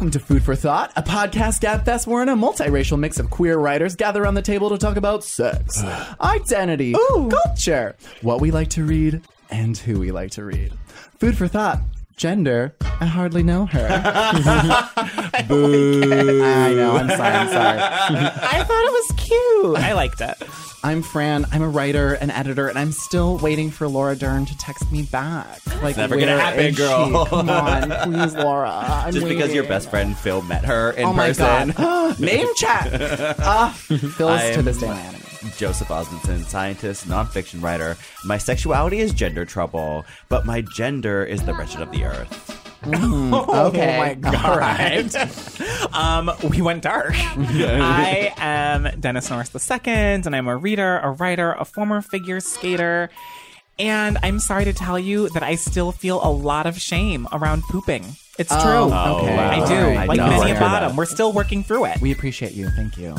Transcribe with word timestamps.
Welcome 0.00 0.12
to 0.12 0.18
Food 0.18 0.42
for 0.42 0.56
Thought, 0.56 0.94
a 0.96 1.02
podcast 1.02 1.60
gabfest 1.60 2.06
wherein 2.06 2.30
a 2.30 2.34
multiracial 2.34 2.98
mix 2.98 3.18
of 3.18 3.28
queer 3.28 3.58
writers 3.58 3.96
gather 3.96 4.22
around 4.22 4.32
the 4.32 4.40
table 4.40 4.70
to 4.70 4.78
talk 4.78 4.96
about 4.96 5.22
sex, 5.22 5.84
identity, 6.22 6.94
culture, 6.94 7.94
what 8.22 8.40
we 8.40 8.50
like 8.50 8.68
to 8.70 8.84
read, 8.86 9.20
and 9.50 9.76
who 9.76 10.00
we 10.00 10.10
like 10.10 10.30
to 10.30 10.44
read. 10.44 10.72
Food 11.18 11.36
for 11.36 11.46
Thought, 11.46 11.80
gender, 12.20 12.74
I 13.00 13.06
hardly 13.06 13.42
know 13.42 13.64
her. 13.64 13.88
Boo. 15.48 16.42
I 16.44 16.74
know, 16.74 16.96
I'm 16.96 17.08
sorry, 17.08 17.34
I'm 17.34 17.48
sorry. 17.48 17.78
I 17.80 18.62
thought 18.62 18.84
it 18.84 18.92
was 18.92 19.12
cute. 19.16 19.76
I 19.78 19.94
liked 19.94 20.20
it. 20.20 20.36
I'm 20.84 21.02
Fran, 21.02 21.46
I'm 21.50 21.62
a 21.62 21.68
writer 21.68 22.14
and 22.14 22.30
editor, 22.30 22.68
and 22.68 22.78
I'm 22.78 22.92
still 22.92 23.38
waiting 23.38 23.70
for 23.70 23.88
Laura 23.88 24.16
Dern 24.16 24.44
to 24.46 24.56
text 24.58 24.90
me 24.92 25.02
back. 25.04 25.60
Like, 25.82 25.96
never 25.96 26.16
gonna 26.16 26.32
where 26.32 26.40
happen, 26.40 26.64
is 26.66 26.76
she? 26.76 26.82
girl. 26.82 27.24
Come 27.26 27.48
on, 27.50 27.90
please, 28.12 28.34
Laura. 28.34 28.70
I'm 28.70 29.12
Just 29.14 29.26
because 29.26 29.52
your 29.54 29.62
waiting. 29.62 29.68
best 29.68 29.90
friend 29.90 30.16
Phil 30.16 30.42
met 30.42 30.64
her 30.66 30.90
in 30.92 31.04
Oh 31.06 31.12
my 31.14 31.28
person. 31.28 31.70
god. 31.72 32.20
Name 32.20 32.48
check. 32.54 32.86
Ah, 33.40 33.74
Phil's 33.86 34.20
I 34.30 34.52
to 34.52 34.58
am- 34.58 34.64
this 34.66 34.78
day 34.78 34.88
my 34.88 35.00
enemy. 35.00 35.16
Joseph 35.56 35.88
Osmundson, 35.88 36.44
scientist, 36.44 37.08
nonfiction 37.08 37.62
writer. 37.62 37.96
My 38.24 38.38
sexuality 38.38 39.00
is 39.00 39.12
gender 39.12 39.44
trouble, 39.44 40.04
but 40.28 40.44
my 40.44 40.60
gender 40.60 41.24
is 41.24 41.42
the 41.42 41.54
wretched 41.54 41.80
of 41.80 41.90
the 41.90 42.04
earth. 42.04 42.56
Okay. 42.82 43.96
Oh 43.96 43.98
my 43.98 44.14
god. 44.14 45.14
um, 45.92 46.30
we 46.48 46.62
went 46.62 46.82
dark. 46.82 47.12
I 47.14 48.32
am 48.38 48.88
Dennis 48.98 49.28
Norris 49.28 49.54
II, 49.54 49.80
and 49.92 50.34
I'm 50.34 50.48
a 50.48 50.56
reader, 50.56 50.98
a 50.98 51.10
writer, 51.10 51.52
a 51.52 51.66
former 51.66 52.00
figure 52.00 52.40
skater. 52.40 53.10
And 53.78 54.16
I'm 54.22 54.38
sorry 54.40 54.64
to 54.64 54.72
tell 54.72 54.98
you 54.98 55.28
that 55.30 55.42
I 55.42 55.56
still 55.56 55.92
feel 55.92 56.20
a 56.22 56.32
lot 56.32 56.66
of 56.66 56.80
shame 56.80 57.28
around 57.32 57.62
pooping. 57.64 58.04
It's 58.38 58.50
true. 58.50 58.88
Oh, 58.90 59.20
okay. 59.22 59.36
I 59.36 59.68
do. 59.68 59.74
All 59.74 59.90
right. 59.94 60.08
like 60.08 60.18
many 60.18 60.38
worry 60.38 60.50
a 60.52 60.56
about 60.56 60.80
bottom. 60.80 60.96
We're 60.96 61.04
still 61.04 61.32
working 61.34 61.62
through 61.62 61.84
it. 61.86 62.00
We 62.00 62.12
appreciate 62.12 62.52
you. 62.52 62.70
Thank 62.70 62.96
you. 62.96 63.14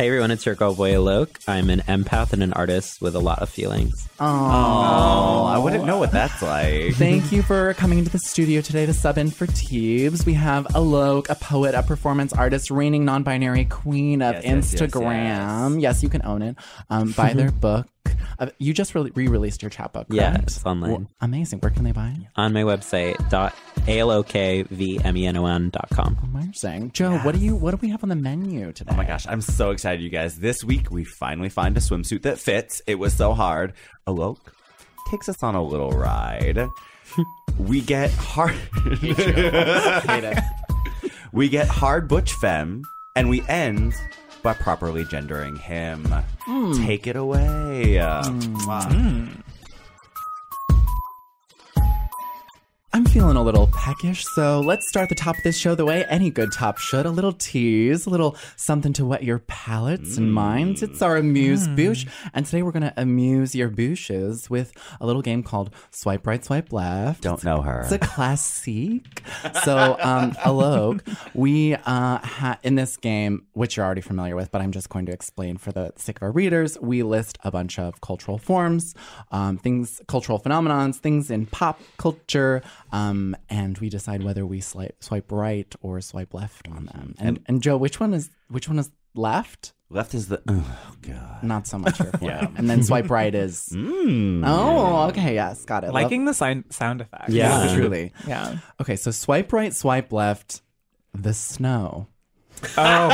Hey 0.00 0.06
everyone, 0.06 0.30
it's 0.30 0.46
your 0.46 0.54
girl 0.54 0.74
boy 0.74 0.92
Alok. 0.92 1.46
I'm 1.46 1.68
an 1.68 1.80
empath 1.80 2.32
and 2.32 2.42
an 2.42 2.54
artist 2.54 3.02
with 3.02 3.14
a 3.14 3.18
lot 3.18 3.40
of 3.40 3.50
feelings. 3.50 4.08
Oh, 4.18 5.44
I 5.44 5.58
wouldn't 5.58 5.84
know 5.84 5.98
what 5.98 6.10
that's 6.10 6.40
like. 6.40 6.94
Thank 6.94 7.30
you 7.30 7.42
for 7.42 7.74
coming 7.74 7.98
into 7.98 8.10
the 8.10 8.18
studio 8.18 8.62
today 8.62 8.86
to 8.86 8.94
sub 8.94 9.18
in 9.18 9.30
for 9.30 9.46
Teebs. 9.46 10.24
We 10.24 10.32
have 10.32 10.64
Alok, 10.68 11.28
a 11.28 11.34
poet, 11.34 11.74
a 11.74 11.82
performance 11.82 12.32
artist, 12.32 12.70
reigning 12.70 13.04
non-binary 13.04 13.66
queen 13.66 14.22
of 14.22 14.36
Yes, 14.36 14.44
yes, 14.44 14.72
yes, 14.72 14.80
Instagram. 14.80 15.82
Yes, 15.82 16.02
you 16.02 16.08
can 16.08 16.24
own 16.24 16.40
it. 16.40 16.56
Um, 16.88 17.12
buy 17.12 17.34
their 17.34 17.50
book. 17.60 17.86
Uh, 18.40 18.48
you 18.58 18.72
just 18.72 18.94
re- 18.94 19.10
re-released 19.14 19.60
your 19.62 19.68
chapbook, 19.68 20.06
Yeah, 20.08 20.38
it's 20.40 20.64
online. 20.64 20.90
Well, 20.90 21.06
amazing. 21.20 21.58
Where 21.60 21.68
can 21.70 21.84
they 21.84 21.92
buy 21.92 22.14
it? 22.18 22.26
On 22.36 22.52
my 22.54 22.62
website, 22.62 23.28
dot 23.28 23.54
alokvmenon 23.80 25.70
dot 25.70 25.88
com. 25.92 26.16
Amazing. 26.34 26.92
Joe, 26.92 27.18
what 27.18 27.34
do 27.34 27.40
you? 27.40 27.54
What 27.54 27.72
do 27.72 27.76
we 27.82 27.90
have 27.90 28.02
on 28.02 28.08
the 28.08 28.16
menu 28.16 28.72
today? 28.72 28.92
Oh 28.94 28.96
my 28.96 29.04
gosh, 29.04 29.26
I'm 29.28 29.42
so 29.42 29.70
excited, 29.72 30.00
you 30.02 30.08
guys. 30.10 30.38
This 30.38 30.64
week 30.64 30.90
we 30.90 31.04
finally 31.04 31.48
find 31.50 31.76
a 31.76 31.80
swimsuit 31.80 32.22
that 32.22 32.38
fits. 32.38 32.80
It 32.86 32.94
was 32.96 33.12
so 33.14 33.34
hard. 33.34 33.74
Alok 34.06 34.38
takes 35.10 35.28
us 35.28 35.42
on 35.42 35.54
a 35.54 35.62
little 35.62 35.90
ride. 35.90 36.66
we 37.58 37.80
get 37.82 38.10
hard 38.12 38.54
Hate 39.00 40.24
it. 40.24 40.38
we 41.32 41.48
get 41.48 41.66
hard 41.68 42.08
butch 42.08 42.32
femme, 42.34 42.84
and 43.16 43.28
we 43.28 43.42
end 43.48 43.92
by 44.42 44.54
properly 44.54 45.04
gendering 45.04 45.56
him. 45.56 46.04
Hmm. 46.40 46.72
Take 46.84 47.06
it 47.06 47.16
away. 47.16 47.96
Hmm. 47.98 48.40
Mwah. 48.56 48.92
Hmm. 48.92 49.40
I'm 52.92 53.04
feeling 53.10 53.36
a 53.36 53.42
little 53.42 53.66
peckish, 53.72 54.24
so 54.24 54.60
let's 54.60 54.88
start 54.88 55.08
the 55.08 55.16
top 55.16 55.36
of 55.36 55.42
this 55.42 55.56
show 55.58 55.74
the 55.74 55.84
way 55.84 56.04
any 56.04 56.30
good 56.30 56.52
top 56.52 56.78
should. 56.78 57.06
A 57.06 57.10
little 57.10 57.32
tease, 57.32 58.06
a 58.06 58.10
little 58.10 58.36
something 58.54 58.92
to 58.92 59.04
wet 59.04 59.24
your 59.24 59.40
palates 59.40 60.16
and 60.16 60.32
minds. 60.32 60.80
It's 60.80 61.02
our 61.02 61.16
Amuse 61.16 61.66
Bouche, 61.66 62.06
and 62.32 62.46
today 62.46 62.62
we're 62.62 62.70
going 62.70 62.84
to 62.84 62.94
amuse 62.96 63.52
your 63.52 63.68
bouches 63.68 64.48
with 64.48 64.72
a 65.00 65.06
little 65.06 65.22
game 65.22 65.42
called 65.42 65.74
Swipe 65.90 66.24
Right, 66.24 66.44
Swipe 66.44 66.72
Left. 66.72 67.20
Don't 67.20 67.42
know 67.42 67.62
her. 67.62 67.80
It's 67.80 67.90
a 67.90 67.98
classique. 67.98 69.22
So, 69.64 69.96
um, 69.98 70.30
Alok, 70.44 71.00
we 71.34 71.74
uh, 71.74 72.18
ha- 72.18 72.58
in 72.62 72.76
this 72.76 72.96
game, 72.96 73.44
which 73.54 73.76
you're 73.76 73.86
already 73.86 74.02
familiar 74.02 74.36
with, 74.36 74.52
but 74.52 74.60
I'm 74.60 74.70
just 74.70 74.88
going 74.88 75.06
to 75.06 75.12
explain 75.12 75.56
for 75.56 75.72
the 75.72 75.92
sake 75.96 76.18
of 76.18 76.22
our 76.22 76.30
readers. 76.30 76.78
We 76.80 77.02
list 77.02 77.38
a 77.42 77.50
bunch 77.50 77.80
of 77.80 78.00
cultural 78.00 78.38
forms, 78.38 78.94
um, 79.32 79.58
things, 79.58 80.00
cultural 80.06 80.38
phenomenons, 80.38 80.98
things 80.98 81.28
in 81.28 81.46
pop 81.46 81.80
culture, 81.96 82.62
um, 82.92 82.99
and 83.48 83.78
we 83.78 83.88
decide 83.88 84.22
whether 84.22 84.44
we 84.46 84.60
swipe, 84.60 84.96
swipe 85.02 85.30
right 85.32 85.72
or 85.82 86.00
swipe 86.00 86.34
left 86.34 86.68
on 86.68 86.86
them. 86.86 87.14
And, 87.18 87.40
and 87.46 87.62
Joe, 87.62 87.76
which 87.76 88.00
one 88.00 88.14
is 88.14 88.30
which 88.48 88.68
one 88.68 88.78
is 88.78 88.90
left? 89.14 89.72
Left 89.92 90.14
is 90.14 90.28
the. 90.28 90.40
Oh, 90.46 90.92
God. 91.02 91.42
Not 91.42 91.66
so 91.66 91.76
much 91.78 91.98
your 91.98 92.12
yeah. 92.20 92.46
And 92.56 92.70
then 92.70 92.82
swipe 92.84 93.10
right 93.10 93.34
is. 93.34 93.68
Mm. 94.10 94.42
Oh, 94.46 95.08
okay, 95.08 95.34
yes, 95.34 95.64
got 95.64 95.82
it. 95.84 95.92
Liking 95.92 96.24
the 96.24 96.32
sound, 96.34 96.64
sound 96.70 97.00
effect. 97.00 97.28
Yeah, 97.30 97.64
Yeah. 97.66 97.74
truly. 97.74 98.12
Yeah. 98.26 98.58
Okay, 98.80 98.96
so 98.96 99.10
swipe 99.10 99.52
right, 99.52 99.74
swipe 99.74 100.12
left. 100.12 100.62
The 101.12 101.34
snow. 101.34 102.06
Oh, 102.76 103.08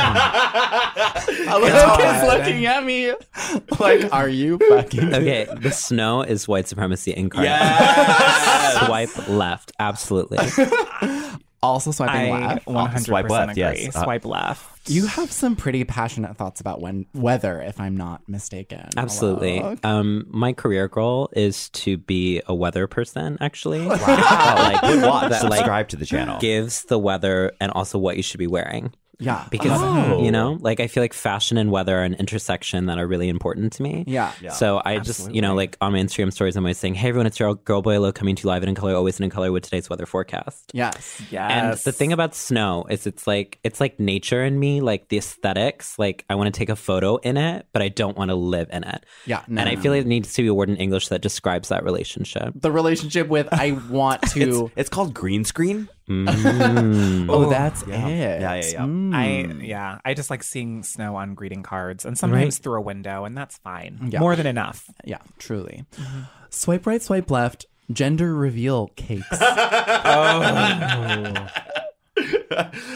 Alok 1.47 1.97
kids 1.97 2.23
looking 2.27 2.65
at 2.65 2.83
me 2.85 3.13
like, 3.79 4.11
"Are 4.13 4.29
you 4.29 4.57
fucking?" 4.69 5.13
Okay, 5.13 5.47
the 5.59 5.71
snow 5.71 6.21
is 6.21 6.47
white 6.47 6.67
supremacy 6.67 7.13
incarnate. 7.15 7.49
Yes! 7.51 8.85
Swipe 8.85 9.27
left, 9.29 9.71
absolutely. 9.79 10.39
Also 11.63 11.89
swiping 11.91 12.33
I 12.33 12.53
left. 12.53 12.65
100% 12.67 12.99
Swipe 13.05 13.29
left, 13.31 13.51
agree. 13.53 13.61
yes. 13.83 13.95
Uh, 13.95 14.03
Swipe 14.03 14.25
left. 14.25 14.89
You 14.89 15.07
have 15.07 15.31
some 15.31 15.55
pretty 15.55 15.83
passionate 15.85 16.37
thoughts 16.37 16.61
about 16.61 16.81
when 16.81 17.07
weather, 17.15 17.59
if 17.61 17.79
I'm 17.81 17.97
not 17.97 18.21
mistaken. 18.29 18.87
Absolutely. 18.95 19.59
Um, 19.83 20.25
my 20.29 20.53
career 20.53 20.87
goal 20.87 21.29
is 21.35 21.69
to 21.71 21.97
be 21.97 22.43
a 22.45 22.53
weather 22.53 22.85
person, 22.87 23.37
actually. 23.41 23.79
Wow. 23.87 23.95
like, 23.97 24.81
watch. 24.83 25.29
that, 25.31 25.43
like, 25.43 25.55
Subscribe 25.55 25.87
to 25.89 25.95
the 25.97 26.05
channel. 26.05 26.39
gives 26.39 26.83
the 26.83 26.99
weather 26.99 27.51
and 27.59 27.71
also 27.71 27.97
what 27.97 28.17
you 28.17 28.23
should 28.23 28.37
be 28.39 28.47
wearing. 28.47 28.93
Yeah. 29.19 29.47
because 29.49 29.71
Oh. 29.81 30.23
you 30.23 30.31
know 30.31 30.53
oh. 30.53 30.57
like 30.61 30.79
i 30.79 30.87
feel 30.87 31.01
like 31.03 31.13
fashion 31.13 31.57
and 31.57 31.71
weather 31.71 31.97
are 31.97 32.03
an 32.03 32.13
intersection 32.15 32.85
that 32.85 32.97
are 32.99 33.07
really 33.07 33.29
important 33.29 33.73
to 33.73 33.83
me 33.83 34.03
Yeah. 34.07 34.31
so 34.51 34.81
i 34.85 34.99
just 34.99 35.31
you 35.33 35.41
know 35.41 35.55
like 35.55 35.75
on 35.81 35.93
my 35.93 35.99
instagram 35.99 36.31
stories 36.31 36.55
i'm 36.55 36.63
always 36.63 36.77
saying 36.77 36.93
hey 36.95 37.09
everyone 37.09 37.25
it's 37.25 37.39
your 37.39 37.55
girl 37.55 37.81
boy 37.81 37.99
low 37.99 38.11
coming 38.11 38.35
to 38.35 38.43
you 38.43 38.47
live 38.49 38.61
and 38.63 38.69
in 38.69 38.75
color 38.75 38.93
always 38.95 39.19
in 39.19 39.29
color 39.29 39.51
with 39.51 39.63
today's 39.63 39.89
weather 39.89 40.05
forecast 40.05 40.71
Yes. 40.73 41.21
Yes. 41.31 41.51
and 41.51 41.77
the 41.79 41.91
thing 41.91 42.13
about 42.13 42.35
snow 42.35 42.85
is 42.89 43.07
it's 43.07 43.25
like 43.25 43.59
it's 43.63 43.79
like 43.81 43.99
nature 43.99 44.43
in 44.43 44.59
me 44.59 44.81
like 44.81 45.09
the 45.09 45.17
aesthetics 45.17 45.97
like 45.97 46.23
i 46.29 46.35
want 46.35 46.53
to 46.53 46.57
take 46.57 46.69
a 46.69 46.75
photo 46.75 47.15
in 47.17 47.37
it 47.37 47.65
but 47.73 47.81
i 47.81 47.89
don't 47.89 48.17
want 48.17 48.29
to 48.29 48.35
live 48.35 48.67
in 48.71 48.83
it 48.83 49.03
Yeah, 49.25 49.43
no, 49.47 49.61
and 49.61 49.69
i 49.69 49.73
no, 49.73 49.81
feel 49.81 49.91
like 49.93 50.01
it 50.01 50.07
needs 50.07 50.33
to 50.33 50.41
be 50.43 50.47
a 50.47 50.53
word 50.53 50.69
in 50.69 50.77
english 50.77 51.07
that 51.07 51.21
describes 51.21 51.69
that 51.69 51.83
relationship 51.83 52.53
The 52.55 52.71
relationship 52.71 53.27
with 53.29 53.47
I 53.51 53.71
want 53.89 54.23
It's, 54.23 54.33
to. 54.33 54.71
it's 54.75 54.89
called 54.89 55.13
green 55.13 55.43
screen. 55.43 55.89
oh, 56.09 57.49
that's 57.49 57.85
yeah. 57.85 58.07
it. 58.07 58.41
Yeah, 58.41 58.53
yeah, 58.55 58.65
yeah. 58.65 58.81
Mm. 58.81 59.13
I 59.13 59.65
yeah, 59.65 59.99
I 60.05 60.13
just 60.13 60.29
like 60.29 60.41
seeing 60.41 60.83
snow 60.83 61.17
on 61.17 61.35
greeting 61.35 61.63
cards 61.63 62.05
and 62.05 62.17
sometimes 62.17 62.59
through 62.59 62.77
a 62.77 62.81
window, 62.81 63.25
and 63.25 63.37
that's 63.37 63.57
fine. 63.57 64.09
Yeah. 64.11 64.19
More 64.19 64.37
than 64.37 64.47
enough. 64.47 64.89
Yeah, 65.03 65.19
truly. 65.37 65.83
Swipe 66.49 66.87
right, 66.87 67.01
swipe 67.01 67.29
left. 67.29 67.65
Gender 67.91 68.33
reveal 68.33 68.87
cakes. 68.95 69.27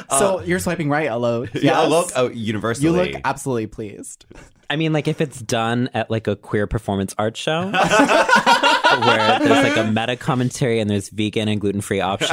Oh. 0.09 0.17
so 0.17 0.41
you're 0.41 0.59
swiping 0.59 0.89
right, 0.89 1.07
hello. 1.07 1.45
Yeah, 1.53 1.81
look, 1.81 2.09
oh, 2.15 2.29
universally. 2.29 2.87
You 2.87 3.13
look 3.13 3.21
absolutely 3.23 3.67
pleased. 3.67 4.25
I 4.69 4.77
mean, 4.77 4.93
like 4.93 5.07
if 5.07 5.21
it's 5.21 5.39
done 5.39 5.89
at 5.93 6.09
like 6.09 6.27
a 6.27 6.35
queer 6.35 6.65
performance 6.65 7.13
art 7.19 7.37
show, 7.37 7.71
where 9.05 9.39
there's 9.39 9.75
like 9.75 9.77
a 9.77 9.91
meta 9.91 10.15
commentary 10.15 10.79
and 10.79 10.89
there's 10.89 11.09
vegan 11.09 11.47
and 11.47 11.59
gluten 11.61 11.81
free 11.81 12.01
options, 12.01 12.31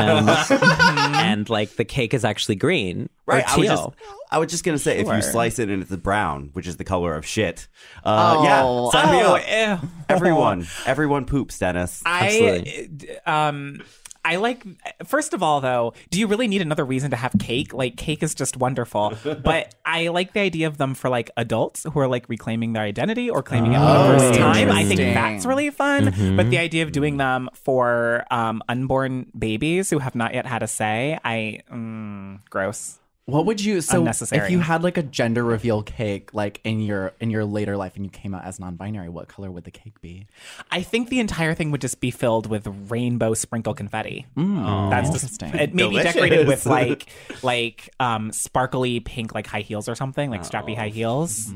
and 0.50 1.48
like 1.50 1.70
the 1.76 1.84
cake 1.84 2.14
is 2.14 2.24
actually 2.24 2.56
green 2.56 3.08
Right. 3.26 3.44
or 3.44 3.48
I 3.50 3.56
was, 3.56 3.66
just, 3.68 3.82
teal. 3.82 3.94
I 4.30 4.38
was 4.38 4.50
just 4.50 4.64
gonna 4.64 4.78
say 4.78 4.98
if 4.98 5.06
Sure. 5.06 5.16
you 5.16 5.22
slice 5.22 5.58
it 5.58 5.68
and 5.68 5.82
it's 5.82 5.94
brown, 5.96 6.50
which 6.54 6.66
is 6.66 6.76
the 6.78 6.84
color 6.84 7.14
of 7.14 7.26
shit. 7.26 7.68
Uh, 8.04 8.40
yeah, 8.44 8.62
Oh. 8.64 8.90
sign 8.90 9.12
me 9.12 9.22
Oh, 9.22 9.34
up. 9.36 9.82
ew. 9.82 9.88
Everyone, 10.08 10.66
everyone 10.86 11.24
poops, 11.26 11.58
Dennis. 11.58 12.02
I 12.06 12.88
um 13.26 13.82
I 14.28 14.36
like 14.36 14.64
first 15.06 15.32
of 15.32 15.42
all 15.42 15.60
though, 15.62 15.94
do 16.10 16.20
you 16.20 16.26
really 16.26 16.48
need 16.48 16.60
another 16.60 16.84
reason 16.84 17.10
to 17.12 17.16
have 17.16 17.32
cake? 17.38 17.72
Like 17.72 17.96
cake 17.96 18.22
is 18.22 18.34
just 18.34 18.56
wonderful. 18.58 19.14
but 19.42 19.74
I 19.86 20.08
like 20.08 20.34
the 20.34 20.40
idea 20.40 20.66
of 20.66 20.76
them 20.76 20.94
for 20.94 21.08
like 21.08 21.30
adults 21.36 21.84
who 21.90 21.98
are 21.98 22.08
like 22.08 22.28
reclaiming 22.28 22.74
their 22.74 22.82
identity 22.82 23.30
or 23.30 23.42
claiming 23.42 23.72
it 23.72 23.78
for 23.78 23.84
the 23.86 23.98
Oh, 24.04 24.18
first 24.18 24.38
time. 24.38 24.70
I 24.70 24.84
think 24.84 25.00
that's 25.00 25.46
really 25.46 25.70
fun. 25.70 26.36
But 26.36 26.50
the 26.50 26.58
idea 26.58 26.82
of 26.82 26.92
doing 26.92 27.16
them 27.16 27.48
for 27.54 28.24
um 28.30 28.62
unborn 28.68 29.32
babies 29.38 29.88
who 29.88 29.98
have 29.98 30.14
not 30.14 30.34
yet 30.34 30.44
had 30.46 30.62
a 30.62 30.68
say, 30.68 31.18
I 31.24 31.60
mm, 31.72 32.40
gross. 32.50 32.98
What 33.28 33.44
would 33.44 33.62
you 33.62 33.82
so 33.82 33.98
Unnecessary. 33.98 34.42
if 34.42 34.50
you 34.50 34.60
had 34.60 34.82
like 34.82 34.96
a 34.96 35.02
gender 35.02 35.44
reveal 35.44 35.82
cake 35.82 36.32
like 36.32 36.62
in 36.64 36.80
your 36.80 37.12
in 37.20 37.28
your 37.28 37.44
later 37.44 37.76
life 37.76 37.94
and 37.94 38.02
you 38.02 38.10
came 38.10 38.34
out 38.34 38.42
as 38.46 38.58
non-binary, 38.58 39.10
what 39.10 39.28
color 39.28 39.50
would 39.50 39.64
the 39.64 39.70
cake 39.70 40.00
be? 40.00 40.26
I 40.70 40.80
think 40.80 41.10
the 41.10 41.20
entire 41.20 41.52
thing 41.52 41.70
would 41.70 41.82
just 41.82 42.00
be 42.00 42.10
filled 42.10 42.46
with 42.46 42.66
rainbow 42.88 43.34
sprinkle 43.34 43.74
confetti. 43.74 44.24
That's 44.34 45.10
just 45.10 45.24
Interesting. 45.42 45.60
it 45.60 45.74
may 45.74 45.90
be 45.90 45.96
decorated 45.96 46.48
with 46.48 46.64
like 46.64 47.06
like 47.42 47.90
um 48.00 48.32
sparkly 48.32 49.00
pink 49.00 49.34
like 49.34 49.46
high 49.46 49.60
heels 49.60 49.90
or 49.90 49.94
something, 49.94 50.30
like 50.30 50.40
strappy 50.40 50.74
high 50.74 50.88
heels. 50.88 51.52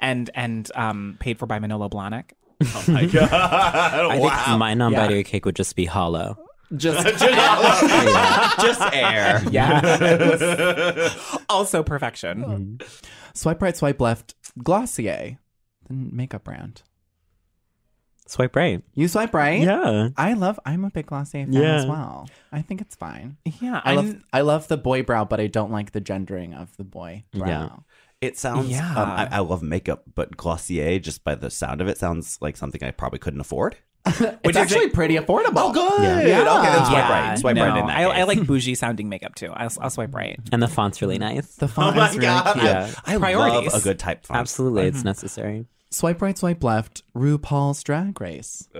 And 0.00 0.30
and 0.34 0.72
um 0.74 1.18
paid 1.20 1.38
for 1.38 1.44
by 1.44 1.58
Manolo 1.58 1.90
Blahnik. 1.90 2.30
oh 2.62 2.84
my 2.88 3.04
god! 3.06 3.30
I 3.30 4.18
wow. 4.18 4.44
think 4.46 4.58
my 4.58 4.72
non-binary 4.72 5.24
cake 5.24 5.44
would 5.44 5.56
just 5.56 5.76
be 5.76 5.84
hollow. 5.84 6.38
Just 6.76 7.04
just 8.60 8.80
air. 8.94 9.42
Yeah. 9.50 11.10
also 11.48 11.82
perfection. 11.82 12.78
swipe 13.34 13.60
right, 13.62 13.76
swipe 13.76 14.00
left. 14.00 14.34
Glossier, 14.62 15.38
the 15.88 15.94
makeup 15.94 16.44
brand. 16.44 16.82
Swipe 18.26 18.54
right. 18.54 18.82
You 18.94 19.08
swipe 19.08 19.34
right. 19.34 19.60
Yeah. 19.60 20.10
I 20.16 20.34
love. 20.34 20.60
I'm 20.64 20.84
a 20.84 20.90
big 20.90 21.06
Glossier 21.06 21.46
fan 21.46 21.52
Yeah. 21.52 21.76
as 21.76 21.86
well. 21.86 22.28
I 22.52 22.62
think 22.62 22.80
it's 22.80 22.94
fine. 22.94 23.36
Yeah. 23.60 23.80
I 23.84 23.94
love. 23.96 24.04
I'm- 24.04 24.24
I 24.32 24.40
love 24.42 24.68
the 24.68 24.76
boy 24.76 25.02
brow, 25.02 25.24
but 25.24 25.40
I 25.40 25.48
don't 25.48 25.72
like 25.72 25.90
the 25.90 26.00
gendering 26.00 26.54
of 26.54 26.76
the 26.76 26.84
boy 26.84 27.24
brow. 27.32 27.48
Yeah. 27.48 27.68
It 28.20 28.38
sounds. 28.38 28.68
Yeah. 28.70 28.88
Um, 28.94 29.10
I, 29.10 29.28
I 29.32 29.38
love 29.40 29.62
makeup, 29.64 30.04
but 30.14 30.36
Glossier, 30.36 31.00
just 31.00 31.24
by 31.24 31.34
the 31.34 31.50
sound 31.50 31.80
of 31.80 31.88
it, 31.88 31.98
sounds 31.98 32.38
like 32.40 32.56
something 32.56 32.84
I 32.84 32.92
probably 32.92 33.18
couldn't 33.18 33.40
afford. 33.40 33.76
It's 34.06 34.56
actually 34.56 34.90
pretty 34.90 35.16
affordable. 35.16 35.52
Oh, 35.56 35.72
good. 35.72 36.02
Yeah. 36.02 36.20
yeah. 36.20 36.58
Okay, 36.58 36.72
then 36.72 36.84
swipe 36.86 36.92
yeah, 36.92 37.28
right. 37.28 37.38
Swipe 37.38 37.56
no, 37.56 37.66
right 37.66 37.78
in 37.80 37.86
that 37.86 37.96
I, 37.96 38.02
I 38.02 38.22
like 38.24 38.46
bougie 38.46 38.74
sounding 38.74 39.08
makeup 39.08 39.34
too. 39.34 39.50
I'll, 39.52 39.70
I'll 39.80 39.90
swipe 39.90 40.14
right. 40.14 40.38
And 40.52 40.62
the 40.62 40.68
font's 40.68 41.02
really 41.02 41.18
nice. 41.18 41.56
The 41.56 41.66
Oh 41.66 41.68
font 41.68 41.96
my 41.96 42.08
is 42.08 42.16
really 42.16 42.26
god! 42.26 42.52
cute. 42.54 42.64
Yeah. 42.64 42.90
I, 43.04 43.14
I 43.14 43.18
Priorities. 43.18 43.72
love 43.72 43.82
a 43.82 43.84
good 43.84 43.98
type 43.98 44.24
font. 44.24 44.40
Absolutely, 44.40 44.86
it's 44.86 44.98
mm-hmm. 44.98 45.08
necessary. 45.08 45.66
Swipe 45.92 46.22
right, 46.22 46.38
swipe 46.38 46.62
left. 46.62 47.02
RuPaul's 47.16 47.82
Drag 47.82 48.20
Race. 48.20 48.68
so 48.74 48.78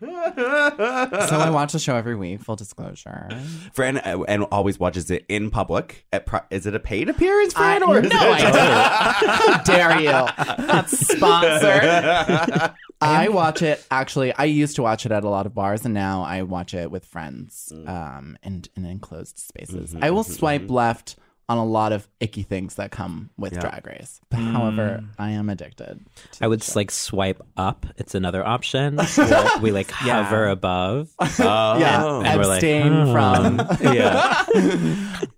I 0.00 1.50
watch 1.50 1.72
the 1.72 1.78
show 1.78 1.96
every 1.96 2.16
week. 2.16 2.40
Full 2.40 2.56
disclosure. 2.56 3.28
Fran 3.74 3.98
uh, 3.98 4.22
and 4.26 4.44
always 4.44 4.80
watches 4.80 5.10
it 5.10 5.26
in 5.28 5.50
public. 5.50 6.06
At 6.14 6.24
pri- 6.24 6.44
is 6.50 6.64
it 6.64 6.74
a 6.74 6.80
paid 6.80 7.10
appearance, 7.10 7.52
Fran? 7.52 7.82
I- 7.82 7.86
or 7.86 7.98
is 7.98 8.10
no, 8.10 8.16
it 8.16 8.42
I 8.42 8.50
don't. 8.50 9.38
How 9.38 9.62
dare 9.64 10.00
you? 10.00 10.66
Not 10.66 10.88
sponsored. 10.88 12.72
I 13.02 13.28
watch 13.28 13.60
it 13.60 13.84
actually. 13.90 14.32
I 14.32 14.44
used 14.44 14.76
to 14.76 14.82
watch 14.82 15.04
it 15.04 15.12
at 15.12 15.24
a 15.24 15.28
lot 15.28 15.44
of 15.44 15.54
bars, 15.54 15.84
and 15.84 15.92
now 15.92 16.22
I 16.22 16.40
watch 16.42 16.72
it 16.72 16.90
with 16.90 17.04
friends 17.04 17.70
um, 17.86 18.38
in 18.42 18.64
in 18.76 18.86
enclosed 18.86 19.38
spaces. 19.38 19.94
I 20.00 20.10
will 20.10 20.24
swipe 20.24 20.70
left 20.70 21.16
on 21.50 21.58
a 21.58 21.64
lot 21.64 21.90
of 21.90 22.06
icky 22.20 22.44
things 22.44 22.76
that 22.76 22.92
come 22.92 23.28
with 23.36 23.58
Drag 23.58 23.84
Race. 23.84 24.20
However, 24.30 25.02
I 25.18 25.30
am 25.30 25.48
addicted. 25.48 25.98
I 26.40 26.46
would 26.46 26.60
the 26.60 26.64
show. 26.64 26.78
like 26.78 26.92
swipe 26.92 27.42
up. 27.56 27.86
It's 27.96 28.14
another 28.14 28.46
option. 28.46 29.00
Or 29.30 29.58
we 29.60 29.72
like 29.72 29.90
Yeah. 30.04 30.22
hover 30.22 30.46
above. 30.46 31.10
Oh. 31.18 31.26
yeah, 31.78 32.20
And 32.24 32.40
we're 32.40 32.46
like, 32.46 32.62
abstain 32.62 32.92
hmm. 32.92 33.12
from. 33.12 33.58
yeah. 33.94 34.44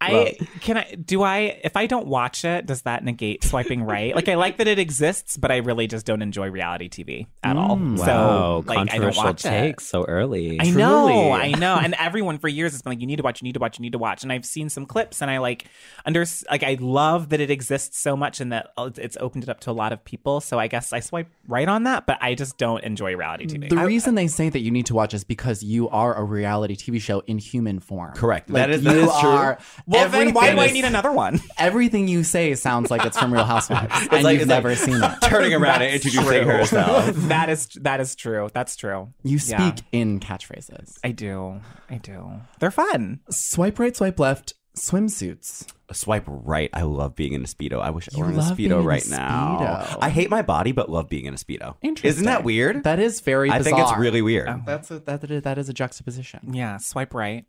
I 0.01 0.37
can 0.61 0.77
I 0.77 0.95
do 0.95 1.23
I 1.23 1.61
if 1.65 1.77
I 1.77 1.87
don't 1.87 2.07
watch 2.07 2.45
it, 2.45 2.67
does 2.67 2.83
that 2.83 3.05
negate 3.05 3.43
swiping 3.45 3.83
right? 3.83 4.15
Like 4.15 4.29
I 4.29 4.35
like 4.35 4.59
that 4.59 4.69
it 4.69 4.79
exists, 4.79 5.39
but 5.39 5.51
I 5.51 5.59
really 5.59 5.87
just 5.87 6.05
don't 6.05 6.21
enjoy 6.21 6.51
reality 6.51 6.91
TV 6.91 7.27
at 7.43 7.57
all. 7.57 7.77
Wow. 7.77 7.97
So 7.97 8.65
like 8.67 8.77
I 8.77 8.81
don't 8.81 8.89
controversial 8.89 9.25
watch 9.25 9.43
take 9.43 9.75
it. 9.75 9.81
so 9.81 10.05
early. 10.05 10.61
I 10.61 10.71
know, 10.71 11.33
I 11.33 11.53
know, 11.53 11.77
and 11.77 11.95
everyone 11.99 12.39
for 12.39 12.49
years 12.49 12.73
has 12.73 12.83
been 12.83 12.93
like, 12.93 13.01
"You 13.01 13.07
need 13.07 13.17
to 13.17 13.23
watch, 13.23 13.41
you 13.41 13.47
need 13.47 13.55
to 13.55 13.61
watch, 13.61 13.79
you 13.79 13.83
need 13.83 13.93
to 13.93 13.99
watch." 13.99 14.23
And 14.23 14.33
I've 14.33 14.45
seen 14.45 14.69
some 14.69 14.85
clips, 14.87 15.23
and 15.23 15.31
I 15.31 15.39
like 15.39 15.67
under 16.05 16.25
like 16.51 16.63
I 16.63 16.77
love 16.81 17.29
that 17.31 17.41
it 17.41 17.51
exists 17.51 17.99
so 17.99 18.17
much, 18.17 18.41
and 18.41 18.53
that 18.53 18.71
uh, 18.77 18.91
it's 18.97 19.17
opened 19.21 19.45
it 19.45 19.49
up 19.51 19.61
to 19.61 19.71
a 19.71 19.73
lot 19.73 19.93
of 19.93 20.05
people. 20.05 20.41
So 20.41 20.59
I 20.59 20.67
guess 20.67 20.93
I 20.93 21.01
swipe 21.01 21.29
right 21.49 21.69
on 21.69 21.85
that, 21.85 22.07
but 22.07 22.19
I 22.21 22.35
just 22.35 22.59
don't 22.59 22.83
enjoy 22.85 23.15
reality 23.17 23.47
TV. 23.47 23.69
The 23.69 23.77
reason 23.79 24.15
they 24.15 24.27
say 24.29 24.49
that 24.49 24.61
you 24.61 24.71
need 24.71 24.87
to 24.87 24.95
watch 24.95 25.15
is 25.15 25.25
because 25.25 25.63
you 25.63 25.89
are 25.89 26.15
a 26.17 26.25
reality 26.25 26.77
TV 26.77 27.01
show 27.01 27.21
in 27.27 27.39
human 27.39 27.81
form. 27.81 28.13
Correct. 28.15 28.51
Like, 28.51 28.63
That 28.63 28.71
is- 28.71 28.83
that 28.83 28.95
you 28.95 29.03
is 29.11 29.21
true. 29.21 29.29
are. 29.31 29.59
well, 29.87 30.09
then 30.09 30.33
why 30.35 30.53
do 30.53 30.61
I 30.61 30.69
need 30.69 30.85
another 30.85 31.13
one? 31.13 31.41
Everything 31.59 32.09
you 32.09 32.25
say 32.25 32.55
sounds 32.55 32.91
like 32.91 33.05
it's 33.05 33.19
from 33.19 33.33
Real 33.33 33.45
Housewives, 33.45 33.93
and 34.11 34.23
like- 34.25 34.35
you've 34.35 34.43
it's 34.43 34.49
like- 34.51 34.65
never 34.65 34.75
seen 34.75 35.03
it. 35.03 35.13
Turning 35.23 35.55
around 35.55 35.83
and 35.83 35.95
introducing 35.95 36.47
herself. 36.47 37.15
that 37.29 37.49
is 37.49 37.67
that 37.81 38.01
is 38.01 38.15
true. 38.15 38.49
That's 38.53 38.77
true. 38.77 39.13
You 39.23 39.39
Yeah. 39.45 39.73
speak 39.73 39.85
in 39.93 40.21
catchphrases. 40.21 40.99
I 41.05 41.13
do. 41.13 41.61
I 41.91 41.97
do. 41.99 42.33
They're 42.59 42.71
fun. 42.71 43.21
Swipe 43.31 43.79
right, 43.79 43.97
swipe 43.97 44.19
left. 44.19 44.55
Swimsuits. 44.77 45.67
Swipe 45.93 46.25
right. 46.27 46.71
I 46.73 46.83
love 46.83 47.15
being 47.15 47.35
in 47.35 47.43
a 47.43 47.47
speedo. 47.47 47.81
I 47.81 47.91
wish 47.91 48.09
I 48.09 48.17
You 48.17 48.25
were 48.25 48.31
in 48.31 48.37
a 48.37 48.39
love 48.39 48.57
being 48.57 48.71
speedo 48.71 48.79
in 48.79 48.85
a 48.85 48.87
right 48.87 49.07
now. 49.09 49.99
I 50.01 50.09
hate 50.09 50.31
my 50.31 50.43
body, 50.43 50.73
but 50.73 50.89
love 50.89 51.09
being 51.09 51.27
in 51.27 51.35
a 51.35 51.37
speedo. 51.37 51.75
Interesting. 51.83 52.09
Isn't 52.09 52.25
that 52.25 52.45
weird? 52.45 52.85
That 52.85 52.99
is 52.99 53.21
very. 53.21 53.51
I 53.51 53.63
think 53.63 53.79
it's 53.79 53.91
bizarre. 53.91 54.01
really 54.01 54.23
weird. 54.23 54.49
That's 54.65 54.91
a, 54.91 55.01
that, 55.01 55.21
that, 55.21 55.45
that 55.45 55.59
is 55.59 55.69
a 55.69 55.75
juxtaposition. 55.75 56.55
Yeah. 56.55 56.79
Swipe 56.79 57.13
right. 57.13 57.45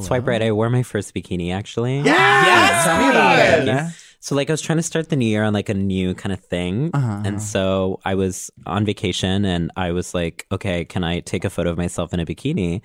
Swipe 0.00 0.26
right. 0.26 0.40
I 0.40 0.52
wore 0.52 0.70
my 0.70 0.84
first 0.84 1.12
bikini 1.14 1.52
actually. 1.52 2.00
Yes. 2.02 2.84
Tell 2.84 3.02
me 3.02 3.10
about. 3.10 3.66
Yeah. 3.66 3.90
So 4.20 4.34
like 4.36 4.50
I 4.50 4.52
was 4.52 4.60
trying 4.60 4.78
to 4.78 4.82
start 4.82 5.08
the 5.08 5.16
new 5.16 5.26
year 5.26 5.42
on 5.42 5.52
like 5.52 5.68
a 5.68 5.74
new 5.74 6.14
kind 6.14 6.32
of 6.32 6.40
thing. 6.40 6.90
Uh-huh. 6.94 7.22
And 7.24 7.42
so 7.42 7.98
I 8.04 8.14
was 8.14 8.50
on 8.66 8.84
vacation 8.84 9.44
and 9.44 9.72
I 9.76 9.92
was 9.92 10.14
like, 10.14 10.46
okay, 10.52 10.84
can 10.84 11.02
I 11.02 11.20
take 11.20 11.44
a 11.44 11.50
photo 11.50 11.70
of 11.70 11.78
myself 11.78 12.12
in 12.14 12.20
a 12.20 12.26
bikini? 12.26 12.82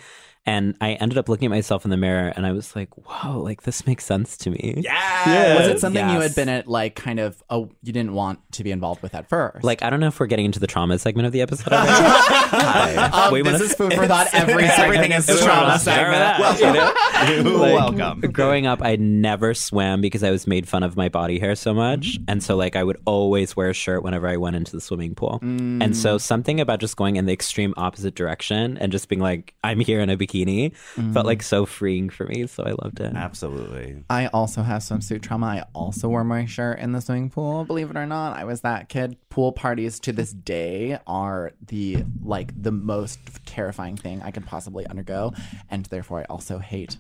And 0.47 0.75
I 0.80 0.92
ended 0.94 1.18
up 1.18 1.27
looking 1.27 1.47
at 1.47 1.50
myself 1.50 1.86
in 1.86 1.92
the 1.92 1.97
mirror 1.97 2.31
and 2.36 2.45
I 2.45 2.51
was 2.51 2.75
like, 2.75 2.89
whoa, 2.95 3.39
like 3.39 3.63
this 3.63 3.88
makes 3.88 4.06
sense 4.06 4.38
to 4.38 4.51
me. 4.51 4.75
Yeah. 4.83 5.57
Was 5.57 5.68
it 5.69 5.80
something 5.80 6.07
you 6.07 6.19
had 6.19 6.36
been 6.36 6.50
at, 6.50 6.68
like, 6.68 6.94
kind 6.95 7.19
of, 7.19 7.42
oh, 7.50 7.71
you 7.81 7.92
didn't 7.92 8.13
want 8.13 8.39
to 8.53 8.63
be 8.63 8.69
involved 8.69 9.01
with 9.01 9.15
at 9.15 9.27
first? 9.27 9.63
Like, 9.63 9.81
I 9.81 9.89
don't 9.89 10.00
know 10.00 10.07
if 10.07 10.19
we're 10.19 10.27
getting 10.27 10.45
into 10.45 10.59
the 10.59 10.68
trauma 10.68 11.00
segment 11.00 11.25
of 11.25 11.31
the 11.33 11.42
episode 11.42 11.74
already. 11.74 12.95
um, 12.97 13.33
Wait, 13.33 13.44
this 13.44 13.53
when- 13.53 13.62
is 13.69 13.74
food 13.74 13.94
for 13.95 14.06
thought 14.06 14.27
every 14.33 14.65
Everything 14.65 15.14
is 15.14 15.28
It's 15.28 15.44
trauma 15.44 15.80
trauma 15.80 15.80
segment. 15.80 16.57
segment. 16.59 17.45
Well, 17.59 17.73
welcome. 17.95 18.21
Growing 18.31 18.68
up, 18.68 18.83
I 18.83 18.97
never 18.97 19.56
swam 19.56 19.99
because 19.99 20.23
I 20.23 20.30
was 20.30 20.45
made 20.45 20.68
fun 20.68 20.83
of 20.83 20.95
my 20.95 21.09
body 21.09 21.40
hair 21.40 21.56
so 21.56 21.73
much. 21.73 22.19
And 22.28 22.44
so, 22.44 22.56
like, 22.56 22.75
I 22.75 22.83
would 22.83 22.97
always 23.06 23.56
wear 23.56 23.69
a 23.69 23.73
shirt 23.73 24.04
whenever 24.04 24.28
I 24.28 24.37
went 24.37 24.56
into 24.57 24.73
the 24.73 24.81
swimming 24.81 25.16
pool. 25.16 25.40
And 25.42 25.97
so, 25.97 26.19
something 26.19 26.59
about 26.59 26.80
just 26.80 26.97
going 26.97 27.16
in 27.16 27.25
the 27.25 27.33
extreme 27.33 27.73
opposite 27.78 28.14
direction 28.14 28.78
and 28.78 28.92
just 28.92 29.09
being 29.09 29.21
like, 29.21 29.56
I'm 29.64 29.80
here 29.80 30.02
in 30.02 30.09
a 30.11 30.18
bikini 30.18 30.34
felt 30.44 31.25
like 31.25 31.42
so 31.44 31.65
freeing 31.65 32.09
for 32.09 32.25
me. 32.25 32.45
So, 32.47 32.63
I 32.63 32.71
loved 32.83 32.99
it. 32.99 33.13
Absolutely. 33.15 34.04
I 34.09 34.27
also 34.27 34.61
have 34.63 34.81
swimsuit 34.81 35.21
trauma. 35.21 35.45
I 35.47 35.63
also 35.73 36.09
wore 36.09 36.23
my 36.23 36.45
shirt 36.45 36.80
in 36.80 36.92
the 36.92 37.01
swimming 37.01 37.30
pool. 37.30 37.63
Believe 37.65 37.89
it 37.89 37.95
or 37.95 38.06
not, 38.06 38.37
I 38.37 38.44
was 38.44 38.61
that 38.61 38.89
kid. 38.89 39.18
Pool 39.30 39.51
parties 39.51 39.99
to 40.01 40.11
this 40.13 40.31
day 40.33 40.97
are 41.07 41.51
the 41.68 42.04
like 42.23 42.51
the 42.61 42.71
most 42.71 43.19
terrifying 43.45 43.95
thing 43.97 44.21
I 44.21 44.31
could 44.31 44.45
possibly 44.45 44.85
undergo, 44.87 45.33
and 45.69 45.85
therefore 45.85 46.21
I 46.21 46.23
also 46.25 46.59
hate 46.59 46.97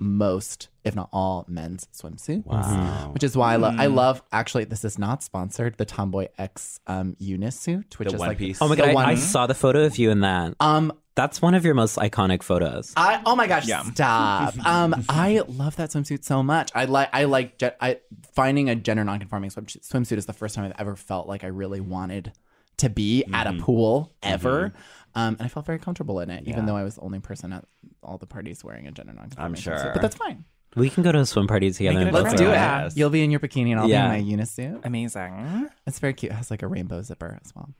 most, 0.00 0.68
if 0.84 0.94
not 0.94 1.08
all, 1.12 1.44
men's 1.48 1.88
swimsuits. 1.92 2.46
Wow. 2.46 3.10
Which 3.12 3.24
is 3.24 3.36
why 3.36 3.54
I 3.54 3.56
love. 3.56 3.74
I 3.78 3.86
love. 3.86 4.22
Actually, 4.30 4.64
this 4.64 4.84
is 4.84 4.96
not 4.98 5.22
sponsored. 5.24 5.76
The 5.76 5.84
Tomboy 5.84 6.28
X 6.38 6.78
um, 6.86 7.16
unisuit, 7.18 7.98
which 7.98 8.08
The 8.08 8.14
is 8.14 8.18
one 8.20 8.28
like 8.28 8.38
piece. 8.38 8.62
Oh 8.62 8.68
my 8.68 8.76
the 8.76 8.82
God. 8.82 8.90
I, 8.90 8.94
one- 8.94 9.04
I 9.06 9.14
saw 9.16 9.46
the 9.48 9.54
photo 9.54 9.84
of 9.84 9.98
you 9.98 10.10
in 10.10 10.20
that. 10.20 10.54
um, 10.60 10.92
That's 11.18 11.42
one 11.42 11.54
of 11.54 11.64
your 11.64 11.74
most 11.74 11.96
iconic 11.96 12.44
photos. 12.44 12.92
I 12.96 13.20
oh 13.26 13.34
my 13.34 13.48
gosh, 13.48 13.66
stop. 13.92 14.56
um, 14.64 15.04
I 15.08 15.42
love 15.48 15.74
that 15.74 15.90
swimsuit 15.90 16.22
so 16.22 16.44
much. 16.44 16.70
I 16.76 16.84
like 16.84 17.08
I 17.12 17.24
like 17.24 17.58
ge- 17.58 17.74
I 17.80 17.98
finding 18.34 18.70
a 18.70 18.76
gender 18.76 19.02
nonconforming 19.02 19.50
swim, 19.50 19.66
swimsuit 19.66 20.16
is 20.16 20.26
the 20.26 20.32
first 20.32 20.54
time 20.54 20.64
I've 20.66 20.78
ever 20.78 20.94
felt 20.94 21.26
like 21.26 21.42
I 21.42 21.48
really 21.48 21.80
wanted 21.80 22.30
to 22.76 22.88
be 22.88 23.24
at 23.34 23.48
a 23.48 23.54
pool 23.54 24.14
ever. 24.22 24.72
Um, 25.16 25.34
and 25.40 25.42
I 25.42 25.48
felt 25.48 25.66
very 25.66 25.80
comfortable 25.80 26.20
in 26.20 26.30
it, 26.30 26.46
even 26.46 26.66
though 26.66 26.76
I 26.76 26.84
was 26.84 26.94
the 26.94 27.00
only 27.00 27.18
person 27.18 27.52
at 27.52 27.64
all 28.04 28.18
the 28.18 28.26
parties 28.26 28.62
wearing 28.62 28.86
a 28.86 28.92
gender 28.92 29.12
nonconforming. 29.12 29.44
I'm 29.44 29.54
sure. 29.56 29.74
swimsuit. 29.74 29.94
but 29.94 30.02
that's 30.02 30.14
fine. 30.14 30.44
We 30.76 30.88
can 30.88 31.02
go 31.02 31.10
to 31.10 31.18
a 31.18 31.26
swim 31.26 31.48
party 31.48 31.72
together. 31.72 31.98
And 31.98 32.08
it 32.08 32.10
a 32.10 32.12
both 32.12 32.24
Let's 32.26 32.40
do 32.40 32.46
it. 32.46 32.52
Yes. 32.52 32.96
You'll 32.96 33.10
be 33.10 33.24
in 33.24 33.32
your 33.32 33.40
bikini 33.40 33.72
and 33.72 33.80
I'll 33.80 33.88
Yeah. 33.88 34.12
be 34.12 34.18
in 34.18 34.24
my 34.24 34.30
unisuit. 34.30 34.80
Amazing. 34.84 35.68
It's 35.84 35.98
very 35.98 36.14
cute. 36.14 36.30
It 36.30 36.36
has 36.36 36.48
like 36.48 36.62
a 36.62 36.68
rainbow 36.68 37.02
zipper 37.02 37.40
as 37.44 37.52
well. 37.56 37.70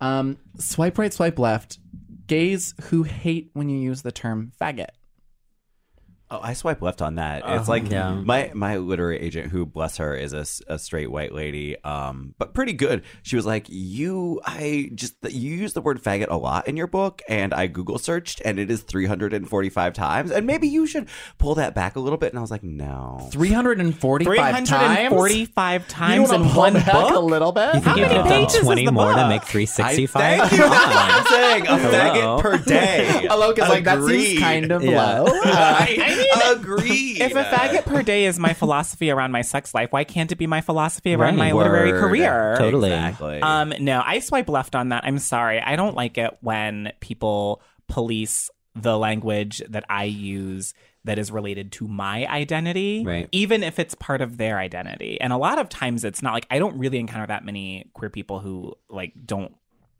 Um, 0.00 0.36
swipe 0.58 0.98
right, 0.98 1.12
swipe 1.12 1.38
left. 1.38 1.78
Gays 2.26 2.74
who 2.84 3.04
hate 3.04 3.50
when 3.52 3.68
you 3.68 3.78
use 3.78 4.02
the 4.02 4.10
term 4.10 4.52
faggot. 4.60 4.88
Oh, 6.28 6.40
I 6.42 6.54
swipe 6.54 6.82
left 6.82 7.02
on 7.02 7.14
that. 7.16 7.44
It's 7.46 7.68
like 7.68 7.88
Yeah. 7.88 8.10
my 8.14 8.50
my 8.52 8.78
literary 8.78 9.18
agent, 9.20 9.52
who 9.52 9.64
bless 9.64 9.98
her, 9.98 10.12
is 10.16 10.32
a, 10.32 10.44
a 10.72 10.76
straight 10.76 11.08
white 11.08 11.32
lady, 11.32 11.76
um, 11.84 12.34
but 12.36 12.52
pretty 12.52 12.72
good. 12.72 13.02
She 13.22 13.36
was 13.36 13.46
like, 13.46 13.66
"You, 13.68 14.40
I 14.44 14.90
just 14.94 15.14
you 15.30 15.54
use 15.54 15.72
the 15.74 15.80
word 15.80 16.02
faggot 16.02 16.26
a 16.28 16.36
lot 16.36 16.66
in 16.66 16.76
your 16.76 16.88
book, 16.88 17.22
and 17.28 17.54
I 17.54 17.68
Google 17.68 17.98
searched, 17.98 18.42
and 18.44 18.58
it 18.58 18.72
is 18.72 18.82
three 18.82 19.06
hundred 19.06 19.34
and 19.34 19.48
forty 19.48 19.68
five 19.70 19.92
times, 19.92 20.32
and 20.32 20.46
maybe 20.48 20.66
you 20.66 20.84
should 20.86 21.08
pull 21.38 21.54
that 21.56 21.76
back 21.76 21.94
a 21.94 22.00
little 22.00 22.18
bit." 22.18 22.30
And 22.32 22.38
I 22.38 22.42
was 22.42 22.50
like, 22.50 22.64
"No." 22.64 23.28
345 23.30 24.64
times? 24.64 24.68
345 24.68 25.88
times 25.88 26.30
You 26.30 26.36
in 26.36 26.42
pull 26.50 26.58
one 26.58 26.72
back 26.74 26.86
book. 26.92 27.14
a 27.14 27.18
little 27.20 27.52
bit? 27.52 27.74
You 27.76 27.80
think 27.82 27.96
you 27.98 28.02
many 28.02 28.08
could 28.08 28.16
have 28.16 28.26
done 28.28 28.40
pages 28.46 28.54
is 28.56 28.62
20 28.62 28.84
the 28.86 28.92
more 28.92 29.10
to 29.12 29.16
book? 29.16 29.28
make 29.28 29.42
I 29.42 29.44
365? 29.44 30.10
thank 30.22 30.52
you. 30.52 30.58
Come 30.58 30.70
That's 30.70 30.86
what 30.86 30.96
on. 30.96 31.10
I'm 31.10 31.26
saying. 31.26 31.66
A 31.66 31.78
Hello. 31.78 32.38
faggot 32.38 32.42
per 32.42 32.58
day. 32.58 33.26
Alok 33.30 33.52
is 33.62 33.68
like, 33.68 33.84
that 33.84 33.98
seems 33.98 34.04
Agreed. 34.10 34.38
kind 34.40 34.72
of 34.72 34.82
Yeah. 34.82 35.20
low. 35.20 35.26
I 35.44 36.15
agree. 36.52 37.16
If 37.20 37.32
a 37.34 37.44
faggot 37.44 37.84
per 37.84 38.02
day 38.02 38.24
is 38.26 38.38
my 38.38 38.52
philosophy 38.52 39.10
around 39.10 39.32
my 39.32 39.42
sex 39.42 39.74
life, 39.74 39.92
why 39.92 40.04
can't 40.04 40.30
it 40.32 40.36
be 40.36 40.46
my 40.46 40.60
philosophy 40.60 41.14
around 41.14 41.36
Right. 41.38 41.50
my 41.50 41.52
literary 41.52 41.92
career? 41.92 42.56
Totally. 42.58 42.90
Exactly. 42.92 43.40
Um, 43.42 43.72
no, 43.80 44.02
I 44.04 44.20
swipe 44.20 44.48
left 44.48 44.74
on 44.74 44.90
that. 44.90 45.04
I'm 45.04 45.18
sorry. 45.18 45.60
I 45.60 45.76
don't 45.76 45.94
like 45.96 46.18
it 46.18 46.36
when 46.40 46.92
people 47.00 47.62
police 47.88 48.50
the 48.74 48.98
language 48.98 49.62
that 49.68 49.84
I 49.88 50.04
use 50.04 50.74
that 51.04 51.18
is 51.18 51.30
related 51.30 51.70
to 51.72 51.86
my 51.86 52.26
identity, 52.26 53.04
Right. 53.06 53.28
even 53.32 53.62
if 53.62 53.78
it's 53.78 53.94
part 53.94 54.20
of 54.20 54.38
their 54.38 54.58
identity. 54.58 55.20
And 55.20 55.32
a 55.32 55.36
lot 55.36 55.58
of 55.58 55.68
times 55.68 56.04
it's 56.04 56.20
not 56.20 56.34
like 56.34 56.46
I 56.50 56.58
don't 56.58 56.76
really 56.78 56.98
encounter 56.98 57.28
that 57.28 57.44
many 57.44 57.88
queer 57.94 58.10
people 58.10 58.40
who 58.40 58.74
like 58.90 59.12
don't 59.24 59.54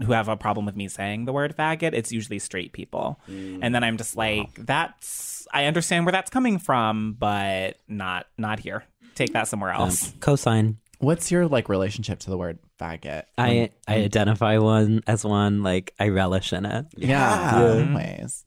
who 0.04 0.12
have 0.12 0.28
a 0.28 0.36
problem 0.36 0.66
with 0.66 0.76
me 0.76 0.88
saying 0.88 1.24
the 1.24 1.32
word 1.32 1.56
faggot. 1.56 1.94
It's 1.94 2.12
usually 2.12 2.38
straight 2.38 2.72
people. 2.74 3.18
And 3.28 3.74
then 3.74 3.82
I'm 3.82 3.96
just 3.96 4.14
like, 4.14 4.50
that's 4.66 5.35
I 5.56 5.64
understand 5.64 6.04
where 6.04 6.12
that's 6.12 6.28
coming 6.28 6.58
from, 6.58 7.16
but 7.18 7.78
not 7.88 8.26
not 8.36 8.60
here. 8.60 8.84
Take 9.14 9.32
that 9.32 9.48
somewhere 9.48 9.72
um, 9.72 9.82
else. 9.82 10.12
Cosign. 10.18 10.76
What's 10.98 11.30
your 11.30 11.48
like 11.48 11.70
relationship 11.70 12.18
to 12.20 12.30
the 12.30 12.36
word 12.36 12.58
faggot? 12.78 13.22
I, 13.38 13.60
um, 13.60 13.68
I 13.88 13.94
mm. 13.94 14.04
identify 14.04 14.58
one 14.58 15.00
as 15.06 15.24
one, 15.24 15.62
like, 15.62 15.94
I 15.98 16.08
relish 16.08 16.52
in 16.52 16.66
it. 16.66 16.86
Yeah, 16.96 17.86
always. 17.90 18.44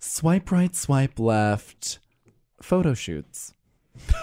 Swipe 0.00 0.50
right, 0.52 0.76
swipe 0.76 1.18
left. 1.18 1.98
Photo 2.60 2.92
shoots. 2.92 3.54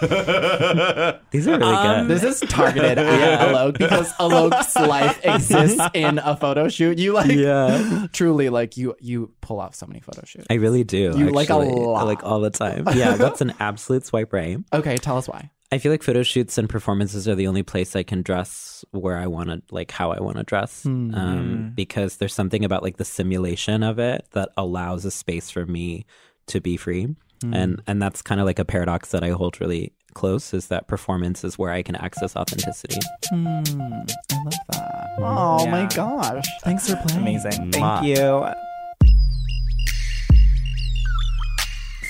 These 1.30 1.46
are 1.48 1.58
really 1.58 1.72
Um, 1.74 2.08
good. 2.08 2.16
This 2.20 2.42
is 2.42 2.48
targeted 2.48 2.98
at 2.98 3.40
Alok 3.48 3.78
because 3.78 4.12
Alok's 4.14 4.74
life 4.76 5.20
exists 5.24 5.80
in 5.94 6.18
a 6.18 6.36
photo 6.36 6.68
shoot. 6.68 6.98
You 6.98 7.12
like, 7.12 7.30
Yeah. 7.30 8.06
truly, 8.12 8.48
like 8.48 8.76
you 8.76 8.94
you 9.00 9.32
pull 9.40 9.60
off 9.60 9.74
so 9.74 9.86
many 9.86 10.00
photo 10.00 10.22
shoots. 10.24 10.46
I 10.50 10.54
really 10.54 10.84
do. 10.84 11.12
You 11.16 11.30
like 11.30 11.50
a 11.50 11.54
actually. 11.54 11.72
lot. 11.74 12.06
Like 12.06 12.24
all 12.24 12.40
the 12.40 12.50
time. 12.50 12.86
Yeah, 12.94 13.16
that's 13.16 13.40
an 13.40 13.54
absolute 13.60 14.04
swipe 14.06 14.32
right. 14.32 14.58
Okay, 14.72 14.96
tell 14.96 15.16
us 15.18 15.28
why. 15.28 15.50
I 15.72 15.78
feel 15.78 15.92
like 15.92 16.02
photo 16.02 16.24
shoots 16.24 16.58
and 16.58 16.68
performances 16.68 17.28
are 17.28 17.36
the 17.36 17.46
only 17.46 17.62
place 17.62 17.94
I 17.94 18.02
can 18.02 18.22
dress 18.22 18.84
where 18.90 19.16
I 19.16 19.28
want 19.28 19.50
to, 19.50 19.62
like 19.70 19.92
how 19.92 20.10
I 20.10 20.20
want 20.20 20.36
to 20.38 20.42
dress, 20.42 20.84
um, 20.84 21.72
because 21.76 22.16
there's 22.16 22.34
something 22.34 22.64
about 22.64 22.82
like 22.82 22.96
the 22.96 23.04
simulation 23.04 23.84
of 23.84 24.00
it 24.00 24.26
that 24.32 24.48
allows 24.56 25.04
a 25.04 25.12
space 25.12 25.48
for 25.48 25.64
me 25.66 26.06
to 26.48 26.60
be 26.60 26.76
free, 26.76 27.14
and 27.42 27.82
and 27.86 28.00
that's 28.02 28.22
kind 28.22 28.40
of 28.40 28.46
like 28.46 28.58
a 28.58 28.64
paradox 28.64 29.10
that 29.10 29.22
I 29.24 29.30
hold 29.30 29.60
really 29.60 29.92
close 30.14 30.52
is 30.52 30.66
that 30.68 30.88
performance 30.88 31.44
is 31.44 31.58
where 31.58 31.70
I 31.72 31.82
can 31.82 31.96
access 31.96 32.36
authenticity. 32.36 32.98
I 33.32 33.36
love 33.36 34.54
that. 34.72 35.06
Oh 35.18 35.66
my 35.66 35.86
gosh! 35.94 36.44
Thanks 36.62 36.88
for 36.90 36.96
playing. 36.96 37.20
Amazing. 37.22 37.72
Mwah. 37.72 38.00
Thank 38.00 38.06
you. 38.18 38.54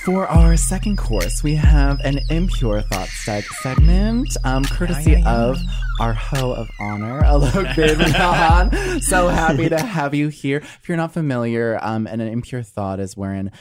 For 0.05 0.25
our 0.27 0.57
second 0.57 0.97
course, 0.97 1.43
we 1.43 1.53
have 1.55 1.99
an 2.03 2.19
impure 2.31 2.81
thought 2.81 3.07
seg- 3.09 3.43
segment, 3.61 4.35
um, 4.43 4.65
courtesy 4.65 5.11
Yeah, 5.11 5.17
yeah, 5.19 5.23
yeah. 5.25 5.43
of 5.49 5.57
our 5.99 6.13
hoe 6.13 6.53
of 6.53 6.67
honor, 6.79 7.21
Alok 7.25 7.75
Vaid-Menon. 7.75 9.01
so 9.01 9.27
happy 9.27 9.69
to 9.69 9.79
have 9.79 10.15
you 10.15 10.29
here. 10.29 10.57
If 10.57 10.87
you're 10.89 10.97
not 10.97 11.13
familiar, 11.13 11.77
um, 11.83 12.07
an 12.07 12.19
impure 12.19 12.63
thought 12.63 12.99
is 12.99 13.15
wherein 13.15 13.51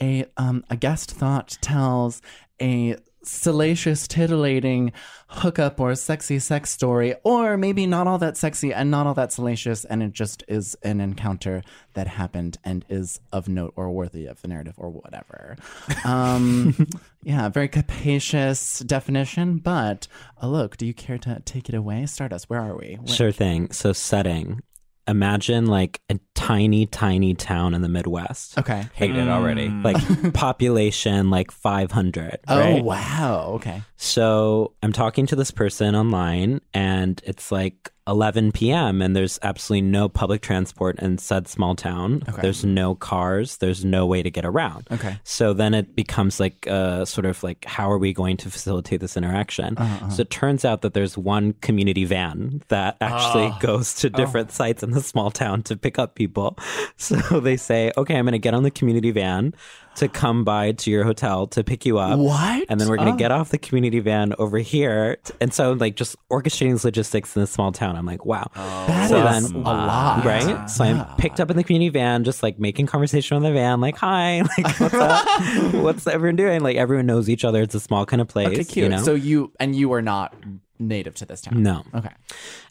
a 0.00 0.26
um, 0.36 0.64
a 0.70 0.76
guest 0.76 1.10
thought 1.12 1.58
tells 1.60 2.22
a 2.60 2.96
salacious, 3.24 4.08
titillating 4.08 4.90
hookup 5.28 5.78
or 5.80 5.94
sexy 5.94 6.38
sex 6.38 6.70
story, 6.70 7.14
or 7.24 7.56
maybe 7.58 7.86
not 7.86 8.06
all 8.06 8.16
that 8.16 8.36
sexy 8.38 8.72
and 8.72 8.90
not 8.90 9.06
all 9.06 9.12
that 9.14 9.32
salacious, 9.32 9.84
and 9.84 10.02
it 10.02 10.12
just 10.12 10.42
is 10.48 10.74
an 10.82 11.00
encounter 11.00 11.62
that 11.94 12.06
happened 12.06 12.56
and 12.64 12.84
is 12.88 13.20
of 13.32 13.46
note 13.48 13.72
or 13.76 13.90
worthy 13.90 14.24
of 14.26 14.40
the 14.40 14.48
narrative 14.48 14.74
or 14.78 14.88
whatever. 14.88 15.56
Um, 16.04 16.86
yeah, 17.22 17.48
very 17.50 17.68
capacious 17.68 18.78
definition, 18.80 19.58
but 19.58 20.08
uh, 20.42 20.46
look, 20.48 20.76
do 20.78 20.86
you 20.86 20.94
care 20.94 21.18
to 21.18 21.42
take 21.44 21.68
it 21.68 21.74
away? 21.74 22.06
Start 22.06 22.32
us. 22.32 22.44
Where 22.48 22.60
are 22.60 22.76
we? 22.76 22.98
Where- 23.00 23.14
Sure 23.14 23.32
thing. 23.32 23.72
So 23.72 23.92
setting. 23.92 24.62
Imagine 25.08 25.66
like 25.66 26.00
a 26.10 26.18
tiny, 26.34 26.86
tiny 26.86 27.34
town 27.34 27.74
in 27.74 27.82
the 27.82 27.88
Midwest. 27.88 28.58
Okay. 28.58 28.86
Hate 28.94 29.16
it 29.16 29.28
already. 29.28 29.68
Mm. 29.68 29.82
Like 29.82 30.32
population 30.34 31.30
like 31.30 31.50
500. 31.50 32.38
Oh, 32.46 32.58
right? 32.58 32.84
wow. 32.84 33.52
Okay. 33.54 33.82
So 33.96 34.74
I'm 34.82 34.92
talking 34.92 35.26
to 35.26 35.36
this 35.36 35.50
person 35.50 35.94
online, 35.94 36.60
and 36.74 37.20
it's 37.24 37.50
like 37.50 37.90
11 38.08 38.52
p.m., 38.52 39.02
and 39.02 39.14
there's 39.14 39.38
absolutely 39.42 39.82
no 39.88 40.08
public 40.08 40.40
transport 40.40 40.98
in 40.98 41.18
said 41.18 41.46
small 41.46 41.76
town. 41.76 42.22
Okay. 42.28 42.40
There's 42.42 42.64
no 42.64 42.94
cars. 42.94 43.58
There's 43.58 43.84
no 43.84 44.06
way 44.06 44.22
to 44.22 44.30
get 44.30 44.44
around. 44.46 44.88
Okay. 44.90 45.18
So 45.24 45.52
then 45.52 45.74
it 45.74 45.94
becomes 45.94 46.40
like 46.40 46.66
uh, 46.66 47.04
sort 47.04 47.26
of 47.26 47.42
like, 47.42 47.64
how 47.66 47.90
are 47.90 47.98
we 47.98 48.12
going 48.14 48.36
to 48.38 48.50
facilitate 48.50 49.00
this 49.00 49.16
interaction? 49.16 49.76
Uh-huh, 49.76 50.08
So 50.10 50.22
it 50.22 50.30
turns 50.30 50.64
out 50.64 50.80
that 50.82 50.94
there's 50.94 51.18
one 51.18 51.52
community 51.60 52.04
van 52.06 52.62
that 52.68 52.96
actually 53.00 53.48
Ah. 53.48 53.58
goes 53.60 53.94
to 53.96 54.08
Oh. 54.08 54.16
different 54.16 54.50
sites 54.52 54.82
in 54.82 54.92
the 54.92 55.02
small 55.02 55.30
town 55.30 55.62
to 55.64 55.76
pick 55.76 55.98
up 55.98 56.14
people. 56.14 56.56
So 56.96 57.16
they 57.40 57.56
say, 57.56 57.92
okay, 57.96 58.16
I'm 58.16 58.24
going 58.24 58.32
to 58.32 58.38
get 58.38 58.54
on 58.54 58.62
the 58.64 58.70
community 58.70 59.10
van 59.10 59.54
to 59.98 60.08
come 60.08 60.44
by 60.44 60.72
to 60.72 60.90
your 60.90 61.04
hotel 61.04 61.46
to 61.48 61.62
pick 61.62 61.86
you 61.86 61.98
up. 61.98 62.18
What? 62.18 62.64
And 62.68 62.80
then 62.80 62.88
we're 62.88 62.96
going 62.96 63.08
to 63.08 63.14
Oh. 63.14 63.16
get 63.16 63.30
off 63.30 63.50
the 63.50 63.58
community 63.58 64.00
van 64.00 64.34
over 64.38 64.58
here. 64.58 65.18
And 65.40 65.52
so, 65.54 65.72
like, 65.72 65.96
just 65.96 66.16
orchestrating 66.30 66.72
these 66.72 66.84
logistics 66.84 67.36
in 67.36 67.42
this 67.42 67.50
small 67.50 67.72
town, 67.72 67.96
I'm 67.96 68.06
like, 68.06 68.24
wow. 68.26 68.50
That 68.54 69.08
So 69.10 69.26
is 69.26 69.50
then- 69.52 69.62
a 69.62 69.64
lot. 69.64 70.24
Right? 70.24 70.66
So 70.70 70.84
I'm 70.84 71.04
picked 71.16 71.40
up 71.40 71.50
in 71.50 71.56
the 71.56 71.64
community 71.64 71.90
van, 71.90 72.24
just 72.24 72.42
like 72.42 72.58
making 72.58 72.86
conversation 72.86 73.36
on 73.36 73.42
the 73.42 73.52
van, 73.52 73.80
like, 73.80 73.96
hi, 73.96 74.42
like, 74.58 74.78
what's 74.80 74.94
up? 74.94 75.74
what's 75.74 76.06
everyone 76.06 76.36
doing? 76.36 76.60
Like, 76.62 76.76
everyone 76.76 77.06
knows 77.06 77.28
each 77.28 77.44
other. 77.44 77.62
It's 77.62 77.74
a 77.74 77.80
small 77.80 78.06
kind 78.06 78.20
of 78.20 78.28
place. 78.28 78.48
Okay, 78.48 78.64
cute. 78.64 78.84
You 78.84 78.88
know? 78.88 79.02
So 79.02 79.14
you 79.14 79.52
and 79.60 79.74
you 79.76 79.92
are 79.92 80.02
not 80.02 80.34
native 80.78 81.14
to 81.16 81.26
this 81.26 81.40
town. 81.40 81.62
no. 81.62 81.82
Okay. 81.94 82.10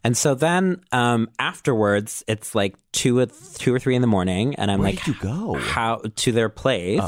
And 0.04 0.16
so 0.16 0.36
then 0.36 0.82
um, 0.92 1.30
afterwards, 1.40 2.24
it's 2.28 2.56
like 2.56 2.76
two, 2.92 3.20
or 3.20 3.26
two 3.56 3.74
or 3.74 3.80
three 3.80 3.96
in 3.96 4.02
the 4.02 4.08
morning, 4.08 4.56
and 4.56 4.72
I'm 4.72 4.80
Where 4.80 4.92
like, 4.92 5.04
did 5.04 5.16
you 5.16 5.22
go? 5.22 5.54
How 5.56 6.02
to 6.16 6.32
their 6.32 6.50
place? 6.50 7.02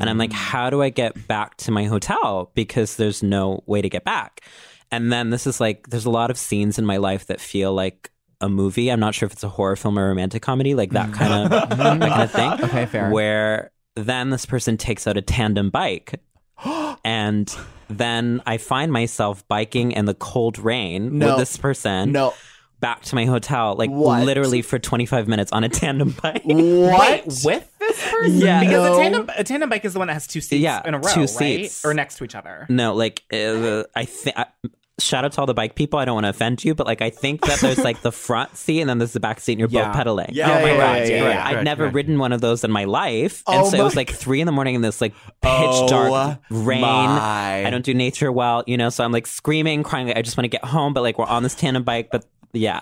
And 0.00 0.08
I'm 0.08 0.18
like, 0.18 0.32
how 0.32 0.70
do 0.70 0.82
I 0.82 0.90
get 0.90 1.26
back 1.26 1.56
to 1.58 1.70
my 1.70 1.84
hotel 1.84 2.50
because 2.54 2.96
there's 2.96 3.22
no 3.22 3.62
way 3.66 3.82
to 3.82 3.88
get 3.88 4.04
back? 4.04 4.42
And 4.90 5.12
then 5.12 5.30
this 5.30 5.46
is 5.46 5.60
like, 5.60 5.88
there's 5.88 6.06
a 6.06 6.10
lot 6.10 6.30
of 6.30 6.38
scenes 6.38 6.78
in 6.78 6.86
my 6.86 6.98
life 6.98 7.26
that 7.26 7.40
feel 7.40 7.74
like 7.74 8.10
a 8.40 8.48
movie. 8.48 8.90
I'm 8.90 9.00
not 9.00 9.14
sure 9.14 9.26
if 9.26 9.32
it's 9.32 9.42
a 9.42 9.48
horror 9.48 9.76
film 9.76 9.98
or 9.98 10.08
romantic 10.08 10.42
comedy, 10.42 10.74
like 10.74 10.90
that 10.90 11.12
kind 11.12 11.52
of 11.52 11.68
that 11.76 12.00
kind 12.00 12.22
of 12.22 12.30
thing. 12.30 12.52
Okay, 12.52 12.86
fair. 12.86 13.10
Where 13.10 13.72
then 13.96 14.30
this 14.30 14.46
person 14.46 14.76
takes 14.76 15.06
out 15.06 15.16
a 15.16 15.22
tandem 15.22 15.70
bike. 15.70 16.20
And 17.04 17.54
then 17.88 18.42
I 18.46 18.58
find 18.58 18.92
myself 18.92 19.46
biking 19.48 19.92
in 19.92 20.04
the 20.06 20.14
cold 20.14 20.58
rain 20.58 21.18
No. 21.18 21.28
with 21.28 21.38
this 21.38 21.56
person 21.56 22.12
No. 22.12 22.34
back 22.80 23.02
to 23.04 23.14
my 23.14 23.24
hotel, 23.24 23.74
like 23.76 23.90
What? 23.90 24.24
literally 24.24 24.62
for 24.62 24.78
25 24.78 25.28
minutes 25.28 25.52
on 25.52 25.64
a 25.64 25.68
tandem 25.68 26.10
bike. 26.22 26.42
What? 26.44 27.26
Wait, 27.26 27.26
with 27.44 27.78
this 27.78 28.10
person? 28.10 28.38
Yeah. 28.38 28.60
Because 28.60 28.84
No. 28.84 28.94
a 28.94 29.02
tandem 29.02 29.30
a 29.36 29.44
tandem 29.44 29.68
bike 29.70 29.84
is 29.84 29.92
the 29.92 29.98
one 29.98 30.08
that 30.08 30.14
has 30.14 30.26
two 30.26 30.40
seats 30.40 30.62
Yeah, 30.62 30.82
in 30.84 30.94
a 30.94 30.98
row, 30.98 31.12
two 31.12 31.20
right? 31.20 31.28
seats. 31.30 31.84
Or 31.84 31.94
next 31.94 32.16
to 32.18 32.24
each 32.24 32.34
other. 32.34 32.66
No, 32.68 32.94
like 32.94 33.22
uh, 33.32 33.84
I 33.94 34.04
think. 34.04 34.36
Shout 34.98 35.26
out 35.26 35.32
to 35.32 35.40
all 35.40 35.46
the 35.46 35.52
bike 35.52 35.74
people. 35.74 35.98
I 35.98 36.06
don't 36.06 36.14
want 36.14 36.24
to 36.24 36.30
offend 36.30 36.64
you, 36.64 36.74
but 36.74 36.86
like 36.86 37.02
I 37.02 37.10
think 37.10 37.42
that 37.44 37.60
there's 37.60 37.78
like 37.84 38.00
the 38.00 38.10
front 38.10 38.56
seat 38.56 38.80
and 38.80 38.88
then 38.88 38.96
there's 38.96 39.12
the 39.12 39.20
back 39.20 39.40
seat 39.40 39.52
and 39.52 39.60
you're 39.60 39.68
Yeah. 39.68 39.88
both 39.88 39.96
pedaling. 39.96 40.30
Yeah, 40.32 40.48
Oh 40.50 40.62
my 40.62 40.70
yeah, 40.72 40.76
god, 40.98 41.08
yeah. 41.08 41.46
I'd 41.48 41.64
never 41.64 41.88
ridden 41.88 42.18
one 42.18 42.32
of 42.32 42.40
those 42.40 42.64
in 42.64 42.70
my 42.70 42.84
life, 42.84 43.42
and 43.46 43.60
Oh 43.60 43.68
so 43.68 43.76
it 43.76 43.82
was 43.82 43.94
like 43.94 44.08
three 44.10 44.40
in 44.40 44.46
the 44.46 44.52
morning 44.52 44.74
in 44.74 44.80
this 44.80 45.02
like 45.02 45.12
pitch 45.12 45.52
Oh 45.52 45.86
dark 45.88 46.38
rain. 46.50 46.80
my. 46.80 47.66
I 47.66 47.68
don't 47.68 47.84
do 47.84 47.92
nature 47.92 48.32
well, 48.32 48.64
you 48.66 48.78
know. 48.78 48.88
So 48.88 49.04
I'm 49.04 49.12
like 49.12 49.26
screaming, 49.26 49.82
crying. 49.82 50.06
Like, 50.06 50.16
I 50.16 50.22
just 50.22 50.38
want 50.38 50.44
to 50.46 50.48
get 50.48 50.64
home, 50.64 50.94
but 50.94 51.02
like 51.02 51.18
we're 51.18 51.26
on 51.26 51.42
this 51.42 51.54
tandem 51.54 51.82
bike, 51.84 52.08
but 52.10 52.24
Yeah. 52.56 52.80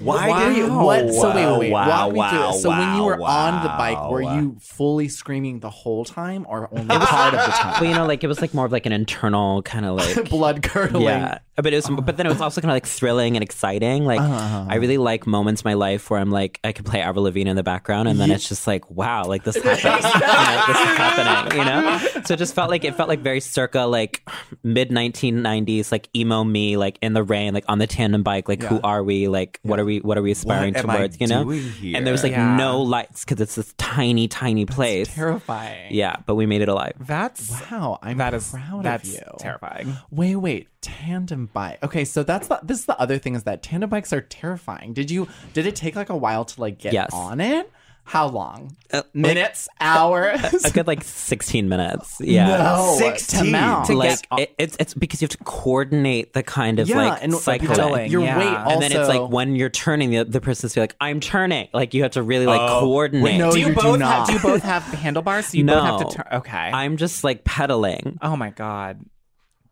Why 0.00 0.30
Wait, 0.30 0.48
did 0.48 0.56
you? 0.58 0.72
what? 0.78 1.14
So 1.14 1.34
wait, 1.34 1.46
wait, 1.46 1.58
wait. 1.58 1.72
Wow, 1.72 2.08
Walk 2.08 2.12
me 2.12 2.30
through 2.30 2.38
wow, 2.40 2.50
it. 2.50 2.58
So 2.60 2.68
when 2.68 2.96
you 2.96 3.02
were 3.04 3.16
wow, 3.16 3.46
on 3.46 3.62
the 3.62 3.68
bike, 3.70 4.10
were 4.10 4.20
you 4.20 4.56
fully 4.60 5.08
screaming 5.08 5.60
the 5.60 5.70
whole 5.70 6.04
time, 6.04 6.44
or 6.48 6.68
only 6.70 6.86
part 6.98 7.32
of 7.34 7.40
the 7.40 7.46
time? 7.52 7.80
Well, 7.80 7.90
you 7.90 7.96
know, 7.96 8.06
like 8.06 8.22
it 8.22 8.26
was 8.26 8.42
like 8.42 8.52
more 8.52 8.66
of 8.66 8.72
like 8.72 8.84
an 8.84 8.92
internal 8.92 9.62
kind 9.62 9.86
of 9.86 9.96
like 10.16 10.28
Blood 10.28 10.62
curdling. 10.62 11.04
Yeah, 11.04 11.38
but 11.56 11.72
it 11.72 11.76
was, 11.76 11.86
uh-huh. 11.86 12.02
but 12.02 12.18
then 12.18 12.26
it 12.26 12.28
was 12.28 12.42
also 12.42 12.60
kind 12.60 12.70
of 12.70 12.74
like 12.74 12.86
thrilling 12.86 13.36
and 13.36 13.42
exciting. 13.42 14.04
Like 14.04 14.20
Uh-huh. 14.20 14.34
uh-huh 14.34 14.56
I 14.56 14.60
uh-huh. 14.72 14.80
really 14.80 14.98
like 14.98 15.26
moments 15.26 15.62
in 15.62 15.68
my 15.68 15.74
life 15.74 16.10
where 16.10 16.20
I'm 16.20 16.30
like 16.30 16.60
I 16.62 16.72
could 16.72 16.84
play 16.84 17.00
Avril 17.00 17.24
Lavigne 17.24 17.48
in 17.48 17.56
the 17.56 17.62
background, 17.62 18.08
and 18.08 18.20
then 18.20 18.30
it's 18.30 18.48
just 18.48 18.66
like 18.66 18.90
wow, 18.90 19.24
like 19.24 19.44
this 19.44 19.56
happens, 19.56 20.04
You 20.04 20.20
know, 20.20 20.64
this 20.66 20.76
is 20.76 20.96
happening, 20.98 21.58
you 21.58 21.64
know. 21.64 22.22
So 22.24 22.34
it 22.34 22.36
just 22.36 22.54
felt 22.54 22.68
like 22.68 22.84
it 22.84 22.94
felt 22.96 23.08
like 23.08 23.20
very 23.20 23.40
circa 23.40 23.80
like 23.80 24.28
mid 24.62 24.90
1990s, 24.90 25.90
like 25.90 26.10
emo 26.14 26.44
me, 26.44 26.76
like 26.76 26.98
in 27.00 27.14
the 27.14 27.22
rain, 27.22 27.54
like 27.54 27.64
on 27.68 27.78
the 27.78 27.86
tandem 27.86 28.22
bike, 28.22 28.46
like 28.46 28.62
who 28.62 28.78
are 28.84 29.02
we, 29.02 29.15
like 29.26 29.58
what 29.62 29.80
are 29.80 29.84
we, 29.84 30.00
what 30.00 30.16
are 30.18 30.22
we 30.22 30.30
aspiring 30.30 30.76
am 30.76 30.88
I 30.90 30.96
towards, 30.98 31.20
you 31.20 31.26
know? 31.26 31.44
doing 31.44 31.62
here? 31.62 31.96
And 31.96 32.06
there 32.06 32.12
was 32.12 32.22
like 32.22 32.32
Yeah. 32.32 32.56
no 32.56 32.82
lights 32.82 33.24
because 33.24 33.40
it's 33.40 33.54
this 33.56 33.74
tiny, 33.78 34.28
tiny 34.28 34.64
place. 34.66 35.08
Terrifying. 35.14 35.92
Yeah, 35.92 36.16
but 36.26 36.34
we 36.34 36.46
made 36.46 36.60
it 36.62 36.68
alive. 36.68 36.92
That's 37.00 37.50
Wow, 37.70 37.98
I'm 38.02 38.18
that 38.18 38.34
is 38.34 38.50
proud 38.50 38.84
that's 38.84 39.08
of 39.08 39.14
you. 39.14 39.20
terrifying. 39.38 39.96
Wait, 40.10 40.36
wait, 40.36 40.68
tandem 40.82 41.46
bike. 41.52 41.78
Okay, 41.82 42.04
so 42.04 42.22
that's 42.22 42.48
the 42.48 42.60
this 42.62 42.80
is 42.80 42.86
the 42.86 42.98
other 43.00 43.18
thing 43.18 43.34
is 43.34 43.44
that 43.44 43.62
tandem 43.62 43.90
bikes 43.90 44.12
are 44.12 44.20
terrifying. 44.20 44.92
Did 44.92 45.10
you 45.10 45.28
did 45.52 45.66
it 45.66 45.74
take 45.76 45.96
like 45.96 46.10
a 46.10 46.16
while 46.16 46.44
to 46.44 46.60
like 46.60 46.78
get 46.78 46.92
Yes. 46.92 47.10
on 47.12 47.40
it? 47.40 47.70
How 48.08 48.28
long? 48.28 48.76
Uh, 48.92 48.98
like- 48.98 49.14
Minutes, 49.16 49.68
hours? 49.80 50.64
A 50.64 50.70
good 50.70 50.86
like 50.86 51.02
16 51.02 51.68
minutes. 51.68 52.20
Yeah. 52.20 52.46
no, 52.58 52.94
16 52.98 53.44
to 53.46 53.50
mount. 53.50 53.86
To 53.86 53.94
like 53.94 54.10
get 54.10 54.26
on- 54.30 54.38
it, 54.40 54.54
it's 54.58 54.76
it's 54.78 54.94
because 54.94 55.20
you 55.20 55.26
have 55.26 55.36
to 55.36 55.44
coordinate 55.44 56.32
the 56.32 56.42
kind 56.44 56.78
of 56.78 56.88
yeah, 56.88 56.96
like 56.96 57.22
and 57.24 57.34
cycling. 57.34 57.68
pedaling, 57.70 58.10
your 58.12 58.22
yeah. 58.22 58.38
weight 58.38 58.46
And 58.46 58.56
also. 58.58 58.70
and 58.74 58.82
then 58.82 58.92
it's 58.92 59.08
like 59.08 59.28
when 59.28 59.56
you're 59.56 59.68
turning, 59.70 60.10
the 60.10 60.24
the 60.24 60.40
person's 60.40 60.74
be 60.74 60.80
like, 60.80 60.94
"I'm 61.00 61.18
turning." 61.18 61.68
Like 61.74 61.94
you 61.94 62.02
have 62.04 62.12
to 62.12 62.22
really 62.22 62.46
like 62.46 62.60
Oh, 62.60 62.80
coordinate. 62.80 63.38
no, 63.38 63.50
do 63.50 63.58
you, 63.58 63.66
you 63.68 63.74
do 63.74 63.80
both 63.80 63.98
not. 63.98 64.14
have 64.18 64.26
do 64.28 64.32
you 64.34 64.38
both 64.54 64.62
have 64.62 64.82
handlebars? 65.02 65.46
So 65.48 65.58
you 65.58 65.64
both 65.64 65.82
have 65.84 66.08
to 66.08 66.16
turn. 66.16 66.26
Okay. 66.32 66.56
I'm 66.72 66.96
just 66.98 67.24
like 67.24 67.42
pedaling. 67.44 68.18
oh 68.22 68.36
my 68.36 68.50
god. 68.50 69.04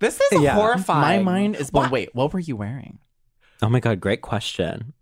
This 0.00 0.20
is 0.20 0.42
Yeah. 0.42 0.56
my 0.88 1.20
mind 1.20 1.54
is 1.56 1.70
blown. 1.70 1.90
Wait, 1.90 2.14
what 2.14 2.32
were 2.32 2.40
you 2.40 2.56
wearing? 2.56 2.98
Oh 3.62 3.68
my 3.68 3.78
god, 3.80 4.00
great 4.00 4.20
question. 4.22 4.92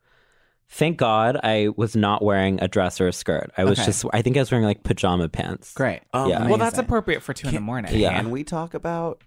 Thank 0.75 0.97
God 0.97 1.39
I 1.43 1.69
was 1.77 1.95
not 1.95 2.25
wearing 2.25 2.59
a 2.63 2.67
dress 2.67 2.99
or 3.01 3.07
a 3.07 3.13
skirt. 3.13 3.51
I 3.59 3.65
was 3.65 3.79
Okay. 3.79 3.87
just 3.87 4.05
I 4.13 4.23
think 4.23 4.37
I 4.37 4.41
was 4.41 4.51
wearing 4.51 4.67
like 4.67 4.83
pajama 4.83 5.29
pants. 5.29 5.75
Great. 5.75 6.01
Um, 6.15 6.31
Yeah. 6.31 6.49
Well, 6.49 6.57
that's 6.59 6.79
appropriate 6.79 7.23
for 7.23 7.35
two 7.35 7.49
in 7.49 7.55
the 7.55 7.61
morning. 7.61 7.95
Yeah. 7.95 8.17
Can 8.19 8.31
we 8.31 8.43
talk 8.43 8.73
about 8.73 9.21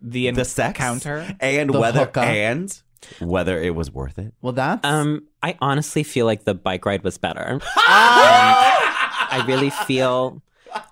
The, 0.00 0.30
the 0.30 0.44
sex 0.44 0.78
counter. 0.78 1.26
and 1.40 1.70
The 1.70 1.80
whether 1.80 2.00
hookup. 2.06 2.24
and 2.24 2.80
whether 3.20 3.60
it 3.60 3.74
was 3.74 3.90
worth 3.90 4.18
it? 4.18 4.32
Well, 4.42 4.52
that's 4.52 4.86
Um, 4.86 5.24
I 5.42 5.56
honestly 5.60 6.04
feel 6.04 6.24
like 6.24 6.44
the 6.44 6.54
bike 6.54 6.86
ride 6.86 7.02
was 7.02 7.18
better. 7.18 7.58
I 7.76 9.44
really 9.48 9.70
feel 9.70 10.40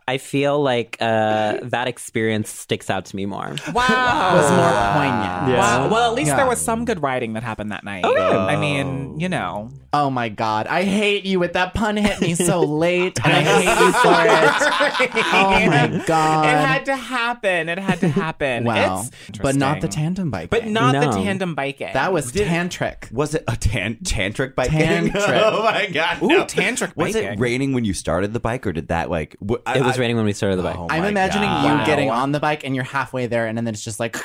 I 0.06 0.18
feel 0.18 0.60
like 0.62 0.96
uh, 1.00 1.58
that 1.62 1.88
experience 1.88 2.50
sticks 2.50 2.90
out 2.90 3.06
to 3.06 3.16
me 3.16 3.26
more. 3.26 3.54
Wow. 3.72 4.34
was 4.34 4.50
more 4.50 4.92
poignant. 4.92 5.58
Wow. 5.58 5.88
Well, 5.90 6.10
at 6.10 6.14
least 6.16 6.28
Yeah. 6.28 6.36
there 6.36 6.46
was 6.46 6.60
some 6.60 6.84
good 6.84 7.02
writing 7.02 7.32
that 7.34 7.42
happened 7.42 7.72
that 7.72 7.84
night. 7.84 8.04
good. 8.04 8.18
I 8.18 8.56
mean, 8.56 9.18
you 9.20 9.28
know. 9.28 9.70
Oh 9.94 10.08
my 10.08 10.30
god, 10.30 10.66
I 10.68 10.84
hate 10.84 11.26
you 11.26 11.38
with 11.38 11.52
that 11.52 11.74
pun 11.74 11.98
hit 11.98 12.18
me 12.22 12.34
so 12.34 12.60
late, 12.62 13.18
and 13.22 13.30
I 13.30 13.40
hate 13.42 13.64
you 13.66 13.92
for 13.92 15.18
it. 15.18 15.24
Oh 15.34 15.66
my 15.98 16.04
god. 16.06 16.46
It 16.46 16.66
had 16.66 16.84
to 16.86 16.96
happen. 16.96 17.68
It 17.68 17.78
had 17.78 18.00
to 18.00 18.08
happen. 18.08 18.64
wow, 18.64 19.04
It's 19.28 19.38
but 19.38 19.54
not 19.54 19.82
the 19.82 19.88
tandem 19.88 20.30
bike. 20.30 20.48
But 20.48 20.66
not 20.66 20.92
the 20.94 21.06
No. 21.10 21.12
tandem 21.12 21.54
biking. 21.54 21.92
that 21.92 22.10
was 22.10 22.32
tantric. 22.32 23.12
Was 23.12 23.34
it 23.34 23.44
a 23.46 23.54
tan- 23.54 23.96
tantric 23.96 24.54
bike? 24.54 24.70
Tantric. 24.70 25.12
oh 25.44 25.62
my 25.62 25.86
god! 25.92 26.22
Ooh, 26.22 26.28
no. 26.28 26.44
tantric 26.46 26.96
Was 26.96 27.14
it 27.14 27.24
biking. 27.24 27.38
raining 27.38 27.72
when 27.74 27.84
you 27.84 27.92
started 27.92 28.32
the 28.32 28.40
bike, 28.40 28.66
or 28.66 28.72
did 28.72 28.88
that 28.88 29.10
like? 29.10 29.36
W- 29.40 29.60
I- 29.66 29.76
It 29.78 29.84
was 29.84 29.98
I- 29.98 30.00
raining 30.00 30.16
when 30.16 30.24
we 30.24 30.32
started 30.32 30.56
the 30.56 30.62
bike. 30.62 30.78
Oh 30.78 30.86
I'm 30.88 31.02
my 31.02 31.08
imagining 31.10 31.50
God. 31.50 31.80
you 31.80 31.86
getting 31.86 32.08
on 32.08 32.32
the 32.32 32.40
bike 32.40 32.64
and 32.64 32.74
you're 32.74 32.84
halfway 32.84 33.26
there, 33.26 33.46
and 33.46 33.58
then 33.58 33.68
it's 33.68 33.84
just 33.84 34.00
like, 34.00 34.16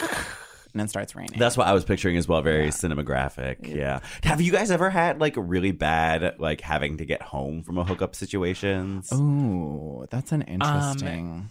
and 0.77 0.81
then 0.81 0.85
it 0.85 0.89
starts 0.89 1.15
raining. 1.15 1.39
That's 1.39 1.57
what 1.57 1.65
I 1.65 1.73
was 1.73 1.83
picturing 1.83 2.17
as 2.17 2.27
well. 2.27 2.43
Very 2.43 2.67
cinematographic. 2.67 3.67
Yeah. 3.67 4.01
Have 4.21 4.41
you 4.41 4.51
guys 4.51 4.69
ever 4.69 4.91
had 4.91 5.19
like 5.19 5.35
a 5.35 5.41
really 5.41 5.71
bad 5.71 6.35
like 6.37 6.61
having 6.61 6.97
to 6.97 7.05
get 7.05 7.23
home 7.23 7.63
from 7.63 7.79
a 7.79 7.83
hookup 7.83 8.13
situations? 8.13 9.11
Ooh, 9.11 10.05
that's 10.11 10.31
an 10.31 10.43
um, 10.43 10.47
interesting. 10.47 11.49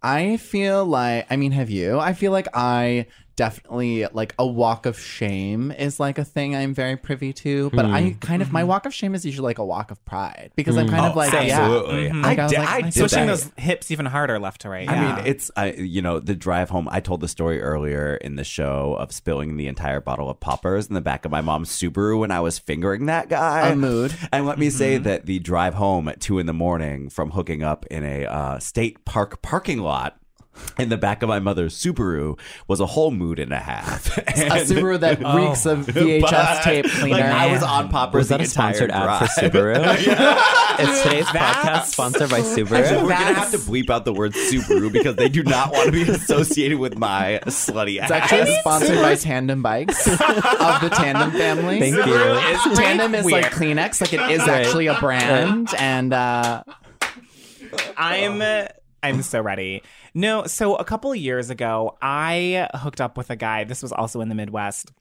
I 0.00 0.36
feel 0.36 0.84
like, 0.84 1.26
I 1.28 1.34
mean, 1.34 1.50
have 1.50 1.70
you? 1.70 1.98
I 1.98 2.12
feel 2.12 2.30
like 2.30 2.46
I 2.54 3.06
definitely 3.36 4.06
like 4.12 4.34
a 4.38 4.46
walk 4.46 4.86
of 4.86 4.98
shame 4.98 5.70
is 5.70 6.00
like 6.00 6.18
a 6.18 6.24
thing 6.24 6.56
I'm 6.56 6.74
very 6.74 6.96
privy 6.96 7.32
to, 7.34 7.70
but 7.70 7.84
I 7.84 8.16
kind 8.20 8.42
of 8.42 8.50
my 8.52 8.64
walk 8.64 8.86
of 8.86 8.94
shame 8.94 9.14
is 9.14 9.24
usually 9.24 9.44
like 9.44 9.58
a 9.58 9.64
walk 9.64 9.90
of 9.90 10.02
pride 10.04 10.52
because 10.56 10.76
I'm 10.76 10.88
kind 10.88 11.06
of 11.06 11.14
like, 11.14 11.30
same. 11.30 11.48
yeah, 11.48 11.60
Absolutely. 11.60 12.08
Mhm. 12.10 12.24
I, 12.24 12.28
Like, 12.28 12.38
I 12.38 12.42
was 12.44 12.52
did, 12.52 12.58
like, 12.60 12.68
I 12.68 12.78
my 12.80 12.90
did 12.90 12.94
Switching 12.94 13.26
that. 13.26 13.26
those 13.26 13.50
hips 13.56 13.90
even 13.90 14.06
harder 14.06 14.38
left 14.38 14.62
to 14.62 14.68
right. 14.70 14.88
I 14.88 14.94
yeah. 14.94 15.16
mean, 15.16 15.26
it's 15.26 15.50
I 15.56 15.72
you 15.72 16.02
know 16.02 16.18
the 16.18 16.34
drive 16.34 16.70
home. 16.70 16.88
I 16.90 17.00
told 17.00 17.20
the 17.20 17.28
story 17.28 17.60
earlier 17.62 18.16
in 18.16 18.36
the 18.36 18.44
show 18.44 18.96
of 18.98 19.12
spilling 19.12 19.56
the 19.56 19.66
entire 19.68 20.00
bottle 20.00 20.28
of 20.30 20.40
poppers 20.40 20.86
in 20.88 20.94
the 20.94 21.00
back 21.00 21.24
of 21.24 21.30
my 21.30 21.40
mom's 21.42 21.70
Subaru 21.70 22.18
when 22.18 22.30
I 22.30 22.40
was 22.40 22.58
fingering 22.58 23.06
that 23.06 23.28
guy. 23.28 23.68
A 23.68 23.76
mood. 23.76 24.14
And 24.32 24.46
let 24.46 24.58
me 24.58 24.70
say 24.70 24.96
that 24.98 25.26
the 25.26 25.38
drive 25.38 25.74
home 25.74 26.08
at 26.08 26.20
two 26.20 26.38
in 26.38 26.46
the 26.46 26.52
morning 26.54 27.10
from 27.10 27.30
hooking 27.32 27.62
up 27.62 27.84
in 27.90 28.02
a 28.04 28.24
uh, 28.24 28.58
state 28.58 29.04
park 29.04 29.42
parking 29.42 29.78
lot. 29.80 30.16
In 30.78 30.88
the 30.90 30.96
back 30.96 31.22
of 31.22 31.28
my 31.28 31.38
mother's 31.38 31.74
Subaru 31.76 32.38
was 32.68 32.80
a 32.80 32.86
whole 32.86 33.10
mood 33.10 33.38
and 33.38 33.52
a 33.52 33.58
half. 33.58 34.16
a 34.18 34.28
And- 34.28 34.68
Subaru 34.68 35.00
that 35.00 35.18
reeks 35.34 35.64
of 35.66 35.86
VHS 35.86 36.20
but, 36.20 36.62
tape 36.62 36.86
cleaner. 36.86 37.16
Like 37.16 37.24
I 37.24 37.52
was 37.52 37.62
on 37.62 37.88
poppers. 37.88 38.18
Was 38.18 38.28
that 38.28 38.38
the 38.38 38.44
a 38.44 38.46
sponsored 38.46 38.90
entire 38.90 39.08
ad 39.08 39.28
for 39.28 39.40
drive. 39.40 39.52
Subaru? 39.52 40.80
Is 40.80 41.02
today's 41.02 41.24
podcast 41.26 41.84
sponsored 41.86 42.30
by 42.30 42.40
Subaru. 42.40 43.02
We're 43.02 43.08
gonna 43.08 43.34
have 43.34 43.50
to 43.52 43.58
bleep 43.58 43.88
out 43.90 44.04
the 44.04 44.12
word 44.12 44.32
Subaru 44.34 44.92
because 44.92 45.16
they 45.16 45.28
do 45.28 45.42
not 45.42 45.72
want 45.72 45.86
to 45.86 45.92
be 45.92 46.02
associated 46.02 46.78
with 46.78 46.98
my 46.98 47.40
slutty 47.46 47.98
ass. 47.98 48.10
It's 48.10 48.12
actually 48.12 48.54
sponsored 48.60 48.96
by 48.96 49.14
Tandem 49.14 49.62
Bikes 49.62 50.06
of 50.06 50.16
the 50.18 50.90
Tandem 50.94 51.30
family. 51.32 51.80
Thank 51.80 51.96
you. 51.96 52.14
Is 52.14 52.78
Tandem 52.78 53.14
is 53.14 53.24
like. 53.24 53.46
Kleenex, 53.46 54.00
like 54.00 54.12
it 54.12 54.20
is 54.30 54.40
actually 54.46 54.88
a 54.88 54.94
brand, 55.00 55.68
and 55.78 56.12
uh, 56.12 56.62
I'm 57.96 58.42
I'm 59.02 59.22
so 59.22 59.40
ready. 59.40 59.82
No, 60.14 60.46
so 60.46 60.74
a 60.76 60.84
couple 60.84 61.10
of 61.12 61.18
years 61.18 61.50
ago, 61.50 61.96
I 62.02 62.68
hooked 62.74 63.00
up 63.00 63.16
with 63.16 63.30
a 63.30 63.36
guy. 63.36 63.64
This 63.64 63.82
was 63.82 63.92
also 63.92 64.20
in 64.20 64.28
the 64.28 64.34
Midwest. 64.34 64.92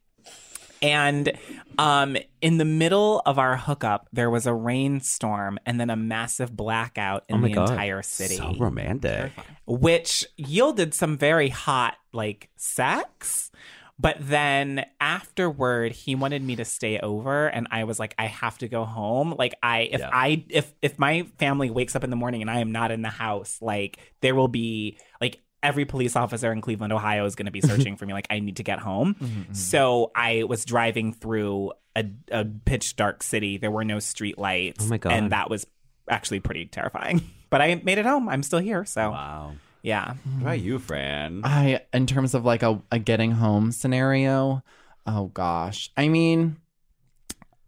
And 0.81 1.31
um, 1.79 2.17
in 2.41 2.57
the 2.57 2.65
middle 2.65 3.21
of 3.25 3.39
our 3.39 3.55
hookup, 3.57 4.07
there 4.13 4.29
was 4.29 4.45
a 4.45 4.53
rainstorm 4.53 5.57
and 5.65 5.79
then 5.79 5.89
a 5.89 5.95
massive 5.95 6.55
blackout 6.55 7.23
in 7.29 7.37
Oh 7.37 7.41
the 7.41 7.49
God. 7.53 7.69
entire 7.71 8.03
city, 8.03 8.35
so 8.35 8.53
romantic. 8.59 9.31
which 9.65 10.25
yielded 10.37 10.93
some 10.93 11.17
very 11.17 11.49
hot, 11.49 11.95
like, 12.13 12.49
sex. 12.57 13.49
But 13.97 14.17
then 14.19 14.85
afterward, 14.99 15.93
he 15.93 16.15
wanted 16.15 16.43
me 16.43 16.57
to 16.57 16.65
stay 16.65 16.99
over, 16.99 17.47
and 17.47 17.67
I 17.71 17.85
was 17.85 17.97
like, 17.97 18.13
I 18.17 18.25
have 18.25 18.57
to 18.57 18.67
go 18.67 18.83
home. 18.83 19.35
Like, 19.37 19.55
I 19.63 19.81
if 19.91 19.99
Yeah. 20.01 20.09
I 20.11 20.43
if 20.49 20.73
if 20.81 20.99
my 20.99 21.23
family 21.37 21.69
wakes 21.69 21.95
up 21.95 22.03
in 22.03 22.09
the 22.09 22.15
morning 22.17 22.41
and 22.41 22.51
I 22.51 22.59
am 22.59 22.71
not 22.71 22.91
in 22.91 23.01
the 23.01 23.09
house, 23.09 23.57
like 23.61 23.97
there 24.21 24.35
will 24.35 24.49
be 24.49 24.97
like 25.21 25.41
every 25.63 25.85
police 25.85 26.15
officer 26.15 26.51
in 26.51 26.61
Cleveland, 26.61 26.93
Ohio, 26.93 27.25
is 27.25 27.35
going 27.35 27.45
to 27.45 27.51
be 27.51 27.61
searching 27.71 27.95
for 27.95 28.05
me. 28.05 28.13
Like, 28.13 28.27
I 28.29 28.39
need 28.39 28.57
to 28.57 28.63
get 28.63 28.79
home. 28.79 29.15
Mm-hmm, 29.15 29.25
mm-hmm. 29.41 29.53
So 29.53 30.11
I 30.15 30.43
was 30.43 30.65
driving 30.65 31.13
through 31.13 31.71
a, 31.95 32.05
a 32.31 32.45
pitch 32.45 32.97
dark 32.97 33.23
city. 33.23 33.57
There 33.57 33.71
were 33.71 33.85
no 33.85 33.99
street 33.99 34.37
lights. 34.37 34.85
Oh 34.85 34.89
my 34.89 34.97
God. 34.97 35.13
And 35.13 35.31
that 35.31 35.49
was 35.49 35.65
actually 36.09 36.41
pretty 36.41 36.65
terrifying. 36.65 37.21
But 37.51 37.61
I 37.61 37.75
made 37.75 37.99
it 37.99 38.05
home. 38.05 38.27
I'm 38.27 38.43
still 38.43 38.59
here. 38.59 38.83
So 38.83 39.11
Wow. 39.11 39.53
Yeah. 39.85 40.15
What 40.37 40.41
about 40.41 40.59
you, 40.61 40.79
Fran? 40.79 41.41
I, 41.43 41.81
in 41.93 42.07
terms 42.07 42.33
of 42.33 42.43
like 42.43 42.63
a, 42.63 42.81
a 42.91 42.97
getting 42.97 43.31
home 43.31 43.71
scenario, 43.71 44.63
oh 45.05 45.27
gosh. 45.27 45.91
I 45.95 46.07
mean, 46.07 46.57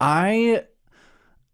I, 0.01 0.63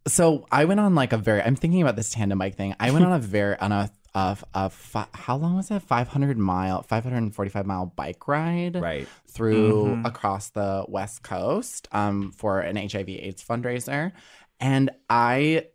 so 0.08 0.48
I 0.50 0.64
went 0.64 0.80
on 0.80 0.96
like 0.96 1.12
a 1.12 1.18
very, 1.18 1.42
I'm 1.42 1.58
thinking 1.58 1.82
about 1.82 1.98
this 1.98 2.12
tandem 2.12 2.40
bike 2.40 2.56
thing. 2.56 2.76
I 2.80 2.92
went 2.92 3.04
on 3.04 3.12
a 3.12 3.20
very, 3.36 3.58
on 3.60 3.74
a, 3.74 3.92
of 4.16 4.46
a, 4.54 4.70
fi- 4.70 5.08
how 5.14 5.36
long 5.36 5.58
was 5.58 5.70
it? 5.70 5.82
500 5.82 6.38
mile, 6.38 6.82
545 6.84 7.66
mile 7.66 7.88
bike 7.88 8.26
ride. 8.28 8.80
Right. 8.80 9.08
through 9.28 10.02
across 10.06 10.52
the 10.52 10.86
West 10.88 11.24
Coast 11.24 11.90
um, 11.92 12.32
for 12.32 12.62
an 12.62 12.78
HIV 12.78 13.10
AIDS 13.10 13.44
fundraiser. 13.44 14.14
And 14.62 14.92
I 15.10 15.66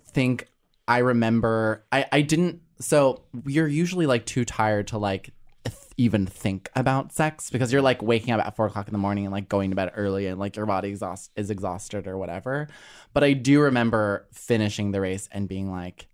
think 0.00 0.48
I 0.88 0.98
remember, 0.98 1.84
I, 1.92 2.06
I 2.10 2.22
didn't, 2.22 2.62
so 2.82 3.22
you're 3.46 3.68
usually 3.68 4.06
like 4.06 4.26
too 4.26 4.44
tired 4.44 4.88
to 4.88 4.98
like 4.98 5.30
th- 5.64 5.76
even 5.96 6.26
think 6.26 6.70
about 6.74 7.12
sex 7.12 7.50
because 7.50 7.72
you're 7.72 7.82
like 7.82 8.02
waking 8.02 8.32
up 8.32 8.44
at 8.44 8.56
four 8.56 8.66
o'clock 8.66 8.88
in 8.88 8.92
the 8.92 8.98
morning 8.98 9.24
and 9.24 9.32
like 9.32 9.48
going 9.48 9.70
to 9.70 9.76
bed 9.76 9.92
early 9.94 10.26
and 10.26 10.38
like 10.38 10.56
your 10.56 10.66
body 10.66 10.88
exhaust- 10.88 11.30
is 11.36 11.50
exhausted 11.50 12.06
or 12.06 12.18
whatever. 12.18 12.68
But 13.12 13.24
I 13.24 13.32
do 13.32 13.60
remember 13.60 14.26
finishing 14.32 14.90
the 14.90 15.00
race 15.00 15.28
and 15.32 15.48
being 15.48 15.70
like, 15.70 16.08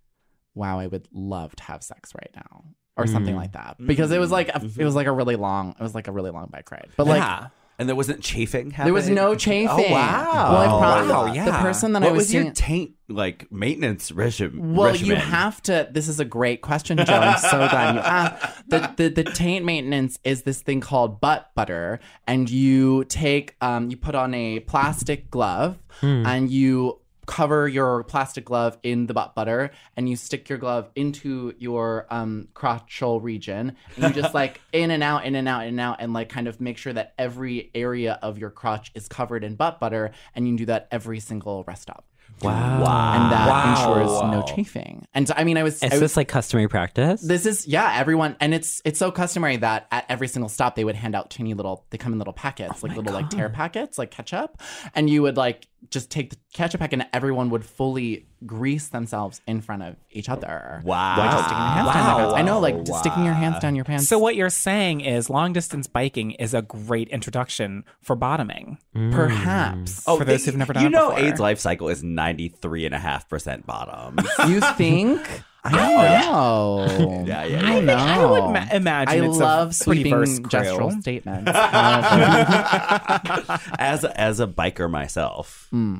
wow, 0.55 0.79
I 0.79 0.87
would 0.87 1.07
love 1.13 1.55
to 1.55 1.63
have 1.63 1.83
sex 1.83 2.13
right 2.15 2.31
now. 2.35 2.63
Or 2.97 3.07
something 3.07 3.33
mm. 3.33 3.37
like 3.37 3.53
that, 3.53 3.77
because 3.79 4.11
it 4.11 4.19
was 4.19 4.29
like 4.29 4.49
a, 4.49 4.57
it 4.57 4.61
mm-hmm. 4.61 4.83
was 4.83 4.93
like 4.93 5.07
a 5.07 5.11
really 5.13 5.37
long, 5.37 5.69
it 5.69 5.81
was 5.81 5.95
like 5.95 6.09
a 6.09 6.11
really 6.11 6.31
long 6.31 6.49
bike 6.51 6.69
ride. 6.69 6.89
But 6.97 7.07
like, 7.07 7.21
yeah. 7.21 7.47
And 7.79 7.87
there 7.87 7.95
wasn't 7.95 8.21
chafing 8.21 8.71
happening? 8.71 8.93
There 8.93 8.93
was 8.93 9.09
no 9.09 9.35
chafing. 9.35 9.69
Oh, 9.69 9.91
wow. 9.93 10.51
Well, 10.51 10.57
I 10.57 10.65
probably, 10.67 11.09
Wow, 11.13 11.27
the 11.29 11.33
yeah. 11.35 11.61
person 11.61 11.93
that 11.93 12.01
what 12.01 12.09
I 12.09 12.11
was, 12.11 12.25
was 12.25 12.33
your 12.33 12.43
seeing- 12.43 12.53
taint, 12.53 12.91
like, 13.07 13.49
maintenance 13.51 14.11
regime? 14.11 14.75
Well, 14.75 14.93
you 14.95 15.15
have 15.15 15.61
to. 15.63 15.87
This 15.89 16.09
is 16.09 16.19
a 16.19 16.25
great 16.25 16.61
question, 16.61 16.97
Joe. 16.97 17.13
I'm 17.13 17.37
so 17.39 17.57
glad 17.69 17.95
you 17.95 18.01
asked. 18.03 18.69
The, 18.69 18.93
the 18.97 19.23
the 19.23 19.23
taint 19.31 19.63
maintenance 19.63 20.19
is 20.25 20.43
this 20.43 20.61
thing 20.61 20.81
called 20.81 21.21
butt 21.21 21.51
butter, 21.55 22.01
and 22.27 22.49
you 22.49 23.05
take 23.05 23.55
um 23.61 23.89
you 23.89 23.95
put 23.97 24.13
on 24.13 24.33
a 24.33 24.59
plastic 24.59 25.31
glove 25.31 25.79
and 26.01 26.51
you 26.51 26.99
cover 27.29 27.67
your 27.67 28.03
plastic 28.05 28.43
glove 28.43 28.75
in 28.81 29.05
the 29.05 29.13
butt 29.13 29.35
butter 29.35 29.69
and 29.95 30.09
you 30.09 30.15
stick 30.15 30.49
your 30.49 30.57
glove 30.57 30.89
into 30.95 31.53
your 31.59 32.07
um 32.09 32.47
crotchal 32.55 33.21
region 33.21 33.75
and 33.95 34.15
you 34.15 34.21
just 34.21 34.33
like 34.33 34.59
in 34.73 34.89
and 34.89 35.03
out 35.03 35.25
in 35.25 35.35
and 35.35 35.47
out 35.47 35.61
in 35.61 35.69
and 35.69 35.79
out 35.79 35.97
and 35.99 36.11
like 36.11 36.27
kind 36.27 36.47
of 36.47 36.59
make 36.59 36.75
sure 36.75 36.91
that 36.91 37.13
every 37.19 37.69
area 37.75 38.17
of 38.23 38.39
your 38.39 38.49
crotch 38.49 38.91
is 38.95 39.07
covered 39.07 39.43
in 39.43 39.53
butt 39.53 39.79
butter 39.79 40.09
and 40.33 40.47
you 40.47 40.53
can 40.53 40.57
do 40.57 40.65
that 40.65 40.87
every 40.91 41.19
single 41.19 41.63
rest 41.65 41.83
stop 41.83 42.08
Wow. 42.43 43.13
and 43.15 43.31
that 43.31 43.49
Wow. 43.49 43.71
ensures 43.71 44.31
no 44.31 44.41
chafing. 44.55 45.05
And 45.13 45.29
I 45.35 45.43
mean, 45.43 45.57
I 45.57 45.63
was. 45.63 45.81
I 45.83 45.87
Is 45.87 45.91
was 45.93 45.99
this 46.01 46.17
like 46.17 46.27
customary 46.27 46.67
practice? 46.67 47.21
this 47.21 47.45
is 47.45 47.67
yeah, 47.67 47.95
everyone, 47.97 48.35
and 48.39 48.53
it's 48.53 48.81
it's 48.85 48.99
so 48.99 49.11
customary 49.11 49.57
that 49.57 49.87
at 49.91 50.05
every 50.09 50.27
single 50.27 50.49
stop 50.49 50.75
they 50.75 50.83
would 50.85 50.95
hand 50.95 51.15
out 51.15 51.29
tiny 51.29 51.53
little. 51.53 51.85
They 51.89 51.97
come 51.97 52.13
in 52.13 52.19
little 52.19 52.33
packets, 52.33 52.75
oh 52.83 52.87
like 52.87 52.95
little 52.95 53.13
like 53.13 53.29
tear 53.29 53.49
packets, 53.49 53.97
like 53.97 54.11
ketchup, 54.11 54.61
and 54.95 55.09
you 55.09 55.21
would 55.23 55.35
like 55.37 55.67
just 55.91 56.09
take 56.11 56.29
the 56.29 56.37
ketchup 56.53 56.79
pack, 56.79 56.93
and 56.93 57.05
everyone 57.13 57.49
would 57.49 57.65
fully 57.65 58.27
grease 58.45 58.87
themselves 58.89 59.41
in 59.47 59.61
front 59.61 59.83
of 59.83 59.95
each 60.11 60.29
other. 60.29 60.81
Wow. 60.85 61.15
By 61.17 61.25
just 61.31 61.45
sticking 61.45 61.57
your 61.57 61.83
hands 61.83 61.93
down 61.93 62.05
their 62.05 62.15
Wow. 62.15 62.19
pants. 62.23 62.35
I 62.35 62.41
know, 62.43 62.59
like 62.59 62.83
just 62.85 62.99
sticking 62.99 63.25
your 63.25 63.33
hands 63.33 63.59
down 63.59 63.75
your 63.75 63.85
pants. 63.85 64.07
So 64.07 64.17
what 64.17 64.35
you're 64.35 64.49
saying 64.49 65.01
is 65.01 65.29
long 65.29 65.51
distance 65.53 65.87
biking 65.87 66.31
is 66.31 66.53
a 66.53 66.61
great 66.61 67.09
introduction 67.09 67.83
for 68.01 68.15
bottoming. 68.15 68.77
Mm. 68.95 69.11
perhaps 69.13 70.03
oh, 70.07 70.17
for 70.17 70.25
those 70.25 70.45
who've 70.45 70.55
never 70.55 70.73
done 70.73 70.83
You 70.83 70.87
it 70.87 70.91
know, 70.91 71.09
before. 71.11 71.25
AIDS 71.25 71.39
life 71.39 71.59
cycle 71.59 71.89
is 71.89 72.01
93.5% 72.03 73.65
bottom. 73.65 74.17
you 74.49 74.61
think. 74.77 75.21
I 75.61 75.71
don't 75.71 76.31
know. 76.31 77.23
Yeah, 77.27 77.43
yeah, 77.43 77.59
I 77.67 77.73
don't 77.73 77.85
know. 77.85 77.93
I 77.95 78.25
would 78.25 78.53
ma- 78.53 78.65
imagine 78.71 79.23
I 79.25 79.27
it's 79.27 79.37
a 79.37 79.41
love 79.41 79.67
pretty 79.83 80.03
sweeping 80.03 80.11
verse 80.13 80.39
crew. 80.39 80.47
gestural 80.49 81.01
statements. 81.01 81.51
However, 81.51 83.59
as 83.79 84.05
as 84.05 84.39
a 84.39 84.47
biker 84.47 84.89
myself, 84.89 85.67
hmm. 85.71 85.97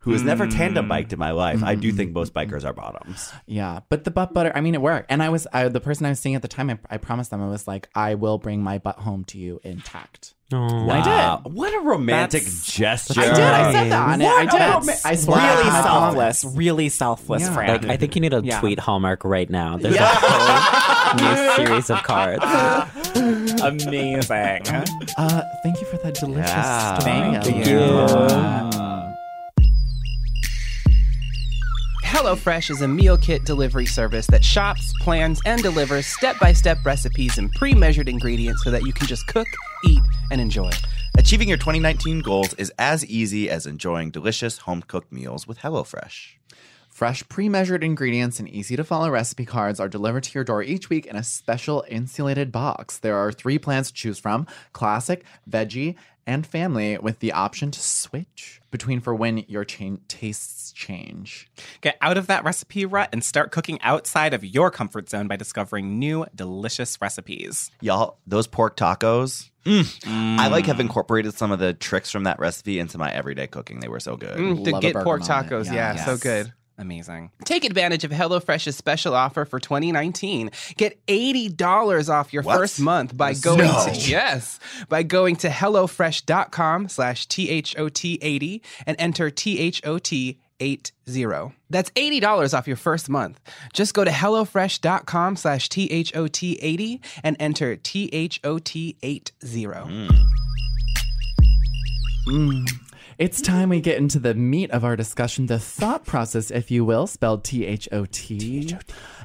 Who 0.00 0.12
has 0.12 0.22
never 0.22 0.46
tandem 0.46 0.88
biked 0.88 1.12
in 1.12 1.18
my 1.18 1.30
life, 1.32 1.62
I 1.62 1.74
do 1.74 1.92
think 1.92 2.12
most 2.12 2.32
bikers 2.34 2.64
are 2.64 2.72
bottoms. 2.72 3.30
Yeah, 3.46 3.80
but 3.88 4.04
the 4.04 4.10
butt 4.10 4.32
butter, 4.34 4.50
I 4.54 4.60
mean, 4.62 4.74
it 4.74 4.80
worked. 4.80 5.10
And 5.10 5.22
I 5.22 5.28
was, 5.28 5.46
I, 5.52 5.68
the 5.68 5.80
person 5.80 6.06
I 6.06 6.08
was 6.10 6.20
seeing 6.20 6.34
at 6.34 6.42
the 6.42 6.48
time, 6.48 6.70
I, 6.70 6.78
I 6.90 6.96
promised 6.96 7.30
them, 7.30 7.42
I 7.42 7.48
was 7.48 7.68
like, 7.68 7.88
I 7.94 8.14
will 8.14 8.38
bring 8.38 8.62
my 8.62 8.78
butt 8.78 8.98
home 8.98 9.24
to 9.26 9.38
you 9.38 9.60
intact. 9.62 10.34
Wow. 10.52 10.88
I 10.90 11.40
did. 11.44 11.52
What 11.54 11.72
a 11.74 11.80
romantic 11.80 12.42
That's- 12.42 12.66
gesture. 12.66 13.20
I 13.20 13.24
did, 13.24 13.34
I 13.38 13.72
said 13.72 13.92
that 13.92 14.08
on 14.08 14.20
it. 14.20 14.26
I 14.26 14.46
did. 14.46 14.60
a 14.60 14.92
I, 15.04 15.10
I 15.12 15.14
swore 15.14 15.36
really 15.36 15.48
I 15.48 15.82
promised. 15.82 16.40
selfless, 16.40 16.56
really 16.56 16.88
selfless, 16.88 17.42
Yeah. 17.42 17.54
Fran. 17.54 17.68
Like, 17.82 17.84
I 17.86 17.96
think 17.98 18.16
you 18.16 18.20
need 18.20 18.32
a 18.32 18.40
Yeah. 18.42 18.58
tweet 18.58 18.80
Hallmark 18.80 19.24
right 19.24 19.48
now. 19.48 19.76
There's 19.76 19.94
a 19.94 20.04
whole 20.06 21.16
new 21.20 21.54
series 21.56 21.90
of 21.90 22.02
cards. 22.02 22.42
Amazing. 23.62 24.62
Uh, 25.16 25.42
thank 25.62 25.80
you 25.80 25.86
for 25.86 25.98
that 25.98 26.14
delicious 26.14 26.48
Yeah. 26.50 26.98
story. 26.98 27.42
Thank 27.52 27.68
Ella. 27.68 29.04
you. 29.04 29.09
HelloFresh 32.10 32.70
is 32.72 32.82
a 32.82 32.88
meal 32.88 33.16
kit 33.16 33.44
delivery 33.44 33.86
service 33.86 34.26
that 34.26 34.44
shops, 34.44 34.92
plans, 35.00 35.40
and 35.46 35.62
delivers 35.62 36.06
step 36.06 36.36
by 36.40 36.52
step 36.52 36.84
recipes 36.84 37.38
and 37.38 37.52
pre 37.52 37.72
measured 37.72 38.08
ingredients 38.08 38.64
so 38.64 38.72
that 38.72 38.82
you 38.82 38.92
can 38.92 39.06
just 39.06 39.28
cook, 39.28 39.46
eat, 39.84 40.02
and 40.32 40.40
enjoy. 40.40 40.72
Achieving 41.16 41.46
your 41.48 41.56
2019 41.56 42.20
goals 42.22 42.52
is 42.54 42.72
as 42.80 43.06
easy 43.06 43.48
as 43.48 43.64
enjoying 43.64 44.10
delicious 44.10 44.58
home 44.58 44.82
cooked 44.82 45.12
meals 45.12 45.46
with 45.46 45.60
HelloFresh. 45.60 46.32
Fresh, 46.88 47.28
pre 47.28 47.48
measured 47.48 47.84
ingredients 47.84 48.40
and 48.40 48.48
easy 48.48 48.74
to 48.74 48.82
follow 48.82 49.08
recipe 49.08 49.46
cards 49.46 49.78
are 49.78 49.88
delivered 49.88 50.24
to 50.24 50.34
your 50.34 50.42
door 50.42 50.64
each 50.64 50.90
week 50.90 51.06
in 51.06 51.14
a 51.14 51.22
special 51.22 51.84
insulated 51.88 52.50
box. 52.50 52.98
There 52.98 53.16
are 53.16 53.30
three 53.30 53.56
plans 53.56 53.86
to 53.86 53.94
choose 53.94 54.18
from 54.18 54.48
classic, 54.72 55.22
veggie, 55.48 55.94
and 56.26 56.44
family, 56.44 56.98
with 56.98 57.20
the 57.20 57.30
option 57.30 57.70
to 57.70 57.80
switch 57.80 58.59
between 58.70 59.00
for 59.00 59.14
when 59.14 59.38
your 59.48 59.64
cha- 59.64 59.96
tastes 60.08 60.72
change. 60.72 61.48
Get 61.80 61.96
out 62.00 62.16
of 62.16 62.26
that 62.28 62.44
recipe 62.44 62.84
rut 62.84 63.08
and 63.12 63.22
start 63.24 63.50
cooking 63.50 63.80
outside 63.82 64.34
of 64.34 64.44
your 64.44 64.70
comfort 64.70 65.08
zone 65.08 65.26
by 65.28 65.36
discovering 65.36 65.98
new, 65.98 66.26
delicious 66.34 67.00
recipes. 67.00 67.70
Y'all, 67.80 68.18
those 68.26 68.46
pork 68.46 68.76
tacos, 68.76 69.50
mm, 69.64 70.38
I 70.38 70.48
like 70.48 70.66
have 70.66 70.80
incorporated 70.80 71.34
some 71.34 71.52
of 71.52 71.58
the 71.58 71.74
tricks 71.74 72.10
from 72.10 72.24
that 72.24 72.38
recipe 72.38 72.78
into 72.78 72.98
my 72.98 73.10
everyday 73.12 73.46
cooking. 73.46 73.80
They 73.80 73.88
were 73.88 74.00
so 74.00 74.16
good. 74.16 74.36
Mm, 74.36 74.64
the 74.64 74.78
Get 74.80 74.94
Pork. 74.94 75.22
Tacos, 75.22 75.66
yeah, 75.66 75.94
Yes. 75.94 76.04
so 76.04 76.16
good. 76.16 76.52
Amazing. 76.80 77.30
Take 77.44 77.64
advantage 77.66 78.04
of 78.04 78.10
HelloFresh's 78.10 78.74
special 78.74 79.14
offer 79.14 79.44
for 79.44 79.60
2019. 79.60 80.50
Get 80.78 81.04
$80 81.06 82.08
off 82.08 82.32
your 82.32 82.42
What? 82.42 82.56
first 82.56 82.80
month 82.80 83.14
by 83.14 83.34
going 83.34 83.58
to 83.58 83.92
yes, 83.94 84.58
by 84.88 85.02
going 85.02 85.36
to 85.36 85.48
hellofresh.com 85.50 86.88
slash 86.88 87.28
THOT80 87.28 88.62
and 88.86 88.96
enter 88.98 89.30
THOT80. 89.30 90.38
That's 91.70 91.90
$80 91.90 92.54
off 92.54 92.66
your 92.66 92.76
first 92.76 93.08
month. 93.10 93.40
Just 93.72 93.94
go 93.94 94.04
to 94.04 94.10
hellofresh.com 94.10 95.36
slash 95.36 95.68
THOT80 95.68 97.00
and 97.22 97.36
enter 97.40 97.76
THOT80. 97.76 99.30
It's 103.20 103.42
time 103.42 103.68
we 103.68 103.82
get 103.82 103.98
into 103.98 104.18
the 104.18 104.32
meat 104.32 104.70
of 104.70 104.82
our 104.82 104.96
discussion, 104.96 105.44
the 105.44 105.58
thought 105.58 106.06
process, 106.06 106.50
if 106.50 106.70
you 106.70 106.86
will, 106.86 107.06
spelled 107.06 107.44
T 107.44 107.66
H 107.66 107.86
O 107.92 108.06
T. 108.06 108.74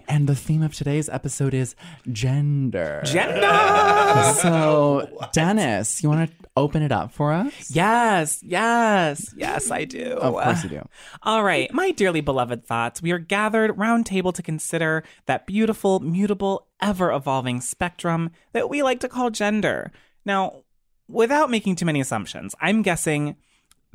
And 0.10 0.28
the 0.28 0.36
theme 0.36 0.64
of 0.64 0.74
today's 0.76 1.08
episode 1.08 1.54
is 1.54 1.78
gender. 2.12 3.02
Gender! 3.06 4.34
So, 4.42 5.28
Dennis, 5.32 6.04
you 6.04 6.10
want 6.10 6.30
to 6.30 6.36
open 6.58 6.82
it 6.82 6.92
up 6.92 7.14
for 7.14 7.32
us? 7.32 7.74
yes, 7.74 8.44
yes, 8.44 9.34
yes, 9.38 9.72
I 9.72 9.86
do. 9.86 10.04
Of 10.04 10.34
course 10.34 10.64
you 10.66 10.72
do. 10.72 10.90
All 11.24 11.46
right, 11.46 11.74
my 11.74 11.92
dearly 11.92 12.20
beloved 12.20 12.66
thoughts, 12.66 13.02
we 13.02 13.14
are 13.14 13.18
gathered 13.18 13.78
round 13.78 14.06
table 14.06 14.34
to 14.34 14.44
consider 14.44 15.06
that 15.26 15.48
beautiful, 15.48 16.02
mutable, 16.02 16.68
ever 16.82 17.14
evolving 17.14 17.62
spectrum 17.62 18.32
that 18.52 18.70
we 18.70 18.84
like 18.84 19.00
to 19.00 19.08
call 19.08 19.30
gender. 19.30 19.94
Now, 20.26 20.64
without 21.08 21.50
making 21.50 21.78
too 21.78 21.86
many 21.86 22.02
assumptions, 22.02 22.56
I'm 22.60 22.82
guessing 22.82 23.38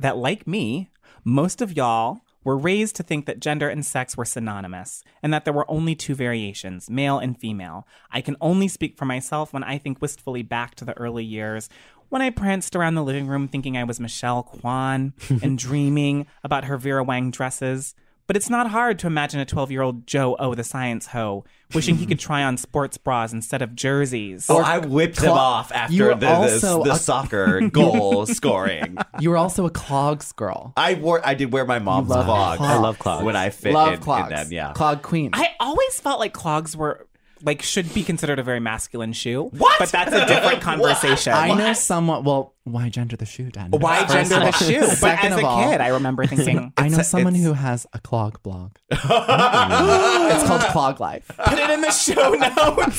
that, 0.01 0.17
like 0.17 0.45
me, 0.45 0.89
most 1.23 1.61
of 1.61 1.75
y'all 1.75 2.21
were 2.43 2.57
raised 2.57 2.95
to 2.95 3.03
think 3.03 3.25
that 3.27 3.39
gender 3.39 3.69
and 3.69 3.85
sex 3.85 4.17
were 4.17 4.25
synonymous 4.25 5.03
and 5.21 5.31
that 5.31 5.45
there 5.45 5.53
were 5.53 5.69
only 5.69 5.95
two 5.95 6.15
variations, 6.15 6.89
male 6.89 7.19
and 7.19 7.37
female. 7.37 7.87
I 8.11 8.21
can 8.21 8.35
only 8.41 8.67
speak 8.67 8.97
for 8.97 9.05
myself 9.05 9.53
when 9.53 9.63
I 9.63 9.77
think 9.77 10.01
wistfully 10.01 10.41
back 10.41 10.75
to 10.75 10.85
the 10.85 10.97
early 10.97 11.23
years 11.23 11.69
when 12.09 12.21
I 12.21 12.29
pranced 12.29 12.75
around 12.75 12.95
the 12.95 13.03
living 13.03 13.27
room 13.27 13.47
thinking 13.47 13.77
I 13.77 13.85
was 13.85 13.99
Michelle 13.99 14.43
Kwan 14.43 15.13
and 15.41 15.57
dreaming 15.57 16.27
about 16.43 16.65
her 16.65 16.77
Vera 16.77 17.03
Wang 17.05 17.31
dresses. 17.31 17.95
But 18.27 18.37
it's 18.37 18.49
not 18.49 18.69
hard 18.69 18.97
to 18.99 19.07
imagine 19.07 19.39
a 19.41 19.45
12 19.45 19.71
year 19.71 19.81
old 19.81 20.07
Joe 20.07 20.35
O, 20.39 20.55
the 20.55 20.63
science 20.63 21.07
hoe, 21.07 21.43
wishing 21.73 21.95
he 21.97 22.05
could 22.05 22.19
try 22.27 22.43
on 22.43 22.55
sports 22.55 22.97
bras 22.97 23.33
instead 23.33 23.61
of 23.61 23.75
jerseys. 23.75 24.47
Oh, 24.49 24.59
I 24.59 24.77
whipped 24.77 25.17
him 25.17 25.31
Cla- 25.31 25.37
off 25.39 25.71
You 25.89 26.05
were 26.05 26.11
after 26.13 26.19
the, 26.19 26.25
the, 26.27 26.31
also 26.53 26.83
the 26.83 26.91
a- 26.91 26.95
soccer 26.97 27.61
goal 27.69 28.25
scoring. 28.25 28.97
You 29.19 29.29
were 29.31 29.37
also 29.37 29.65
a 29.65 29.69
clogs 29.69 30.31
girl. 30.31 30.73
I 30.77 30.93
wore. 30.95 31.21
I 31.25 31.33
did 31.35 31.51
wear 31.51 31.65
my 31.65 31.79
mom's 31.79 32.09
love 32.09 32.25
clogs. 32.25 32.57
clogs. 32.57 32.71
I 32.73 32.77
love 32.77 32.97
clogs. 32.99 33.23
when 33.25 33.35
I 33.35 33.49
fit 33.49 33.73
Love 33.73 33.89
in, 33.89 33.93
in 33.95 33.99
clogs. 33.99 34.29
them. 34.29 34.47
Yeah. 34.51 34.71
Clog 34.73 35.01
queen. 35.03 35.31
I 35.33 35.49
always 35.59 35.99
felt 35.99 36.19
like 36.19 36.33
clogs 36.33 36.75
were 36.75 37.07
like 37.43 37.61
should 37.61 37.93
be 37.93 38.03
considered 38.03 38.39
a 38.39 38.43
very 38.43 38.59
masculine 38.59 39.13
shoe. 39.13 39.43
What? 39.57 39.77
But 39.79 39.89
that's 39.89 40.13
a 40.13 40.25
different 40.25 40.61
conversation. 40.61 41.33
I 41.33 41.53
know 41.53 41.73
someone. 41.73 42.23
Well, 42.23 42.53
why 42.63 42.89
gender 42.89 43.15
the 43.17 43.25
shoe, 43.25 43.49
Dennis? 43.49 43.79
Why 43.79 44.01
First 44.05 44.29
gender 44.29 44.47
of 44.47 44.53
the 44.53 44.65
shoe? 44.65 44.81
But 45.01 45.23
as 45.23 45.37
a 45.37 45.45
all, 45.45 45.63
kid, 45.71 45.81
I 45.81 45.87
remember 45.87 46.25
thinking, 46.27 46.71
I 46.77 46.83
know 46.89 46.93
It's- 46.95 47.09
someone 47.09 47.33
who 47.35 47.53
has 47.53 47.87
a 47.93 47.99
clog 47.99 48.41
blog. 48.43 48.73
it's 48.91 49.01
called 50.47 50.61
Clog 50.71 50.99
Life. 50.99 51.31
put 51.37 51.57
it 51.57 51.69
in 51.69 51.81
the 51.81 51.91
show 51.91 52.31
notes. 52.33 52.97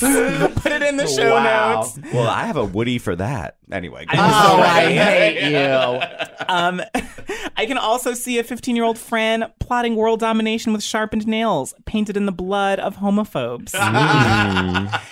put 0.61 0.71
it 0.71 0.81
in 0.81 0.97
the 0.97 1.07
show 1.07 1.35
wow. 1.35 1.75
notes. 1.81 1.99
Well, 2.13 2.27
I 2.27 2.45
have 2.45 2.57
a 2.57 2.65
Woody 2.65 2.97
for 2.97 3.15
that. 3.15 3.57
Anyway. 3.71 4.05
go 4.05 4.11
I'm 4.11 4.19
on. 4.19 4.59
Oh. 4.59 4.63
I 4.63 4.81
hate 4.93 5.51
you. 5.51 6.27
Um, 6.49 6.81
I 7.55 7.65
can 7.65 7.77
also 7.77 8.13
see 8.13 8.37
a 8.37 8.43
15 8.43 8.75
year 8.75 8.83
old 8.83 8.99
Fran 8.99 9.45
plotting 9.59 9.95
world 9.95 10.19
domination 10.19 10.73
with 10.73 10.83
sharpened 10.83 11.25
nails 11.25 11.73
painted 11.85 12.17
in 12.17 12.25
the 12.25 12.33
blood 12.33 12.79
of 12.81 12.97
homophobes. 12.97 13.73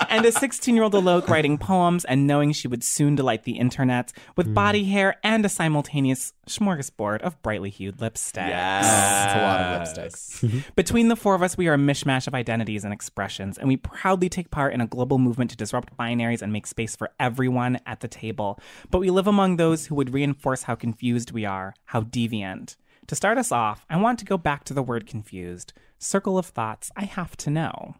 and 0.09 0.25
a 0.25 0.31
16 0.31 0.75
year 0.75 0.83
old 0.83 0.93
Alok 0.93 1.29
writing 1.29 1.57
poems 1.57 2.03
and 2.03 2.27
knowing 2.27 2.51
she 2.51 2.67
would 2.67 2.83
soon 2.83 3.15
delight 3.15 3.43
the 3.43 3.53
internet 3.53 4.11
with 4.35 4.40
Hmm. 4.45 4.53
body 4.53 4.83
hair 4.85 5.17
and 5.23 5.45
a 5.45 5.49
simultaneous 5.49 6.33
smorgasbord 6.47 7.21
of 7.21 7.41
brightly 7.41 7.69
hued 7.69 8.01
lipstick. 8.01 8.43
It's 8.47 9.35
a 9.35 9.41
lot 9.41 9.59
of 9.59 9.81
lipsticks. 9.81 10.65
Between 10.75 11.07
the 11.07 11.15
four 11.15 11.35
of 11.35 11.43
us, 11.43 11.57
we 11.57 11.67
are 11.67 11.73
a 11.73 11.77
mishmash 11.77 12.27
of 12.27 12.35
identities 12.35 12.83
and 12.83 12.93
expressions, 12.93 13.57
and 13.57 13.67
we 13.67 13.77
proudly 13.77 14.29
take 14.29 14.51
part 14.51 14.73
in 14.73 14.81
a 14.81 14.87
global 14.87 15.17
movement 15.17 15.51
to 15.51 15.57
disrupt 15.57 15.95
binaries 15.97 16.41
and 16.41 16.53
make 16.53 16.67
space 16.67 16.95
for 16.95 17.11
everyone 17.19 17.79
at 17.85 17.99
the 18.01 18.07
table. 18.07 18.59
But 18.89 18.99
we 18.99 19.09
live 19.09 19.27
among 19.27 19.57
those 19.57 19.87
who 19.87 19.95
would 19.95 20.13
reinforce 20.13 20.63
how 20.63 20.75
confused 20.75 21.31
we 21.31 21.45
are, 21.45 21.73
how 21.85 22.01
deviant. 22.01 22.75
To 23.07 23.15
start 23.15 23.37
us 23.37 23.51
off, 23.51 23.85
I 23.89 23.97
want 23.97 24.19
to 24.19 24.25
go 24.25 24.37
back 24.37 24.63
to 24.65 24.73
the 24.73 24.83
word 24.83 25.05
confused. 25.07 25.73
Circle 25.99 26.37
of 26.37 26.45
thoughts 26.45 26.91
I 26.95 27.05
have 27.05 27.35
to 27.37 27.49
know. 27.49 27.95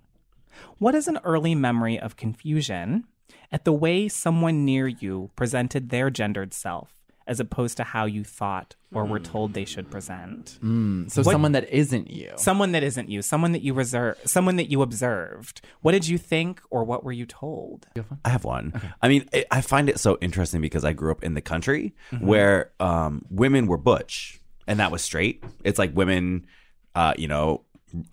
What 0.77 0.95
is 0.95 1.07
an 1.07 1.19
early 1.23 1.55
memory 1.55 1.99
of 1.99 2.15
confusion 2.15 3.05
at 3.51 3.65
the 3.65 3.73
way 3.73 4.07
someone 4.07 4.65
near 4.65 4.87
you 4.87 5.31
presented 5.35 5.89
their 5.89 6.09
gendered 6.09 6.53
self? 6.53 6.93
As 7.27 7.39
opposed 7.39 7.77
to 7.77 7.83
how 7.83 8.05
you 8.05 8.25
thought 8.25 8.75
or 8.91 9.05
were 9.05 9.19
told 9.19 9.53
they 9.53 9.63
should 9.63 9.89
present. 9.89 10.57
So 11.09 11.23
someone 11.23 11.53
that 11.53 11.69
isn't 11.69 12.09
you. 12.09 12.31
Someone 12.35 12.73
that 12.73 12.83
isn't 12.83 13.09
you, 13.09 13.21
someone 13.21 13.53
that 13.53 13.61
you 13.61 13.73
reserve, 13.73 14.17
someone 14.25 14.57
that 14.57 14.69
you 14.69 14.81
observed. 14.81 15.61
What 15.81 15.93
did 15.93 16.07
you 16.07 16.17
think, 16.17 16.61
or 16.71 16.83
what 16.83 17.05
were 17.05 17.13
you 17.13 17.25
told? 17.25 17.87
I 18.25 18.29
have 18.29 18.43
one. 18.43 18.73
I 19.01 19.07
mean, 19.07 19.29
I 19.33 19.45
I 19.49 19.61
find 19.61 19.87
it 19.87 19.97
so 19.99 20.17
interesting 20.19 20.59
because 20.59 20.83
I 20.83 20.91
grew 20.91 21.11
up 21.11 21.23
in 21.23 21.35
the 21.35 21.41
country 21.41 21.93
where 22.19 22.71
um, 22.81 23.23
women 23.29 23.67
were 23.67 23.77
butch, 23.77 24.41
and 24.67 24.79
that 24.79 24.91
was 24.91 25.01
straight. 25.01 25.41
It's 25.63 25.79
like 25.79 25.95
women, 25.95 26.47
uh, 26.95 27.13
you 27.17 27.29
know, 27.29 27.63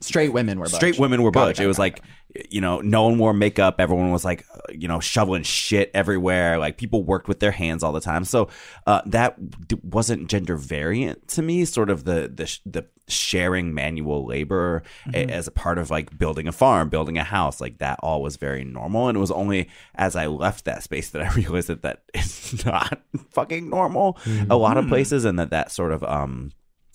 Straight 0.00 0.32
women 0.32 0.58
were 0.58 0.66
butch. 0.66 0.74
straight 0.74 0.98
women 0.98 1.22
were 1.22 1.30
butch. 1.30 1.60
It, 1.60 1.64
it, 1.64 1.66
was 1.66 1.76
got 1.76 1.82
like, 1.82 2.02
you 2.50 2.60
know, 2.60 2.80
no 2.80 3.04
one 3.04 3.18
wore 3.18 3.32
makeup. 3.32 3.76
Everyone 3.78 4.12
was 4.12 4.24
like, 4.24 4.44
uh, 4.54 4.58
you 4.70 4.86
know, 4.86 5.00
shoveling 5.00 5.42
shit 5.42 5.90
everywhere. 5.94 6.58
Like 6.58 6.76
people 6.76 7.02
worked 7.02 7.26
with 7.26 7.40
their 7.40 7.50
hands 7.50 7.82
all 7.82 7.92
the 7.92 8.00
time. 8.02 8.24
So 8.24 8.48
uh, 8.86 9.00
that 9.06 9.66
d- 9.66 9.78
wasn't 9.82 10.28
gender 10.28 10.56
variant 10.56 11.26
to 11.28 11.42
me. 11.42 11.64
Sort 11.64 11.88
of 11.88 12.04
the 12.04 12.30
the 12.32 12.58
the 12.66 12.86
sharing 13.08 13.72
manual 13.72 14.26
labor 14.26 14.82
a- 15.14 15.30
as 15.30 15.46
a 15.46 15.50
part 15.50 15.78
of 15.78 15.90
like 15.90 16.18
building 16.18 16.46
a 16.46 16.52
farm, 16.52 16.90
building 16.90 17.16
a 17.16 17.24
house. 17.24 17.60
Like 17.62 17.78
that 17.78 17.98
all 18.02 18.20
was 18.22 18.36
very 18.36 18.62
normal. 18.62 19.08
And 19.08 19.16
it 19.16 19.20
was 19.20 19.30
only 19.30 19.70
as 19.94 20.14
I 20.14 20.26
left 20.26 20.66
that 20.66 20.82
space 20.82 21.08
that 21.10 21.22
I 21.22 21.32
realized 21.34 21.68
that 21.68 21.82
that 21.82 22.02
is 22.12 22.62
not 22.66 23.00
fucking 23.30 23.70
normal 23.70 24.18
a 24.50 24.56
lot 24.56 24.76
of 24.76 24.86
places, 24.88 25.24
and 25.24 25.38
that 25.38 25.50
that 25.50 25.72
sort 25.72 25.92
of 25.92 26.04
um 26.04 26.52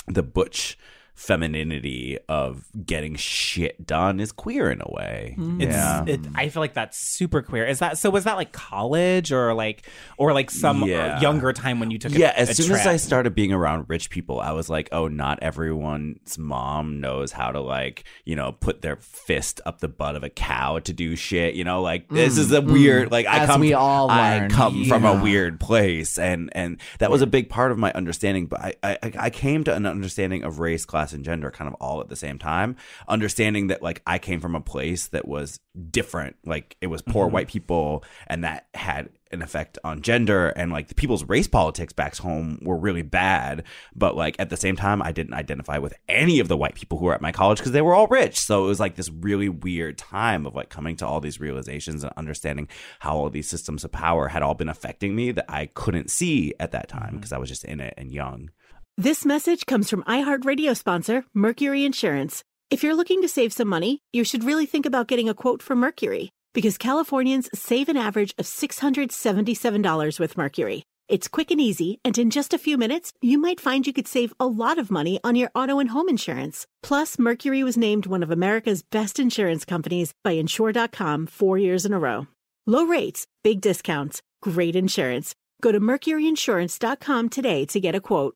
the 0.07 0.23
butch 0.23 0.77
femininity 1.15 2.17
of 2.27 2.65
getting 2.85 3.15
shit 3.15 3.85
done 3.85 4.19
is 4.19 4.31
queer 4.31 4.71
in 4.71 4.81
a 4.81 4.91
way. 4.91 5.35
Mm. 5.37 5.61
It's, 5.61 5.75
Yeah. 5.75 6.05
it, 6.07 6.19
I 6.35 6.49
feel 6.49 6.61
like 6.61 6.73
that's 6.73 6.97
super 6.97 7.41
queer. 7.41 7.65
Is 7.65 7.79
that 7.79 7.97
so? 7.97 8.09
Was 8.09 8.23
that 8.23 8.35
like 8.35 8.51
college 8.51 9.31
or 9.31 9.53
like 9.53 9.83
or 10.17 10.33
like 10.33 10.49
some 10.49 10.83
Yeah. 10.83 11.19
younger 11.21 11.53
time 11.53 11.79
when 11.79 11.91
you 11.91 11.99
took? 11.99 12.13
A, 12.13 12.17
yeah, 12.17 12.33
as 12.35 12.49
a 12.49 12.53
soon 12.55 12.71
as? 12.71 12.87
I 12.87 12.97
started 12.97 13.35
being 13.35 13.53
around 13.53 13.85
rich 13.87 14.09
people, 14.09 14.39
I 14.39 14.51
was 14.51 14.69
like, 14.69 14.89
oh, 14.91 15.07
not 15.07 15.39
everyone's 15.41 16.37
mom 16.37 16.99
knows 16.99 17.31
how 17.31 17.51
to 17.51 17.61
like, 17.61 18.03
you 18.25 18.35
know, 18.35 18.51
put 18.51 18.81
their 18.81 18.97
fist 18.97 19.61
up 19.65 19.79
the 19.79 19.87
butt 19.87 20.15
of 20.15 20.23
a 20.23 20.29
cow 20.29 20.79
to 20.79 20.93
do 20.93 21.15
shit. 21.15 21.55
You 21.55 21.63
know, 21.63 21.81
like 21.81 22.09
this 22.09 22.37
is 22.37 22.51
mm. 22.51 22.57
a 22.57 22.61
mm. 22.61 22.71
weird. 22.71 23.11
Like 23.11 23.27
I 23.27 23.39
As 23.39 23.49
come, 23.49 23.61
we 23.61 23.73
all 23.73 24.07
learn. 24.07 24.17
I 24.17 24.39
learn. 24.39 24.49
come 24.49 24.85
from 24.85 25.05
a 25.05 25.21
weird 25.21 25.59
place, 25.59 26.17
and 26.17 26.49
and 26.53 26.79
that 26.99 27.11
was 27.11 27.21
a 27.21 27.27
big 27.27 27.49
part 27.49 27.71
of 27.71 27.77
my 27.77 27.91
understanding. 27.93 28.47
But 28.47 28.61
I, 28.61 28.97
I 29.03 29.11
I 29.19 29.29
came 29.29 29.63
to 29.65 29.73
an 29.75 29.85
understanding 29.85 30.43
of 30.43 30.59
race, 30.59 30.85
class, 30.85 31.02
and 31.11 31.25
gender 31.25 31.51
kind 31.51 31.67
of 31.67 31.73
all 31.81 31.99
at 31.99 32.07
the 32.07 32.15
same 32.15 32.39
time. 32.39 32.77
Understanding 33.07 33.67
that 33.67 33.81
like 33.81 34.01
I 34.07 34.19
came 34.19 34.39
from 34.39 34.55
a 34.55 34.61
place 34.61 35.07
that 35.07 35.27
was 35.27 35.59
different. 35.89 36.37
Like 36.45 36.77
it 36.79 36.87
was 36.87 37.01
poor 37.01 37.25
mm-hmm. 37.25 37.33
white 37.33 37.47
people, 37.47 38.05
and 38.27 38.43
that 38.43 38.67
had 38.73 39.09
an 39.33 39.41
effect 39.41 39.79
on 39.83 40.01
gender 40.01 40.49
and 40.49 40.71
like 40.71 40.87
the 40.87 40.95
people's 40.95 41.23
race 41.25 41.47
politics 41.47 41.91
back 41.91 42.15
home 42.17 42.59
were 42.61 42.77
really 42.77 43.01
bad 43.01 43.63
but 43.95 44.15
like 44.15 44.35
at 44.37 44.51
the 44.51 44.55
same 44.55 44.75
time 44.75 45.01
i 45.01 45.11
didn't 45.11 45.33
identify 45.33 45.79
with 45.79 45.93
any 46.07 46.39
of 46.39 46.47
the 46.47 46.55
white 46.55 46.75
people 46.75 46.99
who 46.99 47.05
were 47.05 47.15
at 47.15 47.21
my 47.21 47.31
college 47.31 47.57
because 47.57 47.71
they 47.71 47.81
were 47.81 47.95
all 47.95 48.07
rich 48.07 48.39
so 48.39 48.63
it 48.63 48.67
was 48.67 48.79
like 48.79 48.95
this 48.95 49.09
really 49.09 49.49
weird 49.49 49.97
time 49.97 50.45
of 50.45 50.53
like 50.53 50.69
coming 50.69 50.95
to 50.95 51.05
all 51.05 51.19
these 51.19 51.39
realizations 51.39 52.03
and 52.03 52.13
understanding 52.15 52.67
how 52.99 53.17
all 53.17 53.29
these 53.29 53.49
systems 53.49 53.83
of 53.83 53.91
power 53.91 54.27
had 54.27 54.43
all 54.43 54.53
been 54.53 54.69
affecting 54.69 55.15
me 55.15 55.31
that 55.31 55.45
i 55.49 55.65
couldn't 55.65 56.11
see 56.11 56.53
at 56.59 56.71
that 56.71 56.87
time 56.87 57.07
mm-hmm. 57.07 57.15
because 57.17 57.33
i 57.33 57.37
was 57.37 57.49
just 57.49 57.65
in 57.65 57.79
it 57.79 57.95
and 57.97 58.11
young 58.11 58.51
This 58.97 59.25
message 59.25 59.65
comes 59.65 59.89
from 59.89 60.03
iHeartRadio 60.03 60.77
sponsor, 60.77 61.25
Mercury 61.33 61.83
Insurance. 61.83 62.43
If 62.69 62.83
you're 62.83 62.93
looking 62.93 63.23
to 63.23 63.27
save 63.27 63.51
some 63.51 63.67
money, 63.67 64.01
you 64.13 64.23
should 64.23 64.43
really 64.43 64.67
think 64.67 64.85
about 64.85 65.07
getting 65.07 65.27
a 65.27 65.33
quote 65.33 65.63
from 65.63 65.79
Mercury 65.79 66.29
because 66.53 66.77
Californians 66.77 67.49
save 67.55 67.89
an 67.89 67.97
average 67.97 68.35
of 68.37 68.45
$677 68.45 70.19
with 70.19 70.37
Mercury. 70.37 70.83
It's 71.09 71.27
quick 71.27 71.49
and 71.49 71.59
easy, 71.59 71.97
and 72.05 72.15
in 72.19 72.29
just 72.29 72.53
a 72.53 72.59
few 72.59 72.77
minutes, 72.77 73.11
you 73.19 73.39
might 73.39 73.59
find 73.59 73.87
you 73.87 73.93
could 73.93 74.07
save 74.07 74.31
a 74.39 74.45
lot 74.45 74.77
of 74.77 74.91
money 74.91 75.19
on 75.23 75.35
your 75.35 75.49
auto 75.55 75.79
and 75.79 75.89
home 75.89 76.07
insurance. 76.07 76.67
Plus, 76.83 77.17
Mercury 77.17 77.63
was 77.63 77.75
named 77.75 78.05
one 78.05 78.21
of 78.21 78.29
America's 78.29 78.83
best 78.83 79.17
insurance 79.17 79.65
companies 79.65 80.13
by 80.23 80.33
Insure.com 80.33 81.25
four 81.25 81.57
years 81.57 81.83
in 81.83 81.93
a 81.93 81.99
row. 81.99 82.27
Low 82.67 82.85
rates, 82.85 83.25
big 83.43 83.59
discounts, 83.59 84.21
great 84.43 84.75
insurance. 84.75 85.33
Go 85.63 85.71
to 85.71 85.79
MercuryInsurance.com 85.79 87.29
today 87.29 87.65
to 87.65 87.79
get 87.79 87.95
a 87.95 87.99
quote. 87.99 88.35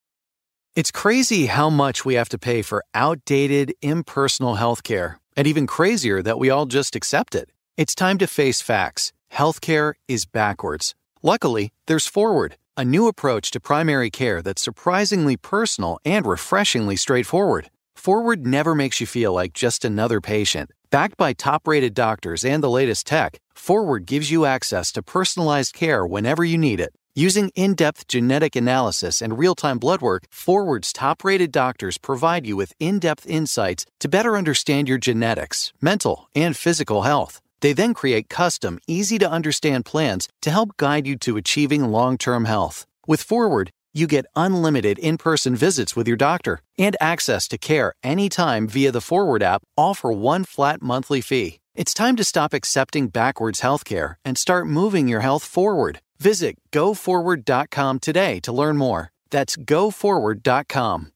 It's 0.77 0.91
crazy 0.91 1.47
how 1.47 1.71
much 1.71 2.05
we 2.05 2.13
have 2.13 2.29
to 2.29 2.37
pay 2.37 2.61
for 2.61 2.85
outdated, 2.93 3.73
impersonal 3.81 4.57
healthcare, 4.57 5.15
and 5.35 5.47
even 5.47 5.65
crazier 5.65 6.21
that 6.21 6.37
we 6.37 6.51
all 6.51 6.67
just 6.67 6.95
accept 6.95 7.33
it. 7.33 7.49
It's 7.77 7.95
time 7.95 8.19
to 8.19 8.27
face 8.27 8.61
facts. 8.61 9.11
Healthcare 9.33 9.93
is 10.07 10.27
backwards. 10.27 10.93
Luckily, 11.23 11.71
there's 11.87 12.05
Forward, 12.05 12.57
a 12.77 12.85
new 12.85 13.07
approach 13.07 13.49
to 13.51 13.59
primary 13.59 14.11
care 14.11 14.43
that's 14.43 14.61
surprisingly 14.61 15.35
personal 15.35 15.97
and 16.05 16.27
refreshingly 16.27 16.95
straightforward. 16.95 17.71
Forward 17.95 18.45
never 18.45 18.75
makes 18.75 19.01
you 19.01 19.07
feel 19.07 19.33
like 19.33 19.53
just 19.53 19.83
another 19.83 20.21
patient. 20.21 20.69
Backed 20.91 21.17
by 21.17 21.33
top 21.33 21.67
rated 21.67 21.95
doctors 21.95 22.45
and 22.45 22.61
the 22.61 22.69
latest 22.69 23.07
tech, 23.07 23.39
Forward 23.55 24.05
gives 24.05 24.29
you 24.29 24.45
access 24.45 24.91
to 24.91 25.01
personalized 25.01 25.73
care 25.73 26.05
whenever 26.05 26.45
you 26.45 26.59
need 26.59 26.79
it. 26.79 26.93
Using 27.17 27.49
in 27.56 27.73
depth 27.73 28.08
genetic 28.08 28.56
analysis 28.56 29.23
and 29.23 29.39
real 29.39 29.56
time 29.56 29.80
blood 29.80 30.01
work, 30.01 30.25
Forward's 30.30 30.93
top 30.93 31.23
rated 31.23 31.51
doctors 31.51 31.97
provide 31.97 32.45
you 32.45 32.56
with 32.56 32.73
in 32.80 32.99
depth 32.99 33.25
insights 33.25 33.88
to 34.01 34.08
better 34.08 34.38
understand 34.38 34.88
your 34.88 34.99
genetics, 34.99 35.73
mental, 35.82 36.30
and 36.36 36.56
physical 36.56 37.01
health. 37.01 37.41
They 37.62 37.73
then 37.73 37.95
create 37.95 38.30
custom, 38.30 38.77
easy 38.86 39.17
to 39.17 39.32
understand 39.32 39.84
plans 39.84 40.30
to 40.43 40.51
help 40.51 40.77
guide 40.77 41.08
you 41.08 41.15
to 41.25 41.38
achieving 41.38 41.86
long 41.86 42.19
term 42.19 42.45
health. 42.45 42.86
With 43.08 43.23
Forward, 43.23 43.71
you 43.95 44.06
get 44.06 44.27
unlimited 44.36 44.99
in 44.99 45.17
person 45.17 45.56
visits 45.56 45.95
with 45.95 46.08
your 46.08 46.17
doctor 46.17 46.62
and 46.77 46.95
access 47.01 47.47
to 47.47 47.58
care 47.58 47.93
anytime 48.03 48.67
via 48.67 48.91
the 48.91 49.01
Forward 49.01 49.41
app, 49.41 49.63
all 49.75 49.95
for 49.95 50.13
one 50.13 50.45
flat 50.45 50.84
monthly 50.84 51.21
fee. 51.21 51.58
It's 51.73 51.95
time 51.95 52.15
to 52.17 52.23
stop 52.23 52.53
accepting 52.53 53.08
backwards 53.08 53.62
healthcare 53.62 54.15
and 54.23 54.38
start 54.38 54.67
moving 54.67 55.08
your 55.08 55.21
health 55.21 55.43
forward. 55.43 55.99
Visit 56.19 56.58
goforward.com 56.71 57.99
today 57.99 58.39
to 58.41 58.51
learn 58.51 58.77
more. 58.77 59.10
That's 59.30 59.56
goforward.com. 59.56 61.12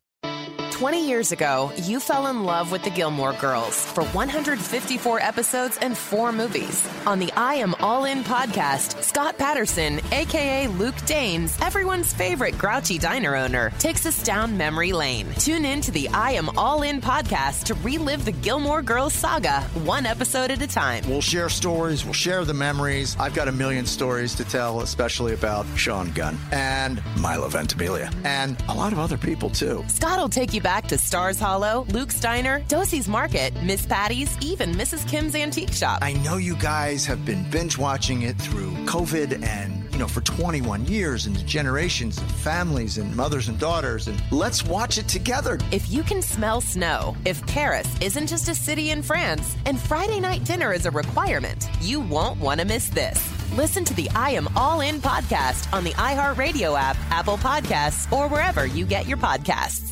20 0.72 1.08
years 1.08 1.32
ago, 1.32 1.72
you 1.84 2.00
fell 2.00 2.28
in 2.28 2.44
love 2.44 2.72
with 2.72 2.82
the 2.84 2.90
Gilmore 2.90 3.34
Girls 3.34 3.86
for 3.92 4.04
154 4.06 5.20
episodes 5.20 5.78
and 5.82 5.96
four 5.98 6.32
movies. 6.32 6.88
On 7.06 7.20
the 7.20 7.32
I 7.34 7.56
Am 7.56 7.76
All 7.76 8.06
In 8.06 8.24
podcast, 8.24 9.04
Scott 9.04 9.38
Patterson, 9.38 10.00
aka 10.12 10.68
Luke 10.68 10.96
Danes, 11.06 11.58
everyone's 11.62 12.14
favorite 12.14 12.58
grouchy 12.58 12.98
diner 12.98 13.36
owner, 13.36 13.70
takes 13.80 14.06
us 14.06 14.24
down 14.24 14.58
memory 14.58 14.92
lane. 14.94 15.28
Tune 15.38 15.66
in 15.66 15.82
to 15.82 15.92
the 15.92 16.08
I 16.10 16.32
Am 16.32 16.50
All 16.58 16.82
In 16.84 17.02
podcast 17.02 17.66
to 17.66 17.74
relive 17.76 18.26
the 18.26 18.32
Gilmore 18.32 18.82
Girls 18.82 19.14
saga, 19.14 19.62
one 19.84 20.06
episode 20.06 20.52
at 20.52 20.62
a 20.62 20.68
time. 20.68 21.04
We'll 21.08 21.22
share 21.22 21.50
stories, 21.50 22.06
we'll 22.06 22.14
share 22.14 22.46
the 22.46 22.54
memories. 22.54 23.16
I've 23.20 23.36
got 23.36 23.48
a 23.48 23.52
million 23.52 23.86
stories 23.86 24.34
to 24.36 24.46
tell, 24.46 24.82
especially 24.82 25.34
about 25.34 25.66
Sean 25.76 26.12
Gunn 26.12 26.38
and 26.52 27.02
Milo 27.20 27.50
Ventimiglia, 27.50 28.10
and 28.24 28.58
a 28.70 28.74
lot 28.74 28.94
of 28.94 29.00
other 29.00 29.18
people 29.18 29.50
too. 29.50 29.84
Scott 29.88 30.18
will 30.18 30.30
take 30.30 30.54
you 30.54 30.61
back 30.62 30.88
to 30.88 30.98
Stars 30.98 31.40
Hollow, 31.40 31.86
Luke's 31.90 32.20
Diner, 32.20 32.62
Doose's 32.62 33.08
Market, 33.08 33.54
Miss 33.64 33.86
Patty's, 33.86 34.38
even 34.42 34.72
Mrs. 34.74 35.08
Kim's 35.10 35.36
Antique 35.36 35.74
Shop. 35.74 36.00
I 36.02 36.14
know 36.14 36.38
you 36.38 36.56
guys 36.56 37.06
have 37.06 37.26
been 37.26 37.50
binge 37.50 37.78
watching 37.78 38.22
it 38.22 38.38
through 38.38 38.72
COVID 38.86 39.44
and, 39.44 39.92
you 39.92 40.00
know, 40.00 40.08
for 40.08 40.22
21 40.22 40.86
years 40.86 41.26
and 41.26 41.46
generations 41.46 42.18
of 42.18 42.32
families 42.32 42.98
and 42.98 43.16
mothers 43.16 43.48
and 43.48 43.60
daughters, 43.60 44.08
and 44.08 44.22
let's 44.32 44.64
watch 44.66 44.98
it 44.98 45.08
together. 45.08 45.58
If 45.72 45.92
you 45.92 46.04
can 46.04 46.22
smell 46.22 46.62
snow, 46.62 47.16
if 47.26 47.46
Paris 47.48 47.88
isn't 48.00 48.28
just 48.28 48.48
a 48.48 48.56
city 48.56 48.92
in 48.92 49.02
France, 49.02 49.56
and 49.66 49.80
Friday 49.80 50.20
night 50.20 50.44
dinner 50.46 50.74
is 50.74 50.86
a 50.86 50.92
requirement, 50.92 51.68
you 51.82 52.00
won't 52.00 52.40
want 52.40 52.60
to 52.62 52.66
miss 52.66 52.90
this. 52.90 53.20
Listen 53.58 53.84
to 53.84 53.94
the 53.96 54.10
I 54.16 54.32
Am 54.32 54.48
All 54.56 54.80
In 54.80 55.02
podcast 55.02 55.72
on 55.74 55.84
the 55.84 55.92
iHeartRadio 55.92 56.80
app, 56.80 56.96
Apple 57.10 57.38
Podcasts, 57.38 58.12
or 58.12 58.30
wherever 58.30 58.66
you 58.66 58.86
get 58.86 59.08
your 59.08 59.18
podcasts. 59.18 59.91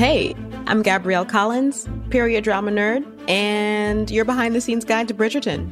Hey, 0.00 0.34
I'm 0.66 0.80
Gabrielle 0.80 1.26
Collins, 1.26 1.86
period 2.08 2.42
drama 2.42 2.70
nerd, 2.70 3.04
and 3.28 4.10
your 4.10 4.24
behind 4.24 4.54
the 4.54 4.60
scenes 4.62 4.82
guide 4.82 5.08
to 5.08 5.12
Bridgerton. 5.12 5.70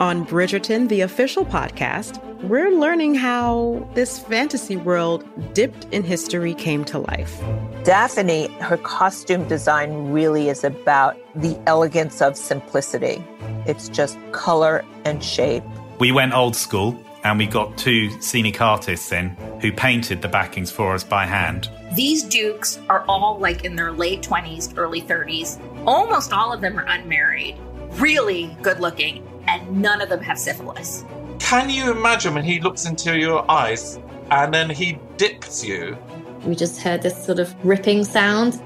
On 0.00 0.26
Bridgerton, 0.26 0.88
the 0.88 1.02
official 1.02 1.44
podcast, 1.44 2.20
we're 2.42 2.72
learning 2.72 3.14
how 3.14 3.88
this 3.94 4.18
fantasy 4.18 4.76
world 4.76 5.24
dipped 5.54 5.86
in 5.92 6.02
history 6.02 6.52
came 6.52 6.84
to 6.86 6.98
life. 6.98 7.40
Daphne, 7.84 8.48
her 8.58 8.76
costume 8.78 9.46
design 9.46 10.10
really 10.10 10.48
is 10.48 10.64
about 10.64 11.16
the 11.36 11.56
elegance 11.68 12.20
of 12.20 12.36
simplicity. 12.36 13.24
It's 13.66 13.88
just 13.88 14.18
color 14.32 14.84
and 15.04 15.22
shape. 15.22 15.62
We 16.00 16.10
went 16.10 16.34
old 16.34 16.56
school 16.56 17.00
and 17.24 17.38
we 17.38 17.46
got 17.46 17.76
two 17.76 18.10
scenic 18.20 18.60
artists 18.60 19.10
in 19.10 19.30
who 19.60 19.72
painted 19.72 20.22
the 20.22 20.28
backings 20.28 20.70
for 20.70 20.94
us 20.94 21.02
by 21.02 21.24
hand. 21.24 21.70
These 21.94 22.22
dukes 22.22 22.78
are 22.88 23.04
all 23.08 23.38
like 23.38 23.64
in 23.64 23.76
their 23.76 23.92
late 23.92 24.22
20s, 24.22 24.74
early 24.76 25.00
30s. 25.00 25.58
Almost 25.86 26.32
all 26.32 26.52
of 26.52 26.60
them 26.60 26.78
are 26.78 26.86
unmarried, 26.86 27.56
really 27.92 28.56
good 28.62 28.78
looking, 28.78 29.26
and 29.46 29.82
none 29.82 30.00
of 30.00 30.10
them 30.10 30.20
have 30.20 30.38
syphilis. 30.38 31.04
Can 31.38 31.70
you 31.70 31.90
imagine 31.90 32.34
when 32.34 32.44
he 32.44 32.60
looks 32.60 32.84
into 32.86 33.18
your 33.18 33.50
eyes 33.50 33.98
and 34.30 34.52
then 34.52 34.68
he 34.68 34.98
dips 35.16 35.64
you? 35.64 35.96
We 36.44 36.54
just 36.54 36.80
heard 36.80 37.02
this 37.02 37.24
sort 37.24 37.38
of 37.38 37.54
ripping 37.64 38.04
sound. 38.04 38.60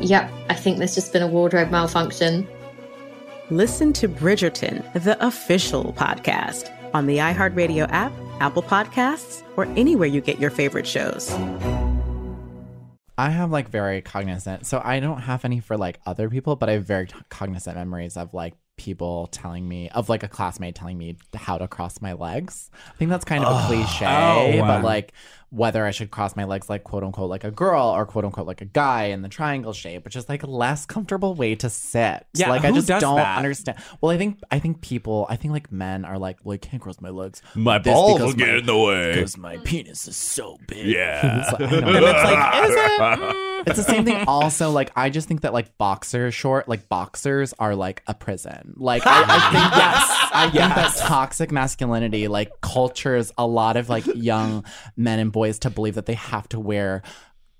Yep, 0.00 0.30
I 0.48 0.54
think 0.54 0.78
there's 0.78 0.94
just 0.94 1.12
been 1.12 1.22
a 1.22 1.26
wardrobe 1.26 1.70
malfunction. 1.70 2.48
Listen 3.50 3.92
to 3.94 4.08
Bridgerton, 4.08 4.92
the 5.04 5.24
official 5.24 5.92
podcast, 5.92 6.75
on 6.96 7.06
the 7.06 7.18
iHeartRadio 7.18 7.86
app, 7.90 8.12
Apple 8.40 8.62
Podcasts, 8.62 9.42
or 9.56 9.66
anywhere 9.76 10.08
you 10.08 10.22
get 10.22 10.40
your 10.40 10.50
favorite 10.50 10.86
shows. 10.86 11.30
I 13.18 13.30
have 13.30 13.50
like 13.50 13.68
very 13.68 14.00
cognizant, 14.00 14.66
so 14.66 14.80
I 14.82 15.00
don't 15.00 15.20
have 15.20 15.44
any 15.44 15.60
for 15.60 15.76
like 15.76 16.00
other 16.06 16.28
people, 16.28 16.56
but 16.56 16.68
I 16.68 16.72
have 16.72 16.84
very 16.84 17.08
cognizant 17.28 17.76
memories 17.76 18.16
of 18.16 18.32
like 18.34 18.54
people 18.76 19.26
telling 19.28 19.66
me 19.66 19.88
of 19.90 20.08
like 20.08 20.22
a 20.22 20.28
classmate 20.28 20.74
telling 20.74 20.98
me 20.98 21.16
how 21.34 21.56
to 21.58 21.66
cross 21.66 22.00
my 22.00 22.12
legs. 22.12 22.70
I 22.88 22.96
think 22.98 23.10
that's 23.10 23.24
kind 23.24 23.44
of 23.44 23.64
a 23.64 23.66
cliche, 23.66 24.04
Oh, 24.06 24.60
wow. 24.60 24.66
but 24.66 24.84
like 24.84 25.12
whether 25.50 25.86
I 25.86 25.92
should 25.92 26.10
cross 26.10 26.34
my 26.36 26.44
legs 26.44 26.68
like 26.68 26.82
quote 26.84 27.02
unquote 27.04 27.30
like 27.30 27.44
a 27.44 27.50
girl 27.50 27.84
or 27.86 28.04
quote 28.04 28.24
unquote 28.24 28.46
like 28.46 28.60
a 28.60 28.64
guy 28.66 29.04
in 29.04 29.22
the 29.22 29.28
triangle 29.28 29.72
shape, 29.72 30.04
which 30.04 30.14
is 30.16 30.28
like 30.28 30.42
a 30.42 30.46
less 30.46 30.84
comfortable 30.84 31.34
way 31.34 31.54
to 31.54 31.70
sit. 31.70 32.26
Yeah, 32.34 32.50
like 32.50 32.64
I 32.64 32.72
just 32.72 32.88
don't 32.88 33.16
that? 33.16 33.38
understand. 33.38 33.78
Well, 34.00 34.10
I 34.12 34.18
think 34.18 34.40
I 34.50 34.58
think 34.58 34.80
people 34.82 35.26
I 35.30 35.36
think 35.36 35.52
like 35.52 35.72
men 35.72 36.04
are 36.04 36.18
like, 36.18 36.38
well, 36.44 36.54
I 36.54 36.58
can't 36.58 36.82
cross 36.82 37.00
my 37.00 37.10
legs. 37.10 37.40
My 37.54 37.78
balls 37.78 38.20
will 38.20 38.32
get 38.34 38.48
my- 38.48 38.54
in 38.58 38.66
the 38.66 38.76
way. 38.76 39.14
because 39.14 39.38
my 39.38 39.56
penis 39.58 40.06
is 40.08 40.16
so 40.16 40.58
big. 40.66 40.86
Yeah. 40.86 41.54
It's 41.60 41.60
like, 41.60 41.72
I. 41.72 42.66
It's 42.66 42.74
like, 42.98 43.18
is 43.20 43.30
it? 43.30 43.36
Mm. 43.55 43.55
It's 43.66 43.76
the 43.76 43.82
same 43.82 44.04
thing. 44.04 44.24
Also, 44.28 44.70
like 44.70 44.90
I 44.96 45.10
just 45.10 45.26
think 45.28 45.40
that 45.42 45.52
like 45.52 45.76
boxer 45.78 46.30
short, 46.30 46.68
like 46.68 46.88
boxers 46.88 47.54
are 47.58 47.74
like 47.74 48.02
a 48.06 48.14
prison. 48.14 48.74
Like 48.76 49.06
I, 49.06 49.22
I 49.22 49.50
think 49.50 49.74
yes, 49.76 50.30
I 50.32 50.50
think 50.50 50.74
that 50.74 50.96
toxic 50.98 51.50
masculinity 51.50 52.28
like 52.28 52.60
cultures 52.60 53.32
a 53.38 53.46
lot 53.46 53.76
of 53.76 53.88
like 53.88 54.04
young 54.14 54.64
men 54.96 55.18
and 55.18 55.32
boys 55.32 55.58
to 55.60 55.70
believe 55.70 55.94
that 55.94 56.06
they 56.06 56.14
have 56.14 56.48
to 56.50 56.60
wear 56.60 57.02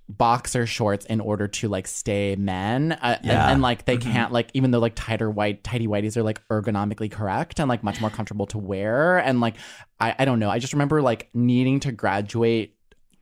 boxer 0.09 0.67
shorts 0.67 1.05
in 1.07 1.21
order 1.21 1.49
to 1.49 1.67
like 1.67 1.89
stay 1.89 2.37
men 2.37 2.93
uh, 2.93 3.17
and- 3.19 3.27
Yeah. 3.27 3.51
and, 3.51 3.61
like 3.61 3.87
they 3.87 3.97
can't 3.97 4.31
like 4.33 4.51
even 4.55 4.71
though 4.71 4.79
like 4.79 4.93
tighter 4.95 5.29
white 5.29 5.65
tighty 5.65 5.89
whities 5.89 6.17
are 6.17 6.23
like 6.23 6.41
ergonomically 6.47 7.11
correct 7.11 7.59
and 7.59 7.69
like 7.69 7.83
much 7.83 8.01
more 8.01 8.09
comfortable 8.11 8.47
to 8.47 8.59
wear 8.59 9.19
and 9.19 9.41
like 9.41 9.57
I, 9.99 10.15
I 10.17 10.25
don't 10.25 10.39
know 10.39 10.49
i 10.49 10.61
just 10.61 10.75
remember 10.75 11.03
like 11.03 11.29
needing 11.35 11.81
to 11.81 11.91
graduate 11.91 12.76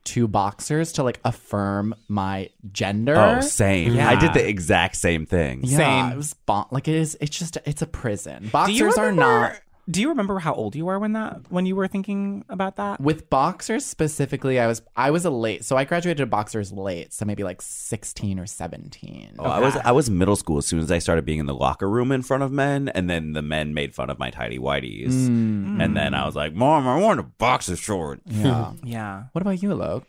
to 0.05 0.27
boxers 0.27 0.93
to 0.93 1.03
like 1.03 1.19
affirm 1.25 1.93
my 2.07 2.49
gender 2.71 3.15
Oh, 3.15 3.41
same. 3.41 3.93
Yeah. 3.95 4.09
I 4.09 4.15
did 4.15 4.33
the 4.33 4.47
exact 4.47 4.95
same 4.95 5.25
thing. 5.25 5.61
yeah, 5.63 5.77
Same. 5.77 6.13
it 6.13 6.17
was 6.17 6.33
bon- 6.33 6.67
like 6.71 6.87
it 6.87 6.95
is 6.95 7.17
it's 7.21 7.37
just 7.37 7.57
it's 7.65 7.81
a 7.81 7.87
prison 7.87 8.39
Do 8.39 8.45
you 8.45 8.51
boxers 8.51 8.97
are 8.97 9.05
remember- 9.07 9.21
not 9.21 9.53
Do 9.89 10.01
you 10.01 10.09
remember 10.09 10.39
how 10.39 10.53
old 10.55 10.75
you 10.75 10.85
were 10.85 10.97
when 10.97 11.13
that 11.13 11.41
when 11.49 11.65
you 11.67 11.75
were 11.75 11.87
thinking 11.87 12.43
about 12.49 12.77
that? 12.77 12.99
with 12.99 13.29
boxers 13.29 13.85
specifically 13.85 14.59
i 14.59 14.65
was 14.67 14.81
i 14.95 15.11
was 15.11 15.25
a 15.25 15.29
late 15.29 15.63
so 15.63 15.75
i 15.77 15.83
graduated 15.83 16.27
boxers 16.29 16.71
late 16.71 17.13
so 17.13 17.23
maybe 17.25 17.43
like 17.43 17.61
16 17.61 18.39
or 18.39 18.45
17 18.47 19.35
Oh, 19.37 19.43
I 19.43 19.59
was 19.59 19.75
I 19.75 19.91
was 19.91 20.09
middle 20.09 20.35
school 20.35 20.57
as 20.57 20.65
soon 20.65 20.79
as 20.79 20.91
I 20.91 20.97
started 20.99 21.23
being 21.25 21.39
in 21.39 21.45
the 21.45 21.53
locker 21.53 21.89
room 21.89 22.11
in 22.11 22.21
front 22.23 22.41
of 22.43 22.51
men, 22.51 22.89
and 22.89 23.09
then 23.09 23.33
the 23.33 23.41
men 23.41 23.73
made 23.73 23.93
fun 23.93 24.09
of 24.09 24.17
my 24.17 24.29
tidy 24.31 24.57
whities, 24.57 25.13
Mm. 25.13 25.81
and 25.83 25.95
then 25.95 26.13
I 26.13 26.25
was 26.25 26.35
like, 26.35 26.53
"Mom, 26.53 26.87
I 26.87 26.97
want 26.99 27.19
a 27.19 27.23
boxer 27.23 27.75
short." 27.75 28.21
yeah 28.25 28.73
Yeah. 28.83 29.23
what 29.33 29.41
about 29.41 29.61
you 29.61 29.69
Alok? 29.69 30.03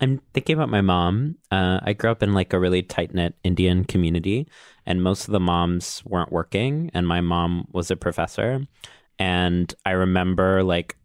I'm 0.00 0.20
thinking 0.34 0.54
about 0.56 0.68
my 0.68 0.80
mom. 0.80 1.36
Uh, 1.50 1.78
I 1.82 1.92
grew 1.92 2.10
up 2.10 2.22
in 2.22 2.32
like 2.34 2.52
a 2.52 2.58
really 2.58 2.82
tight 2.82 3.14
knit 3.14 3.34
Indian 3.44 3.84
community, 3.84 4.48
and 4.84 5.02
most 5.02 5.28
of 5.28 5.32
the 5.32 5.40
moms 5.40 6.02
weren't 6.04 6.32
working, 6.32 6.90
and 6.92 7.06
my 7.06 7.20
mom 7.20 7.68
was 7.72 7.90
a 7.90 7.96
professor. 7.96 8.66
And 9.18 9.72
I 9.84 9.92
remember 9.92 10.62
like 10.62 10.96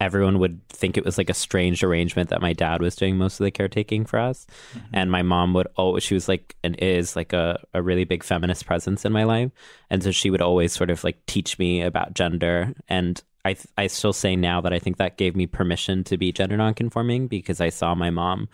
everyone 0.00 0.38
would 0.38 0.66
think 0.68 0.96
it 0.96 1.04
was 1.04 1.18
like 1.18 1.30
a 1.30 1.34
strange 1.34 1.82
arrangement 1.82 2.30
that 2.30 2.40
my 2.40 2.52
dad 2.52 2.80
was 2.80 2.94
doing 2.94 3.16
most 3.16 3.40
of 3.40 3.44
the 3.44 3.50
caretaking 3.50 4.04
for 4.04 4.18
us. 4.18 4.46
Mm-hmm. 4.72 4.86
And 4.92 5.10
my 5.10 5.22
mom 5.22 5.54
would 5.54 5.66
always, 5.76 6.04
she 6.04 6.14
was 6.14 6.28
like, 6.28 6.54
and 6.62 6.76
is 6.76 7.16
like 7.16 7.32
a, 7.32 7.60
a 7.74 7.82
really 7.82 8.04
big 8.04 8.22
feminist 8.22 8.64
presence 8.64 9.04
in 9.04 9.12
my 9.12 9.24
life. 9.24 9.50
And 9.90 10.02
so 10.02 10.12
she 10.12 10.30
would 10.30 10.42
always 10.42 10.72
sort 10.72 10.90
of 10.90 11.02
like 11.02 11.24
teach 11.26 11.58
me 11.58 11.82
about 11.82 12.14
gender. 12.14 12.74
And 12.88 13.20
I, 13.44 13.54
th- 13.54 13.66
I 13.76 13.88
still 13.88 14.12
say 14.12 14.36
now 14.36 14.60
that 14.60 14.72
I 14.72 14.78
think 14.78 14.98
that 14.98 15.16
gave 15.16 15.34
me 15.34 15.46
permission 15.46 16.04
to 16.04 16.16
be 16.16 16.30
gender 16.30 16.56
nonconforming 16.56 17.26
because 17.26 17.60
I 17.60 17.70
saw 17.70 17.94
my 17.94 18.10
mom 18.10 18.48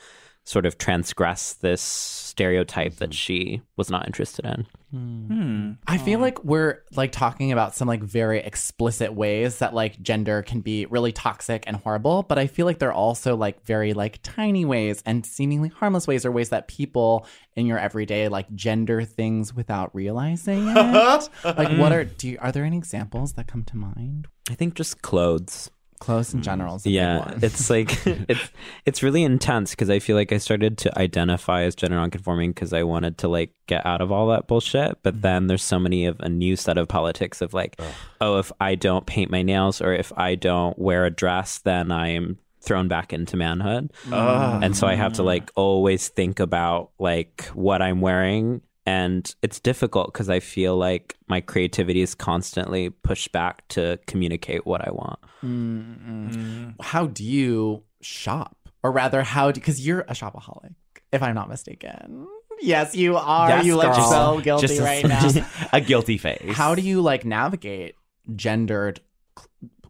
sort 0.44 0.66
of 0.66 0.76
transgress 0.76 1.54
this 1.54 1.80
stereotype 1.80 2.96
that 2.96 3.10
mm-hmm. 3.10 3.12
she 3.12 3.62
was 3.76 3.90
not 3.90 4.06
interested 4.06 4.44
in. 4.44 4.66
Hmm. 4.90 5.26
hmm. 5.26 5.72
I 5.86 5.98
feel 5.98 6.20
like 6.20 6.44
we're 6.44 6.82
like 6.94 7.10
talking 7.10 7.50
about 7.50 7.74
some 7.74 7.88
like 7.88 8.02
very 8.02 8.40
explicit 8.40 9.14
ways 9.14 9.58
that 9.58 9.74
like 9.74 10.00
gender 10.02 10.42
can 10.42 10.60
be 10.60 10.86
really 10.86 11.12
toxic 11.12 11.64
and 11.66 11.76
horrible, 11.76 12.22
but 12.22 12.38
I 12.38 12.46
feel 12.46 12.66
like 12.66 12.78
they're 12.78 12.92
also 12.92 13.36
like 13.36 13.64
very 13.64 13.94
like 13.94 14.20
tiny 14.22 14.64
ways 14.64 15.02
and 15.06 15.24
seemingly 15.24 15.70
harmless 15.70 16.06
ways 16.06 16.26
or 16.26 16.30
ways 16.30 16.50
that 16.50 16.68
people 16.68 17.26
in 17.56 17.66
your 17.66 17.78
everyday 17.78 18.28
like 18.28 18.52
gender 18.54 19.02
things 19.02 19.54
without 19.54 19.94
realizing 19.94 20.68
it. 20.68 20.76
like 21.44 21.78
what 21.78 21.92
mm. 21.92 21.92
are 21.92 22.04
do 22.04 22.28
you, 22.28 22.38
are 22.40 22.52
there 22.52 22.64
any 22.64 22.76
examples 22.76 23.32
that 23.32 23.46
come 23.46 23.64
to 23.64 23.76
mind? 23.76 24.28
I 24.50 24.54
think 24.54 24.74
just 24.74 25.02
clothes. 25.02 25.70
Clothes 26.04 26.34
in 26.34 26.40
mm. 26.40 26.44
general 26.44 26.76
a 26.76 26.78
big 26.80 26.92
yeah 26.92 27.32
it's 27.40 27.70
like 27.70 27.90
it's 28.06 28.50
it's 28.84 29.02
really 29.02 29.22
intense 29.22 29.70
because 29.70 29.88
i 29.88 29.98
feel 29.98 30.16
like 30.16 30.32
i 30.32 30.36
started 30.36 30.76
to 30.76 30.98
identify 30.98 31.62
as 31.62 31.74
gender 31.74 31.96
nonconforming 31.96 32.50
because 32.50 32.74
i 32.74 32.82
wanted 32.82 33.16
to 33.16 33.26
like 33.26 33.52
get 33.66 33.86
out 33.86 34.02
of 34.02 34.12
all 34.12 34.26
that 34.28 34.46
bullshit 34.46 34.98
but 35.02 35.14
mm-hmm. 35.14 35.22
then 35.22 35.46
there's 35.46 35.64
so 35.64 35.78
many 35.78 36.04
of 36.04 36.20
a 36.20 36.28
new 36.28 36.56
set 36.56 36.76
of 36.76 36.88
politics 36.88 37.40
of 37.40 37.54
like 37.54 37.80
oh 38.20 38.38
if 38.38 38.52
i 38.60 38.74
don't 38.74 39.06
paint 39.06 39.30
my 39.30 39.40
nails 39.40 39.80
or 39.80 39.94
if 39.94 40.12
i 40.18 40.34
don't 40.34 40.78
wear 40.78 41.06
a 41.06 41.10
dress 41.10 41.58
then 41.60 41.90
i 41.90 42.08
am 42.08 42.38
thrown 42.60 42.88
back 42.88 43.12
into 43.12 43.36
manhood. 43.36 43.92
Ugh. 44.10 44.62
and 44.62 44.76
so 44.76 44.86
i 44.86 44.94
have 44.94 45.14
to 45.14 45.22
like 45.22 45.46
mm. 45.46 45.52
always 45.54 46.08
think 46.08 46.38
about 46.38 46.90
like 46.98 47.46
what 47.54 47.80
i'm 47.80 48.02
wearing 48.02 48.60
and 48.86 49.34
it's 49.42 49.60
difficult 49.60 50.12
because 50.12 50.28
i 50.28 50.40
feel 50.40 50.76
like 50.76 51.16
my 51.28 51.40
creativity 51.40 52.00
is 52.02 52.14
constantly 52.14 52.90
pushed 52.90 53.32
back 53.32 53.66
to 53.68 53.98
communicate 54.06 54.66
what 54.66 54.86
i 54.86 54.90
want 54.90 55.18
Mm-mm. 55.42 56.74
How 56.80 57.06
do 57.06 57.22
you 57.24 57.82
shop? 58.00 58.56
Or 58.82 58.90
rather, 58.92 59.22
how 59.22 59.50
do 59.50 59.60
because 59.60 59.84
you're 59.86 60.00
a 60.00 60.12
shopaholic, 60.12 60.74
if 61.12 61.22
I'm 61.22 61.34
not 61.34 61.48
mistaken. 61.48 62.26
Yes, 62.60 62.94
you 62.94 63.16
are. 63.16 63.48
Yes, 63.48 63.64
you 63.66 63.76
look 63.76 63.94
girl. 63.94 64.10
so 64.10 64.40
guilty 64.40 64.66
Just 64.68 64.80
a- 64.80 64.82
right 64.84 65.04
now. 65.08 65.20
just 65.20 65.38
a 65.72 65.80
guilty 65.80 66.18
face. 66.18 66.54
How 66.54 66.74
do 66.74 66.82
you 66.82 67.00
like 67.02 67.24
navigate 67.24 67.94
gendered 68.36 69.00
cl- 69.00 69.13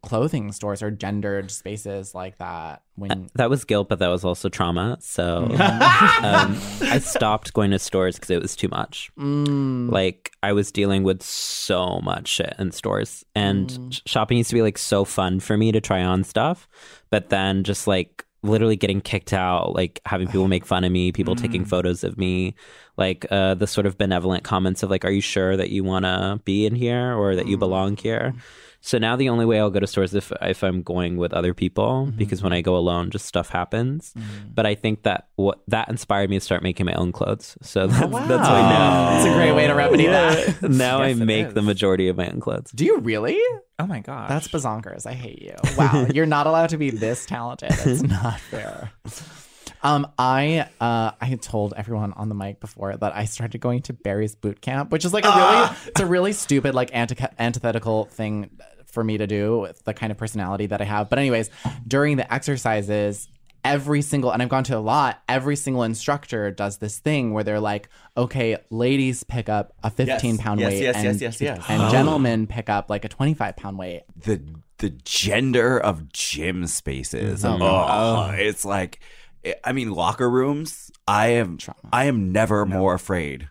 clothing 0.04 0.52
stores 0.52 0.82
or 0.82 0.90
gendered 0.90 1.50
spaces 1.50 2.14
like 2.14 2.38
that 2.38 2.82
when 2.96 3.30
That 3.34 3.50
was 3.50 3.64
guilt, 3.64 3.88
but 3.88 3.98
that 3.98 4.08
was 4.08 4.24
also 4.24 4.48
trauma. 4.48 4.96
So 5.00 5.48
um, 6.22 6.56
I 6.82 6.98
stopped 7.02 7.52
going 7.52 7.70
to 7.72 7.78
stores 7.78 8.16
because 8.16 8.30
it 8.30 8.40
was 8.42 8.54
too 8.56 8.68
much. 8.68 9.10
Mm. 9.18 9.90
Like 9.90 10.30
I 10.42 10.52
was 10.52 10.70
dealing 10.70 11.02
with 11.02 11.22
so 11.22 12.00
much 12.00 12.28
shit 12.28 12.54
in 12.58 12.72
stores, 12.72 13.24
and 13.34 13.68
Mm. 13.68 14.02
shopping 14.06 14.38
used 14.38 14.50
to 14.50 14.54
be 14.56 14.62
like 14.62 14.78
so 14.78 15.04
fun 15.04 15.40
for 15.40 15.56
me 15.56 15.72
to 15.72 15.80
try 15.80 16.02
on 16.02 16.22
stuff, 16.24 16.68
but 17.10 17.30
then 17.30 17.64
just 17.64 17.86
like 17.86 18.24
literally 18.42 18.76
getting 18.76 19.00
kicked 19.00 19.32
out, 19.32 19.72
like 19.74 20.00
having 20.04 20.28
people 20.28 20.48
make 20.48 20.66
fun 20.66 20.84
of 20.84 20.92
me, 20.92 21.10
people 21.12 21.34
taking 21.34 21.64
Mm. 21.64 21.68
photos 21.68 22.04
of 22.04 22.18
me, 22.18 22.54
like 22.98 23.26
uh, 23.30 23.54
the 23.54 23.66
sort 23.66 23.86
of 23.86 23.96
benevolent 23.96 24.44
comments 24.44 24.82
of 24.82 24.90
like, 24.90 25.04
"Are 25.04 25.10
you 25.10 25.22
sure 25.22 25.56
that 25.56 25.70
you 25.70 25.82
want 25.82 26.04
to 26.04 26.40
be 26.44 26.66
in 26.66 26.74
here 26.74 27.14
or 27.14 27.34
that 27.36 27.46
you 27.48 27.56
belong 27.56 27.96
here?" 27.96 28.34
So 28.86 28.98
now 28.98 29.16
the 29.16 29.30
only 29.30 29.46
way 29.46 29.58
I'll 29.58 29.70
go 29.70 29.80
to 29.80 29.86
stores 29.86 30.12
if 30.14 30.30
if 30.42 30.62
I'm 30.62 30.82
going 30.82 31.16
with 31.16 31.32
other 31.32 31.54
people 31.54 32.12
because 32.18 32.42
when 32.42 32.52
I 32.52 32.60
go 32.60 32.76
alone, 32.76 33.10
just 33.10 33.24
stuff 33.24 33.48
happens. 33.48 34.12
But 34.54 34.66
I 34.66 34.74
think 34.74 35.04
that 35.04 35.28
what 35.36 35.60
that 35.68 35.88
inspired 35.88 36.28
me 36.28 36.36
to 36.36 36.40
start 36.44 36.62
making 36.62 36.84
my 36.84 36.92
own 36.92 37.10
clothes. 37.10 37.56
So 37.62 37.86
that's 37.86 37.98
that's 38.02 38.12
why 38.12 38.28
now 38.28 39.10
That's 39.10 39.26
a 39.26 39.32
great 39.32 39.52
way 39.52 39.66
to 39.68 39.74
remedy 39.74 40.02
Yeah. 40.04 40.34
that. 40.34 40.62
now 40.70 41.00
I 41.00 41.08
Yes, 41.08 41.18
it 41.18 41.24
make 41.24 41.46
is. 41.46 41.54
the 41.54 41.62
majority 41.62 42.08
of 42.08 42.18
my 42.18 42.28
own 42.28 42.40
clothes. 42.40 42.72
Do 42.72 42.84
you 42.84 42.98
really? 42.98 43.40
Oh 43.78 43.86
my 43.86 44.00
god. 44.00 44.28
That's 44.28 44.48
bazonkers. 44.48 45.06
I 45.06 45.14
hate 45.14 45.40
you. 45.40 45.54
Wow, 45.78 46.06
you're 46.12 46.26
not 46.26 46.46
allowed 46.46 46.68
to 46.68 46.76
be 46.76 46.90
this 46.90 47.24
talented. 47.24 47.70
It's 47.72 48.02
not 48.20 48.38
fair. 48.38 48.92
Um, 49.82 50.06
I 50.18 50.68
uh, 50.80 51.10
I 51.20 51.24
had 51.26 51.42
told 51.42 51.74
everyone 51.76 52.12
on 52.14 52.28
the 52.28 52.34
mic 52.34 52.60
before 52.60 52.96
that 52.96 53.14
I 53.16 53.24
started 53.26 53.60
going 53.60 53.82
to 53.82 53.92
Barry's 53.92 54.34
boot 54.34 54.60
camp, 54.60 54.90
which 54.90 55.04
is 55.04 55.12
like 55.12 55.24
a 55.24 55.28
really 55.28 55.76
it's 55.88 56.00
a 56.00 56.06
really 56.06 56.32
stupid 56.32 56.74
like 56.74 56.90
anti- 56.94 57.28
antithetical 57.38 58.04
thing 58.06 58.50
for 58.94 59.04
me 59.04 59.18
to 59.18 59.26
do 59.26 59.58
with 59.58 59.84
the 59.84 59.92
kind 59.92 60.10
of 60.10 60.16
personality 60.16 60.66
that 60.66 60.80
I 60.80 60.84
have. 60.84 61.10
But 61.10 61.18
anyways, 61.18 61.50
during 61.86 62.16
the 62.16 62.32
exercises, 62.32 63.28
every 63.64 64.02
single 64.02 64.30
and 64.30 64.42
I've 64.42 64.48
gone 64.48 64.64
to 64.64 64.76
a 64.76 64.80
lot, 64.80 65.22
every 65.28 65.56
single 65.56 65.82
instructor 65.82 66.50
does 66.50 66.78
this 66.78 66.98
thing 66.98 67.32
where 67.32 67.44
they're 67.44 67.60
like, 67.60 67.88
okay, 68.16 68.56
ladies 68.70 69.24
pick 69.24 69.48
up 69.48 69.72
a 69.82 69.90
15 69.90 70.38
pound 70.38 70.60
Yes, 70.60 70.70
weight 70.72 70.82
yes, 70.82 70.96
and, 70.96 71.04
yes, 71.04 71.20
yes, 71.20 71.40
yes. 71.40 71.64
and 71.68 71.82
Oh. 71.82 71.90
gentlemen 71.90 72.46
pick 72.46 72.68
up 72.70 72.88
like 72.88 73.04
a 73.04 73.08
25 73.08 73.56
pound 73.56 73.78
weight. 73.78 74.02
the 74.16 74.40
the 74.78 74.90
gender 75.04 75.78
of 75.78 76.08
gym 76.12 76.66
spaces. 76.66 77.42
Mhm. 77.44 77.58
Oh, 77.60 78.30
it's 78.34 78.64
like 78.64 79.00
I 79.62 79.72
mean 79.72 79.90
locker 79.92 80.28
rooms. 80.28 80.90
I 81.06 81.28
am 81.28 81.58
I 81.92 82.04
am 82.06 82.32
never 82.32 82.66
more 82.66 82.92
afraid 82.94 83.48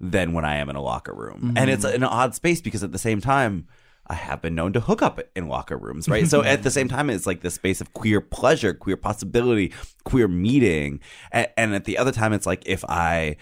than 0.00 0.32
when 0.32 0.44
I 0.44 0.56
am 0.56 0.68
in 0.70 0.76
a 0.76 0.82
locker 0.82 1.14
room. 1.14 1.52
And 1.56 1.70
it's 1.70 1.84
an 1.84 2.02
odd 2.02 2.34
space 2.34 2.60
because 2.60 2.82
at 2.82 2.92
the 2.92 2.98
same 2.98 3.20
time 3.20 3.66
I 4.06 4.14
have 4.14 4.42
been 4.42 4.54
known 4.54 4.72
to 4.74 4.80
hook 4.80 5.00
up 5.02 5.20
in 5.34 5.48
locker 5.48 5.76
rooms, 5.78 6.08
right? 6.08 6.26
so 6.26 6.42
at 6.42 6.62
the 6.62 6.70
same 6.70 6.88
time, 6.88 7.08
it's 7.10 7.26
like 7.26 7.40
this 7.40 7.54
space 7.54 7.80
of 7.80 7.92
queer 7.94 8.20
pleasure, 8.20 8.74
queer 8.74 8.96
possibility, 8.98 9.72
queer 10.04 10.28
meeting. 10.28 11.00
And, 11.32 11.48
and 11.56 11.74
at 11.74 11.84
the 11.84 11.96
other 11.98 12.12
time, 12.12 12.32
it's 12.32 12.46
like 12.46 12.62
if 12.66 12.84
I 12.86 13.36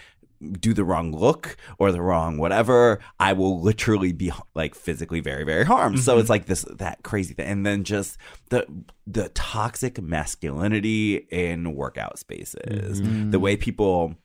do 0.59 0.73
the 0.73 0.83
wrong 0.83 1.13
look 1.13 1.55
or 1.79 1.91
the 1.93 2.01
wrong 2.01 2.37
whatever, 2.37 2.99
I 3.19 3.31
will 3.31 3.61
literally 3.61 4.11
be 4.11 4.31
like 4.55 4.75
physically 4.75 5.21
very, 5.21 5.45
very 5.45 5.63
harmed. 5.63 5.99
So 5.99 6.17
Mhm. 6.17 6.19
it's 6.19 6.29
like 6.29 6.45
this 6.47 6.65
that 6.69 7.01
crazy 7.03 7.33
thing, 7.33 7.45
and 7.47 7.65
then 7.65 7.83
just 7.85 8.17
the 8.49 8.65
the 9.07 9.29
toxic 9.29 10.01
masculinity 10.01 11.15
in 11.29 11.75
workout 11.75 12.19
spaces, 12.19 13.01
Mhm. 13.01 13.31
the 13.31 13.39
way 13.39 13.55
people 13.55 14.15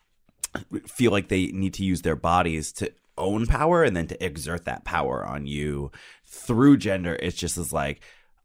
feel 0.86 1.12
like 1.12 1.28
they 1.28 1.46
need 1.48 1.74
to 1.74 1.84
use 1.84 2.02
their 2.02 2.16
bodies 2.16 2.72
to 2.72 2.92
own 3.16 3.46
power 3.46 3.82
and 3.82 3.96
then 3.96 4.06
to 4.06 4.24
exert 4.24 4.64
that 4.64 4.84
power 4.84 5.26
on 5.26 5.46
you 5.46 5.90
through 6.28 6.78
gender. 6.78 7.16
It's 7.20 7.36
just 7.36 7.58
as 7.58 7.72
like. 7.72 8.00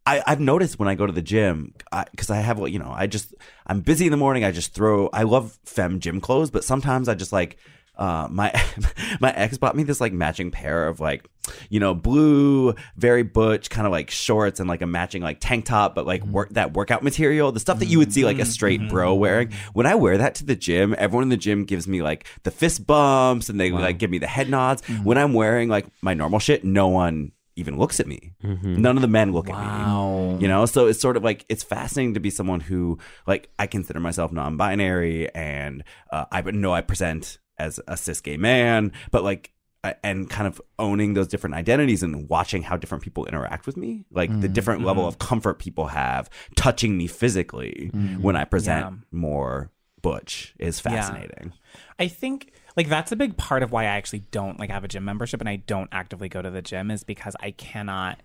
I, 0.06 0.22
I've 0.28 0.42
noticed 0.42 0.80
when 0.80 0.90
I 0.90 0.96
go 0.96 1.06
to 1.06 1.14
the 1.14 1.22
gym 1.22 1.74
because 2.12 2.30
I, 2.30 2.36
have, 2.36 2.60
you 2.68 2.78
know, 2.78 2.92
I 2.94 3.08
just 3.08 3.34
I'm 3.66 3.80
busy 3.80 4.04
in 4.04 4.12
the 4.12 4.18
morning. 4.18 4.44
I 4.44 4.52
just 4.52 4.74
throw. 4.74 5.08
I 5.14 5.24
love 5.24 5.58
fem 5.64 6.02
gym 6.02 6.20
clothes, 6.20 6.52
but 6.52 6.66
sometimes 6.66 7.08
I 7.08 7.16
just 7.16 7.32
like 7.32 7.58
uh, 7.96 8.28
my 8.30 8.52
my 9.20 9.32
ex 9.32 9.58
bought 9.58 9.76
me 9.76 9.84
this 9.84 10.02
like 10.02 10.14
matching 10.14 10.52
pair 10.52 10.88
of 10.88 11.00
like 11.00 11.28
you 11.70 11.80
know 11.80 11.94
blue 11.94 12.74
very 12.96 13.22
butch 13.22 13.70
kind 13.70 13.86
of 13.86 13.92
like 13.92 14.10
shorts 14.10 14.60
and 14.60 14.68
like 14.68 14.82
a 14.82 14.88
matching 14.88 15.22
like 15.22 15.38
tank 15.40 15.66
top 15.66 15.94
but 15.94 16.08
like 16.08 16.24
mm-hmm. 16.24 16.32
work 16.32 16.50
that 16.52 16.74
workout 16.74 17.04
material 17.04 17.52
the 17.52 17.60
stuff 17.60 17.80
that 17.80 17.86
you 17.86 18.00
would 18.00 18.12
see 18.12 18.26
like 18.26 18.38
a 18.38 18.42
mm-hmm. 18.42 18.50
straight 18.50 18.90
bro 18.90 19.12
mm-hmm. 19.12 19.22
wearing 19.22 19.52
when 19.74 19.86
i 19.86 19.94
wear 19.94 20.18
that 20.18 20.36
to 20.36 20.46
the 20.46 20.56
gym 20.56 20.96
everyone 20.98 21.24
in 21.24 21.30
the 21.30 21.38
gym 21.38 21.66
gives 21.66 21.88
me 21.88 22.02
like 22.02 22.26
the 22.44 22.52
fist 22.52 22.88
bumps 22.88 23.50
and 23.50 23.60
they 23.60 23.72
like 23.72 24.00
give 24.00 24.10
me 24.10 24.18
the 24.18 24.28
head 24.28 24.50
nods 24.50 24.82
when 25.04 25.18
i'm 25.18 25.34
wearing 25.34 25.70
like 25.70 25.86
my 26.02 26.14
normal 26.14 26.40
shit 26.40 26.64
no 26.64 26.88
one 26.88 27.32
even 27.56 27.78
looks 27.78 28.00
at 28.00 28.08
me 28.08 28.34
none 28.64 28.96
of 28.96 29.02
the 29.02 29.08
men 29.08 29.32
look 29.32 29.50
at 29.50 29.58
me 29.58 30.40
you 30.42 30.48
know 30.48 30.66
so 30.66 30.88
it's 30.88 31.00
sort 31.00 31.16
of 31.18 31.24
like 31.24 31.46
it's 31.50 31.64
fascinating 31.64 32.14
to 32.14 32.20
be 32.20 32.30
someone 32.30 32.60
who 32.60 32.98
like 33.28 33.50
i 33.60 33.68
consider 33.68 34.00
myself 34.00 34.32
non-binary 34.32 35.34
and 35.36 35.84
uh, 36.12 36.26
i 36.32 36.42
know 36.42 36.74
i 36.74 36.82
present 36.82 37.38
as 37.58 37.80
a 37.88 37.96
cis 37.98 38.22
gay 38.22 38.38
man 38.38 38.92
but 39.12 39.24
like 39.24 39.52
and 40.02 40.30
kind 40.30 40.48
of 40.48 40.62
owning 40.80 41.14
those 41.14 41.28
different 41.28 41.54
identities 41.56 42.04
and 42.04 42.30
watching 42.30 42.64
how 42.64 42.78
different 42.78 43.04
people 43.04 43.26
interact 43.26 43.66
with 43.66 43.76
me 43.76 44.06
like 44.12 44.30
the 44.42 44.48
Mhm. 44.48 44.54
different 44.54 44.84
level 44.86 45.04
Mhm. 45.04 45.08
of 45.10 45.20
comfort 45.20 45.60
people 45.60 45.88
have 45.88 46.30
touching 46.56 46.98
me 46.98 47.06
physically 47.08 47.92
Mhm. 47.94 48.20
when 48.22 48.36
i 48.38 48.46
present 48.46 48.86
Yeah. 48.86 48.98
more 49.12 49.70
butch 50.02 50.54
is 50.60 50.82
Yeah. 50.86 50.92
fascinating 51.02 51.54
I 52.00 52.08
think 52.08 52.52
like 52.76 52.90
that's 52.90 53.12
a 53.12 53.16
big 53.16 53.38
part 53.38 53.64
of 53.64 53.72
why 53.72 53.84
I 53.84 53.88
actually 53.88 54.24
don't 54.32 54.60
like 54.60 54.70
have 54.70 54.84
a 54.84 54.88
gym 54.88 55.06
membership 55.06 55.40
and 55.40 55.50
I 55.50 55.58
don't 55.58 55.90
actively 55.92 56.30
go 56.30 56.42
to 56.42 56.50
the 56.50 56.62
gym 56.62 56.92
is 56.92 57.04
because 57.04 57.36
I 57.40 57.52
cannot 57.52 58.20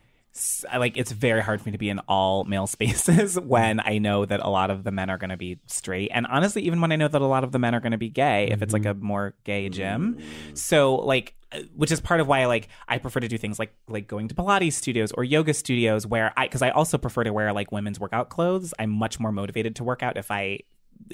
like 0.76 0.96
it's 0.96 1.11
very 1.11 1.42
hard 1.42 1.61
for 1.61 1.68
me 1.68 1.72
to 1.72 1.78
be 1.78 1.88
in 1.88 1.99
all 2.01 2.44
male 2.44 2.66
spaces 2.68 3.38
when 3.40 3.80
I 3.80 3.99
know 3.99 4.24
that 4.24 4.40
a 4.40 4.49
lot 4.49 4.70
of 4.70 4.84
the 4.84 4.92
men 4.92 5.11
are 5.11 5.18
going 5.18 5.30
to 5.30 5.36
be 5.36 5.59
straight. 5.66 6.11
And 6.12 6.26
honestly 6.26 6.62
even 6.62 6.80
when 6.80 6.92
I 6.92 6.96
know 6.96 7.09
that 7.09 7.20
a 7.20 7.26
lot 7.26 7.44
of 7.44 7.53
the 7.53 7.59
men 7.59 7.74
are 7.74 7.80
going 7.80 7.92
to 7.92 7.99
be 7.99 8.11
gay 8.11 8.49
if 8.51 8.62
it's 8.62 8.72
like 8.72 8.86
a 8.86 8.94
more 8.94 9.34
gay 9.44 9.68
gym. 9.68 10.18
So 10.55 10.96
like 10.96 11.34
uh, 11.51 11.61
which 11.74 11.90
is 11.90 12.01
part 12.01 12.20
of 12.20 12.26
why 12.26 12.44
like 12.46 12.68
I 12.86 12.99
prefer 12.99 13.20
to 13.20 13.28
do 13.28 13.38
things 13.38 13.59
like 13.59 13.74
like 13.88 14.07
going 14.07 14.28
to 14.28 14.34
Pilates 14.34 14.74
studios 14.74 15.12
or 15.12 15.24
yoga 15.24 15.55
studios 15.55 16.07
where 16.07 16.32
I 16.36 16.46
because 16.46 16.62
I 16.62 16.70
also 16.70 16.99
prefer 16.99 17.24
to 17.24 17.32
wear 17.32 17.53
like 17.53 17.72
women's 17.72 17.99
workout 17.99 18.28
clothes. 18.28 18.74
I'm 18.78 18.90
much 18.90 19.18
more 19.18 19.32
motivated 19.32 19.76
to 19.76 19.84
work 19.84 20.03
out 20.03 20.18
if 20.18 20.30
I 20.30 20.61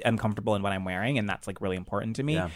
am 0.04 0.18
comfortable 0.18 0.54
in 0.56 0.62
what 0.62 0.72
I'm 0.72 0.84
wearing 0.84 1.18
and 1.18 1.28
that's 1.28 1.46
like 1.46 1.60
really 1.60 1.76
important 1.76 2.16
to 2.16 2.22
me. 2.22 2.34
Yeah. 2.34 2.50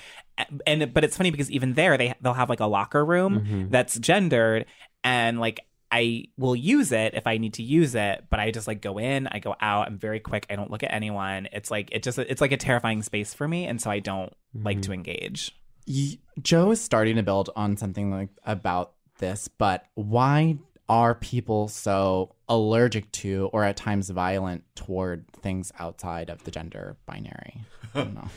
And, 0.66 0.92
but 0.94 1.04
it's 1.04 1.16
funny 1.16 1.30
because 1.30 1.50
even 1.50 1.74
there 1.74 1.96
they 1.98 2.14
they'll 2.20 2.32
have 2.34 2.48
like 2.48 2.60
a 2.60 2.66
locker 2.66 3.04
room 3.04 3.40
Mhm. 3.40 3.70
that's 3.70 3.98
gendered 3.98 4.66
and 5.04 5.38
like 5.40 5.60
I 5.90 6.24
will 6.36 6.54
use 6.54 6.92
it 6.92 7.14
if 7.14 7.26
I 7.26 7.38
need 7.38 7.54
to 7.54 7.62
use 7.62 7.94
it, 7.94 8.24
but 8.28 8.38
I 8.38 8.50
just 8.50 8.66
like 8.66 8.82
go 8.82 8.98
in, 8.98 9.26
I 9.26 9.38
go 9.38 9.56
out, 9.58 9.86
I'm 9.86 9.96
very 9.98 10.20
quick, 10.20 10.44
I 10.50 10.54
don't 10.56 10.70
look 10.70 10.82
at 10.82 10.92
anyone. 10.92 11.48
It's 11.50 11.70
like 11.70 11.88
it 11.92 12.02
just 12.02 12.18
it's 12.18 12.40
like 12.42 12.52
a 12.52 12.58
terrifying 12.58 13.02
space 13.02 13.32
for 13.32 13.48
me, 13.48 13.64
and 13.66 13.80
so 13.80 13.90
I 13.90 13.98
don't 14.00 14.32
like 14.54 14.82
to 14.82 14.92
engage. 14.92 15.52
Y- 15.86 16.18
Joe 16.42 16.72
is 16.72 16.80
starting 16.82 17.16
to 17.16 17.22
build 17.22 17.48
on 17.56 17.78
something 17.78 18.10
like 18.10 18.28
about 18.44 18.92
this, 19.18 19.48
but 19.48 19.86
why 19.94 20.58
are 20.90 21.14
people 21.14 21.68
so 21.68 22.34
allergic 22.48 23.10
to 23.12 23.50
or 23.52 23.64
at 23.64 23.76
times 23.76 24.10
violent 24.10 24.64
toward 24.74 25.28
things 25.32 25.72
outside 25.78 26.30
of 26.30 26.44
the 26.44 26.50
gender 26.50 26.96
binary? 27.06 27.62
I 27.94 28.04
don't 28.04 28.14
know. 28.14 28.28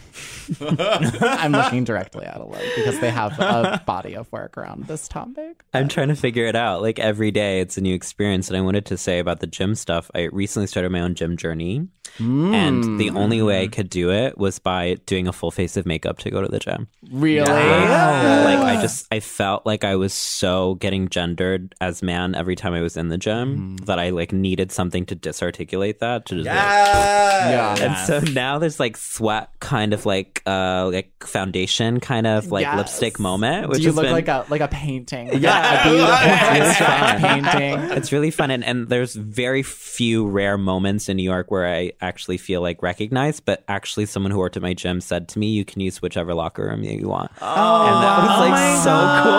I'm 1.21 1.51
looking 1.51 1.83
directly 1.83 2.25
at 2.25 2.37
a 2.37 2.39
Alok 2.39 2.75
because 2.75 2.99
they 2.99 3.09
have 3.09 3.37
a 3.39 3.81
body 3.85 4.15
of 4.15 4.31
work 4.31 4.57
around 4.57 4.85
this 4.87 5.07
topic. 5.07 5.63
I'm 5.73 5.87
trying 5.87 6.07
to 6.07 6.15
figure 6.15 6.45
it 6.45 6.55
out. 6.55 6.81
Like 6.81 6.99
every 6.99 7.31
day, 7.31 7.59
it's 7.59 7.77
a 7.77 7.81
new 7.81 7.93
experience. 7.93 8.47
And 8.49 8.57
I 8.57 8.61
wanted 8.61 8.85
to 8.87 8.97
say 8.97 9.19
about 9.19 9.39
the 9.39 9.47
gym 9.47 9.75
stuff. 9.75 10.09
I 10.15 10.29
recently 10.31 10.67
started 10.67 10.91
my 10.91 11.01
own 11.01 11.15
gym 11.15 11.37
journey, 11.37 11.87
and 12.19 12.99
the 12.99 13.09
hmm. 13.09 13.17
only 13.17 13.41
way 13.41 13.63
I 13.63 13.67
could 13.67 13.89
do 13.89 14.11
it 14.11 14.37
was 14.37 14.59
by 14.59 14.95
doing 15.05 15.27
a 15.27 15.33
full 15.33 15.51
face 15.51 15.77
of 15.77 15.85
makeup 15.85 16.19
to 16.19 16.29
go 16.29 16.41
to 16.41 16.47
the 16.47 16.59
gym. 16.59 16.87
Really? 17.11 17.45
Like 17.45 18.59
I 18.59 18.79
just, 18.81 19.07
I 19.11 19.19
felt 19.19 19.65
like 19.65 19.83
I 19.83 19.95
was 19.95 20.13
so 20.13 20.75
getting 20.75 21.09
gendered 21.09 21.75
as 21.81 22.01
man 22.01 22.35
every 22.35 22.55
time 22.55 22.73
I 22.73 22.81
was 22.81 22.97
in 22.97 23.09
the 23.09 23.17
gym 23.17 23.55
hmm. 23.55 23.75
that 23.85 23.99
I 24.01 24.09
like 24.09 24.31
needed 24.33 24.71
something 24.71 25.05
to 25.07 25.15
disarticulate 25.15 25.99
that. 25.99 26.25
To 26.27 26.35
just 26.35 26.47
like- 26.47 26.55
Yeah. 26.55 27.75
and 27.79 27.97
so 28.07 28.19
now 28.33 28.59
there's 28.59 28.79
like 28.79 28.97
sweat, 28.97 29.49
kind 29.59 29.93
of 29.93 30.05
like 30.05 30.41
uh 30.45 30.89
like 30.91 31.11
foundation, 31.23 31.99
kind 31.99 32.27
of 32.27 32.51
like 32.51 32.63
Yes. 32.63 32.77
lipstick 32.77 33.19
moment. 33.19 33.69
Which 33.69 33.77
Do 33.79 33.83
you 33.85 33.91
look 33.91 34.03
been- 34.05 34.13
like 34.13 34.27
a 34.27 34.45
like 34.49 34.61
a 34.61 34.67
painting? 34.67 35.29
yeah, 35.39 35.81
a 35.81 35.89
beautiful 35.89 36.15
it's 36.61 36.79
really 36.79 37.21
fun. 37.21 37.43
painting. 37.43 37.97
It's 37.97 38.11
really 38.11 38.31
fun, 38.31 38.51
and, 38.51 38.63
and 38.63 38.89
there's 38.89 39.13
very 39.15 39.63
few 39.63 40.27
rare 40.27 40.57
moments 40.57 41.09
in 41.09 41.17
New 41.17 41.23
York 41.23 41.51
where 41.51 41.67
I 41.67 41.91
actually 42.01 42.37
feel 42.37 42.61
like 42.61 42.81
recognized. 42.81 43.45
But 43.45 43.63
actually, 43.67 44.05
someone 44.07 44.31
who 44.31 44.37
worked 44.39 44.57
at 44.57 44.63
my 44.63 44.73
gym 44.73 45.01
said 45.01 45.27
to 45.29 45.39
me, 45.39 45.47
"You 45.51 45.65
can 45.65 45.81
use 45.81 46.01
whichever 46.01 46.33
locker 46.33 46.65
room 46.65 46.83
you 46.83 47.07
want," 47.07 47.31
Oh, 47.41 47.85
and 47.87 48.03
that 48.03 48.17
was 48.19 48.39
like 48.39 48.51
my 48.51 48.75
so 48.83 48.91
cool. 49.23 49.31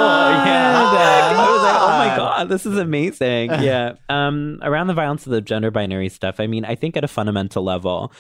Yeah, 0.47 0.83
God. 0.93 1.37
I 1.37 1.53
was 1.53 1.63
like, 1.63 1.81
"Oh 1.83 1.99
my 1.99 2.17
god, 2.17 2.49
this 2.49 2.67
is 2.67 2.79
amazing." 2.79 3.51
Yeah. 3.63 3.95
Um, 4.09 4.52
around 4.63 4.89
the 4.89 4.95
violence 4.95 5.27
of 5.27 5.33
the 5.33 5.41
gender 5.41 5.71
binary 5.71 6.09
stuff, 6.09 6.41
I 6.41 6.47
mean, 6.47 6.65
I 6.65 6.75
think 6.75 6.97
at 6.97 7.05
a 7.05 7.09
fundamental 7.09 7.63
level 7.63 8.13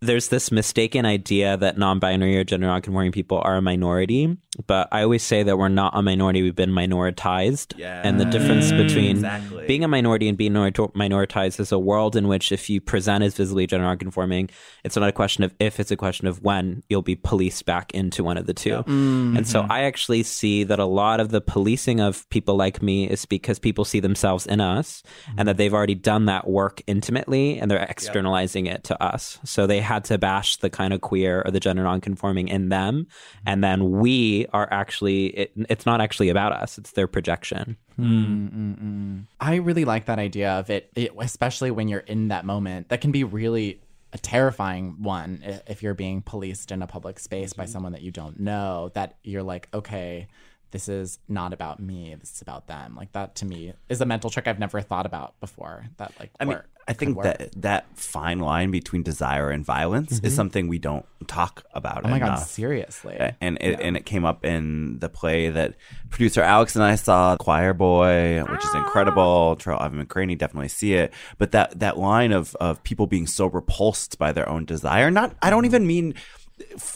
there's 0.00 0.28
this 0.28 0.50
mistaken 0.50 1.04
idea 1.04 1.56
that 1.56 1.78
non-binary 1.78 2.36
or 2.36 2.44
gender 2.44 2.66
non-conforming 2.66 3.12
people 3.12 3.38
are 3.38 3.56
a 3.56 3.62
minority 3.62 4.36
but 4.66 4.88
i 4.92 5.02
always 5.02 5.22
say 5.22 5.42
that 5.42 5.58
we're 5.58 5.68
not 5.68 5.92
a 5.96 6.02
minority 6.02 6.42
we've 6.42 6.54
been 6.54 6.70
minoritized. 6.70 7.78
And 7.78 8.20
the 8.20 8.24
difference 8.24 8.70
between 8.70 9.16
Exactly. 9.16 9.66
being 9.66 9.84
a 9.84 9.88
minority 9.88 10.28
and 10.28 10.36
being 10.36 10.52
minoritized 10.52 11.60
is 11.60 11.72
a 11.72 11.78
world 11.78 12.16
in 12.16 12.28
which 12.28 12.52
if 12.52 12.68
you 12.68 12.80
present 12.80 13.24
as 13.24 13.34
visibly 13.34 13.66
gender 13.66 13.84
non-conforming 13.84 14.50
it's 14.84 14.96
not 14.96 15.08
a 15.08 15.12
question 15.12 15.44
of 15.44 15.54
if 15.58 15.80
it's 15.80 15.90
a 15.90 15.96
question 15.96 16.26
of 16.26 16.42
when 16.42 16.82
you'll 16.88 17.02
be 17.02 17.16
policed 17.16 17.64
back 17.66 17.92
into 17.92 18.24
one 18.24 18.36
of 18.36 18.46
the 18.46 18.54
2 18.54 18.84
and 18.86 19.46
so 19.46 19.62
mm-hmm. 19.62 19.72
i 19.72 19.82
actually 19.82 20.22
see 20.22 20.64
that 20.64 20.78
a 20.78 20.84
lot 20.84 21.20
of 21.20 21.30
the 21.30 21.40
policing 21.40 22.00
of 22.00 22.28
people 22.30 22.56
like 22.56 22.82
me 22.82 23.08
is 23.08 23.24
because 23.24 23.58
people 23.58 23.84
see 23.84 24.00
themselves 24.00 24.46
in 24.46 24.60
us 24.60 25.02
and 25.36 25.48
that 25.48 25.52
mm-hmm. 25.52 25.58
they've 25.58 25.74
already 25.74 25.94
done 25.94 26.26
that 26.26 26.48
work 26.48 26.82
intimately 26.86 27.58
and 27.58 27.70
they're 27.70 27.82
externalizing 27.88 28.66
it 28.66 28.84
to 28.84 29.02
us. 29.02 29.38
So 29.44 29.66
they 29.66 29.80
had 29.88 30.04
to 30.04 30.18
bash 30.18 30.58
the 30.58 30.68
kind 30.68 30.92
of 30.92 31.00
queer 31.00 31.42
or 31.44 31.50
the 31.50 31.58
gender 31.58 31.82
nonconforming 31.82 32.48
in 32.48 32.68
them, 32.68 33.06
and 33.46 33.64
then 33.64 33.90
we 33.90 34.46
are 34.52 34.68
actually 34.70 35.28
it, 35.28 35.52
it's 35.70 35.86
not 35.86 36.00
actually 36.00 36.28
about 36.28 36.52
us; 36.52 36.76
it's 36.76 36.92
their 36.92 37.08
projection. 37.08 37.76
Mm-mm-mm. 37.98 39.24
I 39.40 39.56
really 39.56 39.86
like 39.86 40.04
that 40.06 40.18
idea 40.18 40.50
of 40.52 40.70
it, 40.70 40.90
it, 40.94 41.12
especially 41.18 41.70
when 41.70 41.88
you're 41.88 42.00
in 42.00 42.28
that 42.28 42.44
moment. 42.44 42.90
That 42.90 43.00
can 43.00 43.10
be 43.10 43.24
really 43.24 43.80
a 44.12 44.18
terrifying 44.18 44.96
one 45.02 45.42
if 45.66 45.82
you're 45.82 45.94
being 45.94 46.22
policed 46.22 46.70
in 46.70 46.82
a 46.82 46.86
public 46.86 47.18
space 47.18 47.52
by 47.52 47.64
someone 47.64 47.92
that 47.92 48.02
you 48.02 48.10
don't 48.10 48.38
know. 48.38 48.90
That 48.94 49.16
you're 49.22 49.42
like, 49.42 49.68
okay, 49.72 50.28
this 50.70 50.88
is 50.88 51.18
not 51.28 51.52
about 51.52 51.80
me. 51.80 52.14
This 52.20 52.34
is 52.34 52.42
about 52.42 52.66
them. 52.66 52.94
Like 52.94 53.12
that 53.12 53.36
to 53.36 53.46
me 53.46 53.72
is 53.88 54.00
a 54.00 54.06
mental 54.06 54.28
trick 54.28 54.46
I've 54.46 54.58
never 54.58 54.80
thought 54.80 55.06
about 55.06 55.40
before. 55.40 55.86
That 55.96 56.12
like, 56.20 56.30
I 56.38 56.44
mean, 56.44 56.56
work- 56.56 56.68
I 56.88 56.94
think 56.94 57.22
that 57.22 57.52
that 57.60 57.86
fine 57.96 58.38
line 58.40 58.70
between 58.70 59.02
desire 59.02 59.50
and 59.50 59.62
violence 59.64 60.18
Mhm. 60.20 60.24
is 60.24 60.34
something 60.34 60.68
we 60.68 60.78
don't 60.78 61.04
talk 61.26 61.64
about. 61.74 62.06
Oh 62.06 62.08
my 62.08 62.18
God, 62.18 62.36
seriously? 62.38 63.16
And 63.40 63.58
it, 63.60 63.78
and 63.80 63.94
it 63.96 64.06
came 64.06 64.24
up 64.24 64.44
in 64.44 64.98
the 64.98 65.10
play 65.10 65.50
that 65.50 65.74
producer 66.08 66.40
Alex 66.40 66.74
and 66.76 66.84
I 66.84 66.94
saw, 66.94 67.36
Choir 67.36 67.74
Boy, 67.74 68.42
which 68.50 68.64
is 68.64 68.74
incredible. 68.74 69.56
Tarell 69.56 69.80
Alvin 69.82 70.04
McCraney 70.06 70.38
definitely 70.38 70.68
see 70.68 70.94
it. 70.94 71.12
But 71.36 71.52
that 71.52 71.78
that 71.78 71.98
line 71.98 72.32
of 72.32 72.56
of 72.56 72.82
people 72.84 73.06
being 73.06 73.26
so 73.26 73.46
repulsed 73.46 74.18
by 74.18 74.32
their 74.32 74.48
own 74.48 74.64
desire. 74.64 75.10
Not, 75.10 75.36
I 75.42 75.50
don't 75.50 75.66
even 75.66 75.86
mean 75.86 76.14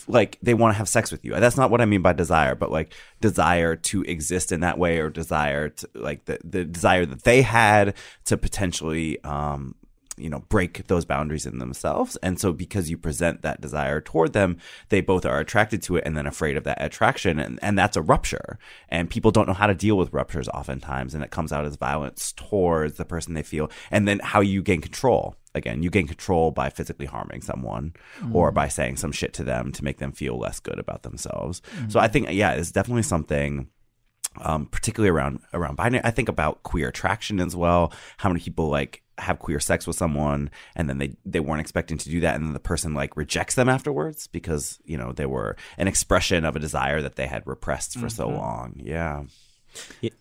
like 0.08 0.38
they 0.42 0.54
want 0.54 0.74
to 0.74 0.78
have 0.78 0.88
sex 0.88 1.12
with 1.12 1.24
you. 1.24 1.34
That's 1.34 1.56
not 1.56 1.70
what 1.70 1.80
I 1.80 1.84
mean 1.84 2.02
by 2.02 2.12
desire, 2.14 2.54
but 2.54 2.70
like 2.72 2.92
desire 3.20 3.76
to 3.76 4.02
exist 4.02 4.50
in 4.52 4.60
that 4.60 4.78
way 4.78 4.98
or 4.98 5.08
desire 5.08 5.68
to 5.68 5.88
like 5.94 6.24
the, 6.24 6.38
the 6.42 6.64
desire 6.64 7.06
that 7.06 7.22
they 7.24 7.42
had 7.42 7.94
to 8.24 8.36
potentially 8.36 9.22
um 9.22 9.74
you 10.18 10.28
know 10.28 10.40
break 10.50 10.86
those 10.88 11.06
boundaries 11.06 11.46
in 11.46 11.58
themselves 11.58 12.16
and 12.22 12.38
so 12.38 12.52
because 12.52 12.90
you 12.90 12.98
present 12.98 13.40
that 13.40 13.62
desire 13.62 13.98
toward 13.98 14.34
them 14.34 14.58
they 14.90 15.00
both 15.00 15.24
are 15.24 15.38
attracted 15.40 15.82
to 15.82 15.96
it 15.96 16.02
and 16.04 16.14
then 16.16 16.26
afraid 16.26 16.54
of 16.56 16.64
that 16.64 16.76
attraction 16.82 17.38
and, 17.38 17.58
and 17.62 17.78
that's 17.78 17.96
a 17.96 18.02
rupture 18.02 18.58
and 18.90 19.08
people 19.08 19.30
don't 19.30 19.46
know 19.48 19.54
how 19.54 19.66
to 19.66 19.74
deal 19.74 19.96
with 19.96 20.12
ruptures 20.12 20.48
oftentimes 20.50 21.14
and 21.14 21.24
it 21.24 21.30
comes 21.30 21.50
out 21.50 21.64
as 21.64 21.76
violence 21.76 22.32
towards 22.34 22.98
the 22.98 23.06
person 23.06 23.32
they 23.32 23.42
feel 23.42 23.70
and 23.90 24.06
then 24.06 24.18
how 24.22 24.40
you 24.40 24.60
gain 24.62 24.82
control 24.82 25.34
again 25.54 25.82
you 25.82 25.88
gain 25.88 26.06
control 26.06 26.50
by 26.50 26.68
physically 26.68 27.06
harming 27.06 27.40
someone 27.40 27.94
or 28.34 28.50
Mm. 28.50 28.54
by 28.54 28.68
saying 28.68 28.96
some 28.98 29.12
shit 29.12 29.32
to 29.34 29.44
them 29.44 29.72
to 29.72 29.82
make 29.82 29.96
them 29.96 30.12
feel 30.12 30.38
less 30.38 30.60
good 30.60 30.78
about 30.78 31.04
themselves 31.04 31.62
Mm. 31.78 31.90
so 31.90 31.98
i 31.98 32.06
think 32.08 32.28
yeah 32.30 32.52
it's 32.52 32.70
definitely 32.70 33.02
something 33.02 33.68
um, 34.40 34.64
particularly 34.66 35.10
around 35.10 35.40
around 35.52 35.76
binary. 35.76 36.00
I 36.04 36.10
think 36.10 36.30
about 36.30 36.62
queer 36.62 36.88
attraction 36.88 37.38
as 37.38 37.54
well. 37.54 37.92
How 38.16 38.30
many 38.30 38.40
people 38.40 38.68
like 38.70 39.02
have 39.22 39.38
queer 39.38 39.60
sex 39.60 39.86
with 39.86 39.96
someone 39.96 40.50
and 40.76 40.88
then 40.88 40.98
they 40.98 41.14
they 41.24 41.40
weren't 41.40 41.60
expecting 41.60 41.98
to 41.98 42.08
do 42.10 42.20
that, 42.20 42.34
and 42.36 42.44
then 42.44 42.52
the 42.52 42.60
person 42.60 42.94
like 42.94 43.16
rejects 43.16 43.54
them 43.54 43.68
afterwards 43.68 44.26
because 44.26 44.78
you 44.84 44.96
know 44.98 45.12
they 45.12 45.26
were 45.26 45.56
an 45.78 45.88
expression 45.88 46.44
of 46.44 46.56
a 46.56 46.58
desire 46.60 47.00
that 47.02 47.16
they 47.16 47.26
had 47.26 47.46
repressed 47.46 47.98
for 47.98 48.08
so 48.08 48.28
Mhm. 48.28 48.36
long. 48.38 48.72
Yeah. 48.76 49.22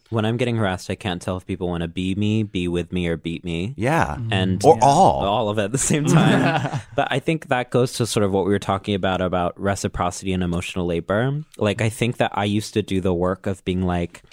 When 0.10 0.24
I'm 0.24 0.38
getting 0.38 0.56
harassed, 0.56 0.90
I 0.90 0.96
can't 0.96 1.22
tell 1.22 1.36
if 1.36 1.46
people 1.46 1.68
want 1.68 1.82
to 1.82 1.90
be 1.90 2.16
me, 2.16 2.44
be 2.44 2.70
with 2.70 2.94
me, 2.94 3.08
or 3.08 3.18
beat 3.18 3.44
me. 3.44 3.74
Yeah. 3.76 4.18
And 4.32 4.64
Or 4.64 4.78
all. 4.82 5.26
all 5.26 5.50
of 5.50 5.58
it 5.60 5.64
at 5.66 5.72
the 5.74 5.78
same 5.78 6.06
time. 6.06 6.80
but 6.96 7.10
I 7.12 7.20
think 7.20 7.50
that 7.50 7.70
goes 7.70 7.92
to 7.94 8.06
sort 8.06 8.24
of 8.24 8.32
what 8.32 8.46
we 8.46 8.52
were 8.52 8.60
talking 8.60 8.96
about 8.96 9.20
about 9.20 9.60
reciprocity 9.60 10.32
and 10.32 10.42
emotional 10.42 10.86
labor. 10.86 11.44
Like 11.58 11.82
I 11.82 11.90
think 11.90 12.16
that 12.18 12.32
I 12.34 12.46
used 12.46 12.74
to 12.76 12.82
do 12.82 13.02
the 13.02 13.14
work 13.14 13.46
of 13.46 13.64
being 13.66 13.82
like. 13.82 14.24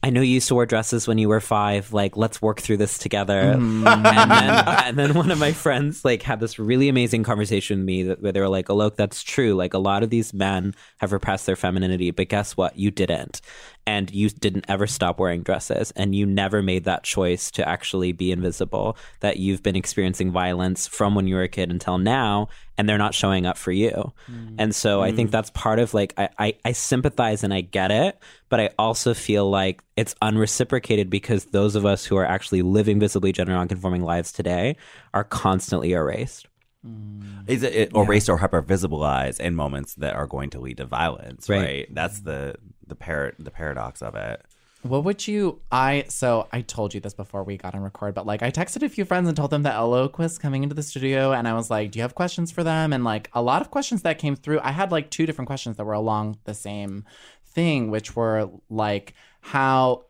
I 0.00 0.10
know 0.10 0.20
you 0.20 0.34
used 0.34 0.46
to 0.48 0.54
wear 0.54 0.64
dresses 0.64 1.08
when 1.08 1.18
you 1.18 1.28
were 1.28 1.40
five. 1.40 1.92
Like, 1.92 2.16
let's 2.16 2.40
work 2.40 2.60
through 2.60 2.76
this 2.76 2.98
together. 2.98 3.54
Mm. 3.56 3.84
and, 3.84 4.04
then, 4.04 4.68
and 4.84 4.98
then 4.98 5.14
one 5.14 5.30
of 5.30 5.38
my 5.38 5.52
friends 5.52 6.04
like 6.04 6.22
had 6.22 6.38
this 6.38 6.58
really 6.58 6.88
amazing 6.88 7.24
conversation 7.24 7.80
with 7.80 7.86
me 7.86 8.02
that, 8.04 8.22
where 8.22 8.30
they 8.30 8.40
were 8.40 8.48
like, 8.48 8.70
"Oh, 8.70 8.76
look, 8.76 8.96
that's 8.96 9.22
true. 9.22 9.54
Like, 9.54 9.74
a 9.74 9.78
lot 9.78 10.04
of 10.04 10.10
these 10.10 10.32
men 10.32 10.74
have 10.98 11.12
repressed 11.12 11.46
their 11.46 11.56
femininity, 11.56 12.12
but 12.12 12.28
guess 12.28 12.56
what? 12.56 12.78
You 12.78 12.92
didn't, 12.92 13.40
and 13.86 14.10
you 14.12 14.30
didn't 14.30 14.66
ever 14.68 14.86
stop 14.86 15.18
wearing 15.18 15.42
dresses, 15.42 15.90
and 15.96 16.14
you 16.14 16.26
never 16.26 16.62
made 16.62 16.84
that 16.84 17.02
choice 17.02 17.50
to 17.52 17.68
actually 17.68 18.12
be 18.12 18.30
invisible. 18.30 18.96
That 19.20 19.38
you've 19.38 19.64
been 19.64 19.76
experiencing 19.76 20.30
violence 20.30 20.86
from 20.86 21.16
when 21.16 21.26
you 21.26 21.34
were 21.34 21.42
a 21.42 21.48
kid 21.48 21.72
until 21.72 21.98
now, 21.98 22.48
and 22.78 22.88
they're 22.88 22.96
not 22.96 23.12
showing 23.12 23.44
up 23.44 23.58
for 23.58 23.72
you. 23.72 24.12
Mm. 24.30 24.54
And 24.58 24.74
so 24.74 25.02
I 25.02 25.12
think 25.12 25.28
mm. 25.28 25.32
that's 25.32 25.50
part 25.50 25.80
of 25.80 25.92
like 25.92 26.14
I, 26.16 26.28
I 26.38 26.54
I 26.64 26.72
sympathize 26.72 27.42
and 27.42 27.52
I 27.52 27.60
get 27.60 27.90
it, 27.90 28.18
but 28.48 28.60
I 28.60 28.70
also 28.78 29.12
feel 29.12 29.50
like 29.50 29.82
it's 29.96 30.14
unreciprocated 30.22 31.10
because 31.10 31.46
those 31.46 31.74
of 31.74 31.84
us 31.84 32.04
who 32.04 32.16
are 32.16 32.24
actually 32.24 32.62
living 32.62 33.00
visibly 33.00 33.32
gender 33.32 33.52
nonconforming 33.52 34.02
lives 34.02 34.32
today 34.32 34.76
are 35.12 35.24
constantly 35.24 35.92
erased. 35.92 36.46
Mm. 36.86 37.50
Is 37.50 37.64
it, 37.64 37.74
it 37.74 37.96
erased 37.96 38.28
or 38.28 38.36
hyper 38.36 38.62
visibilized 38.62 39.40
in 39.40 39.56
moments 39.56 39.94
that 39.96 40.14
are 40.14 40.28
going 40.28 40.50
to 40.50 40.60
lead 40.60 40.76
to 40.76 40.86
violence? 40.86 41.48
Right. 41.48 41.60
Right. 41.60 41.94
That's 41.94 42.20
the 42.20 42.54
the 42.86 42.94
par- 42.94 43.34
the 43.38 43.50
paradox 43.50 44.00
of 44.00 44.14
it. 44.14 44.44
What 44.82 45.02
would 45.04 45.26
you? 45.26 45.60
I 45.72 46.04
so 46.08 46.46
I 46.52 46.60
told 46.60 46.94
you 46.94 47.00
this 47.00 47.12
before 47.12 47.42
we 47.42 47.56
got 47.56 47.74
on 47.74 47.82
record, 47.82 48.14
but 48.14 48.26
like 48.26 48.42
I 48.42 48.50
texted 48.50 48.84
a 48.84 48.88
few 48.88 49.04
friends 49.04 49.26
and 49.26 49.36
told 49.36 49.50
them 49.50 49.64
that 49.64 49.74
Alok 49.74 50.38
coming 50.40 50.62
into 50.62 50.74
the 50.74 50.84
studio, 50.84 51.32
and 51.32 51.48
I 51.48 51.54
was 51.54 51.68
like, 51.68 51.90
"Do 51.90 51.98
you 51.98 52.02
have 52.02 52.14
questions 52.14 52.52
for 52.52 52.62
them?" 52.62 52.92
And 52.92 53.02
like 53.02 53.28
a 53.32 53.42
lot 53.42 53.60
of 53.60 53.72
questions 53.72 54.02
that 54.02 54.18
came 54.18 54.36
through, 54.36 54.60
I 54.62 54.70
had 54.70 54.92
like 54.92 55.10
two 55.10 55.26
different 55.26 55.48
questions 55.48 55.76
that 55.76 55.84
were 55.84 55.94
along 55.94 56.38
the 56.44 56.54
same 56.54 57.04
thing, 57.44 57.90
which 57.90 58.14
were 58.14 58.50
like 58.70 59.14
how 59.40 60.04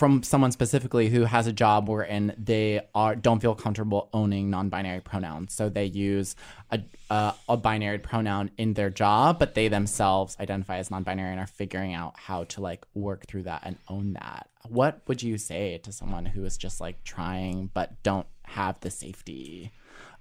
from 0.00 0.22
someone 0.22 0.50
specifically 0.50 1.10
who 1.10 1.24
has 1.24 1.46
a 1.46 1.52
job 1.52 1.86
wherein 1.86 2.34
they 2.38 2.80
are 2.94 3.14
don't 3.14 3.38
feel 3.38 3.54
comfortable 3.54 4.08
owning 4.14 4.48
non-binary 4.48 5.02
pronouns, 5.02 5.52
so 5.52 5.68
they 5.68 5.84
use 5.84 6.34
a 6.70 6.80
uh, 7.10 7.32
a 7.50 7.56
binary 7.58 7.98
pronoun 7.98 8.50
in 8.56 8.72
their 8.72 8.88
job, 8.88 9.38
but 9.38 9.54
they 9.54 9.68
themselves 9.68 10.38
identify 10.40 10.78
as 10.78 10.90
non-binary 10.90 11.32
and 11.32 11.38
are 11.38 11.46
figuring 11.46 11.92
out 11.92 12.14
how 12.16 12.44
to 12.44 12.62
like 12.62 12.86
work 12.94 13.26
through 13.26 13.42
that 13.42 13.60
and 13.62 13.76
own 13.88 14.14
that. 14.14 14.48
What 14.70 15.02
would 15.06 15.22
you 15.22 15.36
say 15.36 15.76
to 15.76 15.92
someone 15.92 16.24
who 16.24 16.46
is 16.46 16.56
just 16.56 16.80
like 16.80 17.04
trying 17.04 17.70
but 17.74 18.02
don't 18.02 18.26
have 18.44 18.80
the 18.80 18.90
safety 18.90 19.70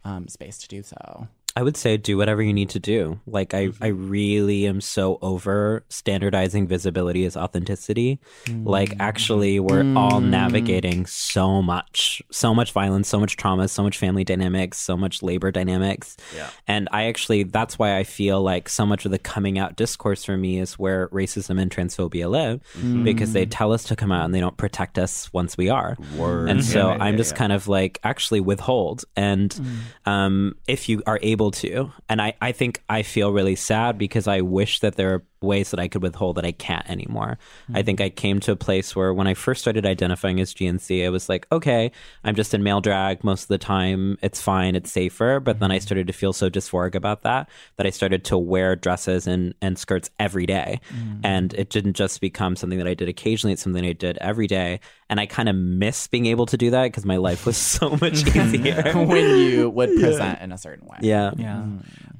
um, 0.04 0.28
space 0.28 0.58
to 0.58 0.68
do 0.68 0.84
so? 0.84 1.30
I 1.56 1.64
would 1.64 1.76
say 1.76 1.97
do 1.97 2.16
whatever 2.16 2.41
you 2.41 2.54
need 2.54 2.70
to 2.70 2.80
do. 2.80 3.20
Like 3.26 3.54
I, 3.54 3.70
I 3.82 3.88
really 3.88 4.66
am 4.68 4.80
so 4.82 5.18
over 5.22 5.84
standardizing 5.89 6.68
visibility 6.68 7.26
as 7.26 7.36
authenticity. 7.36 8.20
Like 8.64 8.93
actually 9.00 9.60
we're 9.60 9.82
all 9.97 10.22
Mm. 10.22 10.30
navigating 10.30 11.06
so 11.06 11.62
much, 11.62 12.22
so 12.32 12.54
much 12.54 12.72
violence, 12.72 13.08
so 13.10 13.20
much 13.20 13.36
trauma, 13.36 13.68
so 13.68 13.84
much 13.84 13.97
family 13.97 14.24
dynamics, 14.24 14.78
so 14.80 14.95
much 14.95 15.22
labor 15.24 15.52
dynamics. 15.52 16.18
Yeah. 16.36 16.50
And 16.68 16.88
I 16.91 17.06
actually 17.06 17.43
that's 17.43 17.78
why 17.80 17.97
I 17.97 18.04
feel 18.04 18.41
like 18.41 18.70
so 18.70 18.86
much 18.86 19.06
of 19.06 19.12
the 19.12 19.20
coming 19.20 19.58
out 19.60 19.76
discourse 19.76 20.24
for 20.24 20.38
me 20.38 20.60
is 20.60 20.74
where 20.80 21.10
racism 21.10 21.60
and 21.62 21.70
transphobia 21.72 22.30
live. 22.30 22.62
Mm. 22.78 23.04
Because 23.04 23.34
they 23.34 23.45
tell 23.45 23.74
us 23.74 23.84
to 23.86 23.95
come 23.95 24.12
out 24.12 24.26
and 24.26 24.34
they 24.34 24.39
don't 24.39 24.58
protect 24.58 24.97
us 24.97 25.32
once 25.34 25.58
we 25.58 25.70
are. 25.70 25.97
Word. 26.16 26.50
And 26.50 26.64
so 26.64 26.89
Yeah, 26.89 26.95
yeah, 26.97 27.04
I'm 27.04 27.14
yeah, 27.16 27.18
just 27.18 27.32
yeah. 27.34 27.38
kind 27.38 27.54
of 27.54 27.68
like 27.68 28.00
actually 28.04 28.39
withhold. 28.39 29.04
And 29.16 29.60
um, 30.06 30.56
if 30.68 30.88
you 30.89 31.02
are 31.08 31.20
able 31.22 31.39
to, 31.52 31.92
and 32.10 32.22
I, 32.22 32.34
I 32.42 32.52
think 32.52 32.84
I 32.90 33.04
feel 33.04 33.32
really 33.32 33.56
sad 33.56 33.98
because 33.98 34.28
I 34.28 34.42
wish 34.42 34.82
that 34.82 34.96
there 34.96 35.14
are 35.16 35.24
ways 35.42 35.72
that 35.72 35.80
I 35.80 35.88
could 35.88 36.02
withhold 36.02 36.36
that 36.36 36.46
I 36.46 36.52
can't 36.52 36.88
anymore. 36.90 37.38
I 37.74 37.82
think 37.82 38.00
mm-hmm. 38.00 38.08
I 38.08 38.10
came 38.10 38.40
to 38.42 38.52
a 38.52 38.56
place 38.56 38.96
where 38.96 39.14
when 39.14 39.28
I 39.28 39.34
first 39.34 39.62
started 39.62 39.86
identifying 39.86 40.40
as 40.40 40.54
GNC, 40.54 41.06
I 41.06 41.10
was 41.10 41.30
like, 41.30 41.48
okay, 41.52 41.92
I'm 42.24 42.36
just 42.36 42.54
in 42.54 42.64
male 42.64 42.82
drag 42.82 43.24
most 43.24 43.44
of 43.44 43.48
the 43.48 43.58
time. 43.58 44.18
It's 44.22 44.42
fine. 44.42 44.76
It's 44.76 44.92
safer. 44.92 45.40
But 45.40 45.60
then 45.60 45.72
I 45.72 45.78
mm-hmm. 45.78 45.84
started 45.84 46.08
to 46.08 46.14
feel 46.14 46.34
so 46.34 46.50
dysphoric 46.50 46.96
about 46.96 47.22
that 47.24 47.50
that 47.78 47.86
I 47.86 47.90
started 47.90 48.26
to 48.26 48.38
wear 48.38 48.76
dresses 48.76 49.28
and, 49.28 49.54
and 49.62 49.78
skirts 49.78 50.10
every 50.20 50.46
day. 50.46 50.82
Mm-hmm. 50.94 51.22
And 51.24 51.54
it 51.54 51.70
didn't 51.70 51.94
just 51.94 52.20
become 52.20 52.56
something 52.56 52.80
that 52.80 52.88
I 52.88 52.94
did 52.94 53.08
occasionally. 53.08 53.54
It's 53.54 53.64
something 53.64 53.86
I 53.86 53.94
did 53.94 54.18
every 54.18 54.48
day. 54.48 54.82
And 55.10 55.20
I 55.20 55.26
kind 55.26 55.50
of 55.50 55.56
miss 55.56 56.08
being 56.08 56.26
able 56.26 56.46
to 56.48 56.58
do 56.58 56.72
that 56.72 56.84
because 56.84 57.06
my 57.06 57.18
life 57.18 57.46
was 57.46 57.58
so 57.80 57.92
much 57.92 58.28
easier. 58.36 58.92
when 58.94 59.38
you 59.40 59.70
would 59.70 59.90
Yeah. 60.00 60.06
present 60.06 60.42
in 60.42 60.52
a 60.52 60.58
certain 60.58 60.88
way. 60.88 60.98
Yeah. 61.02 61.29
Yeah. 61.38 61.64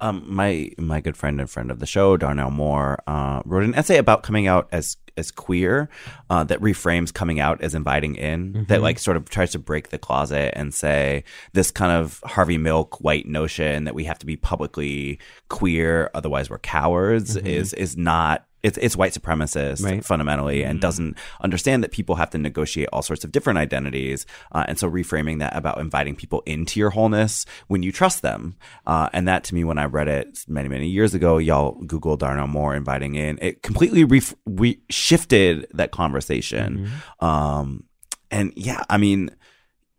Um, 0.01 0.24
my 0.28 0.72
my 0.78 1.01
good 1.01 1.18
friend 1.18 1.39
and 1.41 1.49
friend 1.49 1.72
of 1.72 1.80
the 1.80 1.86
show, 1.86 2.16
Darnell 2.18 2.51
Moore, 2.51 2.99
uh, 3.07 3.41
wrote 3.45 3.64
an 3.64 3.76
essay 3.76 3.97
about 3.97 4.24
coming 4.24 4.47
out 4.47 4.68
as 4.72 4.97
as 5.18 5.32
queer 5.32 5.89
uh, 6.30 6.45
that 6.45 6.62
reframes 6.62 7.14
coming 7.14 7.41
out 7.41 7.62
as 7.62 7.76
inviting 7.76 8.16
in. 8.16 8.53
That 8.70 8.80
Mhm. 8.80 8.84
like 8.84 8.99
sort 8.99 9.18
of 9.18 9.28
tries 9.30 9.51
to 9.51 9.60
break 9.60 9.89
the 9.89 9.97
closet 9.97 10.53
and 10.55 10.74
say 10.74 11.26
this 11.51 11.72
kind 11.72 11.91
of 11.91 12.22
Harvey 12.26 12.57
Milk 12.57 13.01
white 13.01 13.26
notion 13.28 13.84
that 13.84 13.93
we 13.95 14.05
have 14.05 14.20
to 14.20 14.26
be 14.26 14.38
publicly 14.38 15.20
queer, 15.49 16.10
otherwise 16.14 16.49
we're 16.49 16.60
cowards, 16.60 17.36
Mhm. 17.36 17.45
is 17.45 17.74
is 17.74 17.97
not. 17.97 18.45
It's, 18.62 18.78
it's 18.78 18.95
white 18.97 19.14
supremacist 19.14 19.84
Right. 19.84 20.03
fundamentally 20.03 20.64
and 20.64 20.82
doesn't 20.82 21.18
understand 21.41 21.84
that 21.84 21.91
people 21.91 22.16
have 22.16 22.30
to 22.32 22.38
negotiate 22.38 22.89
all 22.91 23.01
sorts 23.01 23.24
of 23.24 23.32
different 23.32 23.57
identities. 23.60 24.26
Uh, 24.51 24.66
and 24.68 24.78
so 24.78 24.89
reframing 24.89 25.39
that 25.39 25.55
about 25.55 25.80
inviting 25.80 26.16
people 26.16 26.43
into 26.45 26.80
your 26.80 26.89
wholeness 26.89 27.45
when 27.68 27.84
you 27.84 27.91
trust 27.91 28.22
them. 28.22 28.55
Uh, 28.86 29.07
and 29.14 29.28
that 29.28 29.43
to 29.45 29.55
me, 29.55 29.64
when 29.64 29.78
I 29.78 29.86
read 29.86 30.07
it 30.10 30.43
many, 30.47 30.68
many 30.68 30.88
years 30.89 31.14
ago, 31.14 31.38
y'all 31.38 31.72
Google 31.86 32.18
Darnell 32.18 32.47
Moore 32.47 32.76
inviting 32.76 33.16
in, 33.16 33.39
it 33.41 33.64
completely 33.64 34.03
ref- 34.03 34.36
re- 34.45 34.82
shifted 34.89 35.66
that 35.74 35.91
conversation. 35.91 36.89
Um, 37.22 37.86
and 38.30 38.51
yeah, 38.55 38.84
I 38.89 38.97
mean, 38.97 39.30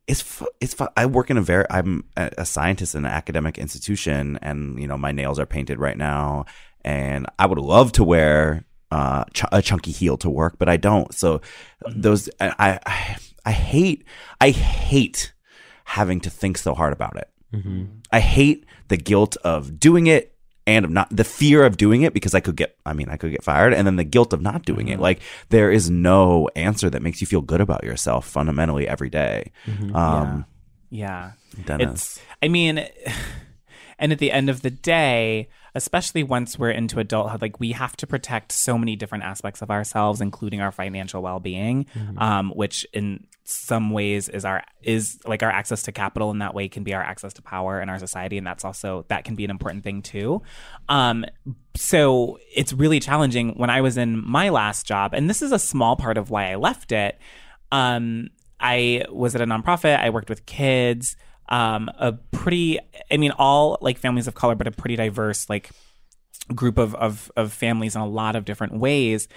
it's 0.06 0.42
it's 0.60 0.74
I 0.96 1.06
work 1.06 1.30
in 1.30 1.36
a 1.36 1.42
very 1.42 1.64
I'm 1.70 2.04
a 2.16 2.30
a 2.38 2.44
scientist 2.46 2.94
in 2.96 3.04
an 3.04 3.10
academic 3.12 3.58
institution, 3.58 4.38
and 4.42 4.80
you 4.80 4.88
know 4.88 4.98
my 4.98 5.12
nails 5.12 5.38
are 5.38 5.46
painted 5.46 5.78
right 5.78 5.96
now, 5.96 6.46
and 6.84 7.26
I 7.38 7.46
would 7.46 7.58
love 7.58 7.92
to 7.92 8.04
wear 8.04 8.64
uh, 8.90 9.24
ch- 9.32 9.44
a 9.52 9.62
chunky 9.62 9.92
heel 9.92 10.16
to 10.18 10.30
work, 10.30 10.56
but 10.58 10.68
I 10.68 10.76
don't. 10.76 11.14
So 11.14 11.40
those 11.86 12.28
I, 12.40 12.78
I 12.86 13.16
I 13.44 13.52
hate 13.52 14.04
I 14.40 14.50
hate 14.50 15.32
having 15.84 16.20
to 16.20 16.30
think 16.30 16.58
so 16.58 16.74
hard 16.74 16.92
about 16.92 17.16
it. 17.16 17.28
Mhm. 17.54 18.00
I 18.12 18.20
hate 18.20 18.64
the 18.88 18.96
guilt 18.96 19.36
of 19.44 19.78
doing 19.78 20.06
it 20.08 20.34
and 20.66 20.84
of 20.84 20.90
not 20.90 21.08
the 21.14 21.24
fear 21.24 21.64
of 21.64 21.76
doing 21.76 22.02
it 22.02 22.12
because 22.14 22.34
I 22.34 22.40
could 22.40 22.56
get 22.56 22.76
I 22.84 22.92
mean 22.92 23.08
I 23.08 23.16
could 23.16 23.30
get 23.32 23.42
fired 23.44 23.72
and 23.74 23.86
then 23.86 23.96
the 23.96 24.04
guilt 24.04 24.32
of 24.32 24.40
not 24.42 24.64
doing 24.64 24.88
it. 24.88 25.00
Like 25.00 25.20
there 25.48 25.70
is 25.70 25.88
no 25.90 26.48
answer 26.54 26.90
that 26.90 27.02
makes 27.02 27.20
you 27.20 27.26
feel 27.26 27.40
good 27.40 27.60
about 27.60 27.82
yourself 27.84 28.26
fundamentally 28.26 28.86
every 28.86 29.10
day. 29.10 29.52
Um 29.94 30.44
Yeah. 30.90 31.32
Dennis. 31.64 31.90
It's, 31.92 32.20
I 32.42 32.48
mean, 32.48 32.86
and 33.98 34.12
at 34.12 34.18
the 34.18 34.30
end 34.32 34.48
of 34.50 34.62
the 34.62 34.70
day, 34.70 35.48
especially 35.74 36.22
once 36.22 36.58
we're 36.58 36.70
into 36.70 36.98
adulthood, 37.00 37.42
like 37.42 37.60
we 37.60 37.72
have 37.72 37.96
to 37.98 38.06
protect 38.06 38.52
so 38.52 38.76
many 38.76 38.96
different 38.96 39.24
aspects 39.24 39.62
of 39.62 39.70
ourselves, 39.70 40.20
including 40.20 40.60
our 40.60 40.72
financial 40.72 41.22
well 41.22 41.40
being, 41.40 41.86
um, 42.18 42.50
which 42.50 42.86
in 42.92 43.26
some 43.44 43.90
ways 43.90 44.28
is 44.28 44.44
our 44.44 44.62
is 44.82 45.18
like 45.26 45.42
our 45.42 45.50
access 45.50 45.82
to 45.82 45.92
capital 45.92 46.30
in 46.30 46.38
that 46.38 46.54
way 46.54 46.68
can 46.68 46.84
be 46.84 46.94
our 46.94 47.02
access 47.02 47.32
to 47.32 47.42
power 47.42 47.80
in 47.80 47.88
our 47.88 47.98
society 47.98 48.38
and 48.38 48.46
that's 48.46 48.64
also 48.64 49.04
that 49.08 49.24
can 49.24 49.34
be 49.34 49.44
an 49.44 49.50
important 49.50 49.82
thing 49.82 50.02
too. 50.02 50.40
Um 50.88 51.24
so 51.76 52.38
it's 52.54 52.72
really 52.72 53.00
challenging. 53.00 53.54
When 53.56 53.70
i 53.70 53.80
was 53.80 53.96
in 53.96 54.24
my 54.24 54.48
last 54.50 54.86
job 54.86 55.14
and 55.14 55.28
this 55.28 55.42
is 55.42 55.52
a 55.52 55.58
small 55.58 55.96
part 55.96 56.16
of 56.16 56.30
why 56.30 56.50
i 56.50 56.54
left 56.54 56.92
it 56.92 57.18
um 57.72 58.28
i 58.60 59.04
was 59.10 59.34
at 59.34 59.40
a 59.40 59.46
nonprofit 59.46 59.98
i 59.98 60.10
worked 60.10 60.28
with 60.28 60.46
kids 60.46 61.16
um 61.50 61.90
a 61.98 62.12
pretty 62.30 62.78
i 63.10 63.16
mean 63.16 63.32
all 63.32 63.78
like 63.80 63.98
families 63.98 64.26
of 64.26 64.34
color 64.34 64.54
but 64.54 64.66
a 64.66 64.70
pretty 64.70 64.96
diverse 64.96 65.48
like 65.48 65.70
group 66.54 66.78
of, 66.78 66.94
of 66.96 67.30
of 67.36 67.52
families 67.52 67.94
in 67.94 68.02
a 68.02 68.06
lot 68.06 68.36
of 68.36 68.44
different 68.44 68.78
ways. 68.78 69.28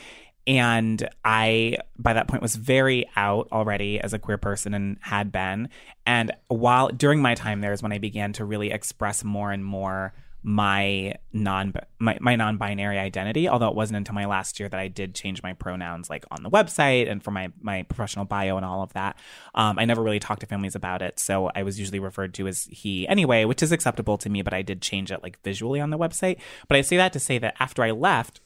And 0.46 1.08
i 1.24 1.78
by 1.98 2.14
that 2.14 2.28
point 2.28 2.42
was 2.42 2.56
very 2.56 3.10
out 3.16 3.48
already 3.52 4.00
as 4.00 4.14
a 4.14 4.20
queer 4.20 4.38
person 4.38 4.74
and 4.74 4.98
had 5.02 5.32
been. 5.32 5.70
And 6.06 6.32
while 6.48 6.90
during 6.90 7.22
my 7.22 7.36
time 7.36 7.62
there 7.62 7.74
is 7.74 7.82
when 7.82 7.94
i 7.94 7.98
began 7.98 8.34
to 8.34 8.46
really 8.46 8.72
express 8.72 9.24
more 9.24 9.52
and 9.52 9.64
more 9.64 10.14
my 10.44 11.14
non 11.32 11.74
my, 12.00 12.18
my 12.20 12.36
non-binary 12.36 13.00
identity 13.00 13.48
although 13.48 13.70
it 13.70 13.76
wasn't 13.76 13.96
until 13.96 14.14
my 14.14 14.26
last 14.26 14.60
year 14.60 14.68
that 14.68 14.80
i 14.80 14.88
did 14.88 15.16
change 15.16 15.42
my 15.42 15.54
pronouns 15.54 16.10
like 16.10 16.26
on 16.32 16.44
the 16.44 16.50
website 16.50 17.10
and 17.10 17.24
for 17.24 17.32
my 17.32 17.50
my 17.62 17.84
professional 17.84 18.26
bio 18.26 18.58
and 18.58 18.66
all 18.66 18.84
of 18.84 18.92
that. 18.94 19.18
Um, 19.56 19.80
i 19.80 19.86
never 19.86 20.04
really 20.04 20.20
talked 20.20 20.42
to 20.42 20.46
families 20.46 20.76
about 20.76 21.02
it 21.02 21.18
so 21.18 21.50
i 21.56 21.64
was 21.64 21.80
usually 21.80 22.00
referred 22.00 22.34
to 22.36 22.48
as 22.48 22.66
he 22.66 23.08
anyway 23.08 23.46
which 23.46 23.64
is 23.64 23.72
acceptable 23.72 24.18
to 24.18 24.30
me 24.30 24.42
but 24.42 24.54
i 24.54 24.62
did 24.62 24.82
change 24.82 25.12
it 25.12 25.24
like 25.24 25.42
visually 25.44 25.80
on 25.80 25.90
the 25.90 25.98
website. 25.98 26.40
But 26.68 26.78
i 26.78 26.82
say 26.82 26.98
that 26.98 27.14
to 27.14 27.20
say 27.20 27.38
that 27.38 27.56
after 27.60 27.84
i 27.84 27.92
left 27.92 28.42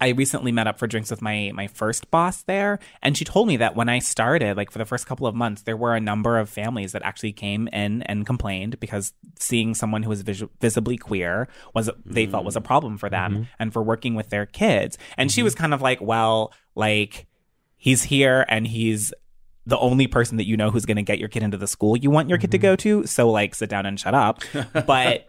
I 0.00 0.08
recently 0.10 0.52
met 0.52 0.66
up 0.66 0.78
for 0.78 0.86
drinks 0.86 1.10
with 1.10 1.22
my 1.22 1.50
my 1.54 1.66
first 1.66 2.10
boss 2.10 2.42
there, 2.42 2.78
and 3.02 3.16
she 3.16 3.24
told 3.24 3.48
me 3.48 3.56
that 3.58 3.76
when 3.76 3.88
I 3.88 3.98
started, 3.98 4.56
like 4.56 4.70
for 4.70 4.78
the 4.78 4.84
first 4.84 5.06
couple 5.06 5.26
of 5.26 5.34
months, 5.34 5.62
there 5.62 5.76
were 5.76 5.94
a 5.94 6.00
number 6.00 6.38
of 6.38 6.48
families 6.48 6.92
that 6.92 7.02
actually 7.02 7.32
came 7.32 7.68
in 7.68 8.02
and 8.02 8.26
complained 8.26 8.80
because 8.80 9.12
seeing 9.38 9.74
someone 9.74 10.02
who 10.02 10.10
was 10.10 10.22
vis- 10.22 10.44
visibly 10.60 10.96
queer 10.96 11.48
was 11.74 11.90
they 12.04 12.26
felt 12.26 12.44
was 12.44 12.56
a 12.56 12.60
mm. 12.60 12.64
problem 12.64 12.98
for 12.98 13.08
them 13.08 13.32
mm-hmm. 13.32 13.42
and 13.58 13.72
for 13.72 13.82
working 13.82 14.14
with 14.14 14.30
their 14.30 14.46
kids. 14.46 14.98
And 15.16 15.30
she 15.30 15.40
mm-hmm. 15.40 15.46
was 15.46 15.54
kind 15.54 15.74
of 15.74 15.82
like, 15.82 16.00
"Well, 16.00 16.52
like 16.74 17.26
he's 17.76 18.02
here 18.02 18.44
and 18.48 18.66
he's 18.66 19.12
the 19.66 19.78
only 19.78 20.06
person 20.06 20.36
that 20.38 20.46
you 20.46 20.56
know 20.56 20.70
who's 20.70 20.86
going 20.86 20.96
to 20.96 21.02
get 21.02 21.18
your 21.18 21.28
kid 21.28 21.42
into 21.42 21.56
the 21.56 21.66
school 21.66 21.96
you 21.96 22.10
want 22.10 22.28
your 22.28 22.38
kid 22.38 22.50
to 22.50 22.58
mm-hmm. 22.58 22.62
go 22.62 22.76
to, 22.76 23.06
so 23.06 23.30
like 23.30 23.54
sit 23.54 23.70
down 23.70 23.86
and 23.86 23.98
shut 23.98 24.14
up." 24.14 24.42
But 24.86 25.28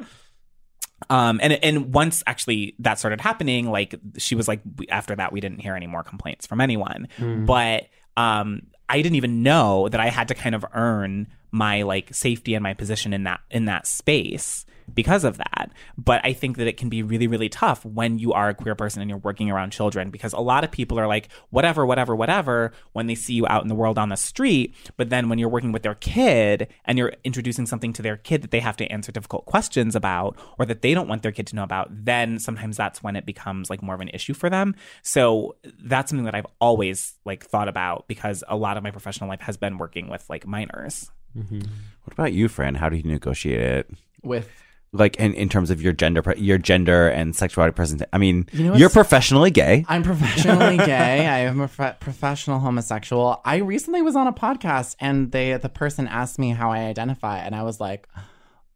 um 1.11 1.39
and 1.43 1.53
and 1.67 1.93
once 1.93 2.23
actually 2.25 2.73
that 2.79 2.97
started 2.97 3.19
happening 3.21 3.69
like 3.69 3.93
she 4.17 4.33
was 4.33 4.47
like 4.47 4.61
after 4.89 5.13
that 5.15 5.31
we 5.33 5.39
didn't 5.39 5.59
hear 5.59 5.75
any 5.75 5.87
more 5.87 6.03
complaints 6.03 6.47
from 6.47 6.59
anyone 6.61 7.07
Mm. 7.19 7.45
but 7.45 7.79
um 8.17 8.47
i 8.89 9.01
didn't 9.01 9.15
even 9.21 9.43
know 9.43 9.89
that 9.89 9.99
i 9.99 10.09
had 10.09 10.27
to 10.29 10.35
kind 10.35 10.55
of 10.55 10.65
earn 10.73 11.27
my 11.51 11.83
like 11.83 12.13
safety 12.13 12.53
and 12.53 12.63
my 12.63 12.73
position 12.73 13.13
in 13.13 13.23
that 13.23 13.41
in 13.49 13.65
that 13.65 13.85
space 13.85 14.65
because 14.93 15.23
of 15.23 15.37
that. 15.37 15.71
But 15.97 16.21
i 16.23 16.33
think 16.33 16.57
that 16.57 16.67
it 16.67 16.77
can 16.77 16.89
be 16.89 17.03
really 17.03 17.27
really 17.27 17.49
tough 17.49 17.85
when 17.85 18.19
you 18.19 18.33
are 18.33 18.49
a 18.49 18.53
queer 18.53 18.75
person 18.75 19.01
and 19.01 19.09
you're 19.09 19.19
working 19.19 19.49
around 19.49 19.71
children 19.71 20.09
because 20.09 20.33
a 20.33 20.39
lot 20.39 20.63
of 20.63 20.71
people 20.71 20.99
are 20.99 21.07
like 21.07 21.29
whatever 21.49 21.85
whatever 21.85 22.15
whatever 22.15 22.71
when 22.93 23.07
they 23.07 23.15
see 23.15 23.33
you 23.33 23.45
out 23.47 23.61
in 23.61 23.67
the 23.67 23.75
world 23.75 23.97
on 23.97 24.09
the 24.09 24.17
street. 24.17 24.75
But 24.97 25.09
then 25.09 25.29
when 25.29 25.39
you're 25.39 25.49
working 25.49 25.71
with 25.71 25.83
their 25.83 25.95
kid 25.95 26.67
and 26.85 26.97
you're 26.97 27.13
introducing 27.23 27.65
something 27.65 27.93
to 27.93 28.01
their 28.01 28.17
kid 28.17 28.41
that 28.41 28.51
they 28.51 28.59
have 28.59 28.77
to 28.77 28.85
answer 28.91 29.11
difficult 29.11 29.45
questions 29.45 29.95
about 29.95 30.37
or 30.57 30.65
that 30.65 30.81
they 30.81 30.93
don't 30.93 31.07
want 31.07 31.23
their 31.23 31.31
kid 31.31 31.47
to 31.47 31.55
know 31.55 31.63
about 31.63 31.89
then 31.91 32.39
sometimes 32.39 32.77
that's 32.77 33.03
when 33.03 33.15
it 33.15 33.25
becomes 33.25 33.69
like 33.69 33.81
more 33.81 33.95
of 33.95 34.01
an 34.01 34.09
issue 34.09 34.33
for 34.33 34.49
them. 34.49 34.75
So 35.03 35.55
that's 35.83 36.09
something 36.09 36.25
that 36.25 36.35
i've 36.35 36.47
always 36.59 37.13
like 37.25 37.43
thought 37.45 37.67
about 37.67 38.07
because 38.07 38.43
a 38.47 38.55
lot 38.55 38.77
of 38.77 38.83
my 38.83 38.91
professional 38.91 39.29
life 39.29 39.41
has 39.41 39.57
been 39.57 39.77
working 39.77 40.09
with 40.09 40.29
like 40.29 40.45
minors 40.45 41.09
Mm-hmm. 41.37 41.59
What 42.03 42.13
about 42.13 42.33
you, 42.33 42.47
Fran? 42.47 42.75
How 42.75 42.89
do 42.89 42.97
you 42.97 43.03
negotiate 43.03 43.59
it 43.61 43.89
With 44.23 44.49
like 44.93 45.15
in, 45.17 45.33
in 45.35 45.47
terms 45.47 45.69
of 45.71 45.81
your 45.81 45.93
gender 45.93 46.21
pre- 46.21 46.37
your 46.39 46.57
gender 46.57 47.07
and 47.07 47.35
sexuality 47.35 47.73
present? 47.73 48.03
I 48.11 48.17
mean, 48.17 48.47
You 48.51 48.65
know 48.65 48.75
you're 48.75 48.89
professionally 48.89 49.51
gay. 49.51 49.85
I'm 49.87 50.03
professionally 50.03 50.77
gay. 50.85 51.27
I 51.27 51.39
am 51.39 51.61
a 51.61 51.67
prof- 51.67 51.99
professional 51.99 52.59
homosexual. 52.59 53.41
I 53.45 53.57
recently 53.57 54.01
was 54.01 54.15
on 54.15 54.27
a 54.27 54.33
podcast 54.33 54.95
and 54.99 55.31
they 55.31 55.55
the 55.57 55.69
person 55.69 56.07
asked 56.07 56.39
me 56.39 56.49
how 56.49 56.71
I 56.71 56.79
identify 56.79 57.37
and 57.39 57.55
I 57.55 57.63
was 57.63 57.79
like, 57.79 58.09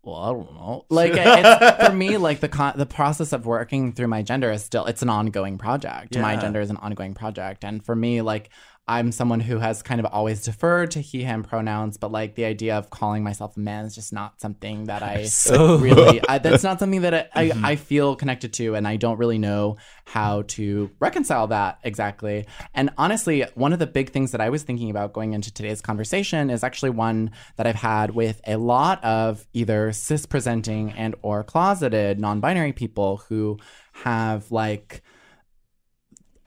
well, 0.03 0.15
I 0.15 0.31
don't 0.33 0.53
know. 0.53 0.85
Like 0.89 1.13
it's, 1.15 1.85
for 1.87 1.93
me, 1.93 2.17
like 2.17 2.39
the 2.39 2.47
con- 2.47 2.75
the 2.77 2.85
process 2.85 3.33
of 3.33 3.45
working 3.45 3.91
through 3.91 4.07
my 4.07 4.21
gender 4.21 4.51
is 4.51 4.63
still 4.63 4.85
it's 4.85 5.01
an 5.01 5.09
ongoing 5.09 5.57
project. 5.57 6.15
My 6.15 6.35
gender 6.37 6.61
is 6.61 6.69
an 6.69 6.77
ongoing 6.77 7.15
project, 7.15 7.65
and 7.65 7.83
for 7.83 7.95
me, 7.95 8.21
like 8.21 8.49
I'm 8.87 9.11
someone 9.11 9.39
who 9.39 9.57
has 9.57 9.81
kind 9.81 9.99
of 9.99 10.05
always 10.05 10.43
deferred 10.43 10.91
to 10.91 11.01
he 11.01 11.23
him 11.23 11.41
pronouns, 11.41 11.97
but 11.97 12.11
like 12.11 12.35
the 12.35 12.45
idea 12.45 12.77
of 12.77 12.91
calling 12.91 13.23
myself 13.23 13.57
a 13.57 13.59
man 13.59 13.85
is 13.85 13.95
just 13.95 14.13
not 14.13 14.39
something 14.39 14.83
that 14.85 15.01
I 15.01 15.23
So- 15.25 15.77
really. 15.79 16.21
I, 16.29 16.37
that's 16.37 16.61
not 16.63 16.79
something 16.79 17.01
that 17.01 17.13
I, 17.15 17.27
I, 17.33 17.49
Mhm. 17.49 17.63
I 17.65 17.75
feel 17.77 18.15
connected 18.15 18.53
to, 18.53 18.75
and 18.75 18.87
I 18.87 18.97
don't 18.97 19.17
really 19.17 19.39
know 19.39 19.77
how 20.05 20.43
to 20.49 20.91
reconcile 20.99 21.47
that 21.47 21.79
exactly. 21.83 22.45
And 22.75 22.91
honestly, 22.95 23.43
one 23.55 23.73
of 23.73 23.79
the 23.79 23.87
big 23.87 24.11
things 24.11 24.31
that 24.33 24.41
I 24.41 24.49
was 24.49 24.61
thinking 24.61 24.91
about 24.91 25.13
going 25.13 25.33
into 25.33 25.51
today's 25.51 25.81
conversation 25.81 26.51
is 26.51 26.63
actually 26.63 26.91
one 26.91 27.31
that 27.57 27.65
I've 27.65 27.75
had 27.75 28.11
with 28.11 28.39
a 28.45 28.57
lot 28.57 29.03
of 29.03 29.47
either 29.53 29.91
cis 29.93 30.27
presenting 30.27 30.91
and 30.91 31.15
or 31.23 31.43
closeted 31.43 32.19
non-binary 32.19 32.73
people 32.73 33.17
who 33.29 33.57
have 33.93 34.51
like 34.51 35.01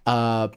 uh 0.07 0.49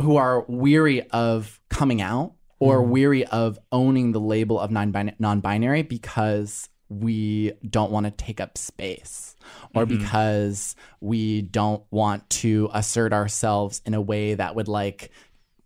who 0.00 0.16
are 0.16 0.44
weary 0.48 1.02
of 1.10 1.60
coming 1.70 2.00
out 2.00 2.32
or 2.60 2.82
Mhm. 2.82 2.88
weary 2.88 3.24
of 3.26 3.58
owning 3.72 4.12
the 4.12 4.20
label 4.20 4.58
of 4.58 4.70
non-bin- 4.70 5.14
non-binary 5.18 5.82
because 5.82 6.68
we 6.88 7.52
don't 7.68 7.92
want 7.92 8.06
to 8.06 8.10
take 8.10 8.40
up 8.40 8.56
space 8.56 9.36
or 9.74 9.84
Mhm. 9.84 9.98
because 9.98 10.74
we 11.00 11.42
don't 11.42 11.82
want 11.90 12.28
to 12.30 12.70
assert 12.72 13.12
ourselves 13.12 13.82
in 13.84 13.92
a 13.94 14.00
way 14.00 14.34
that 14.34 14.54
would 14.56 14.68
like 14.68 15.10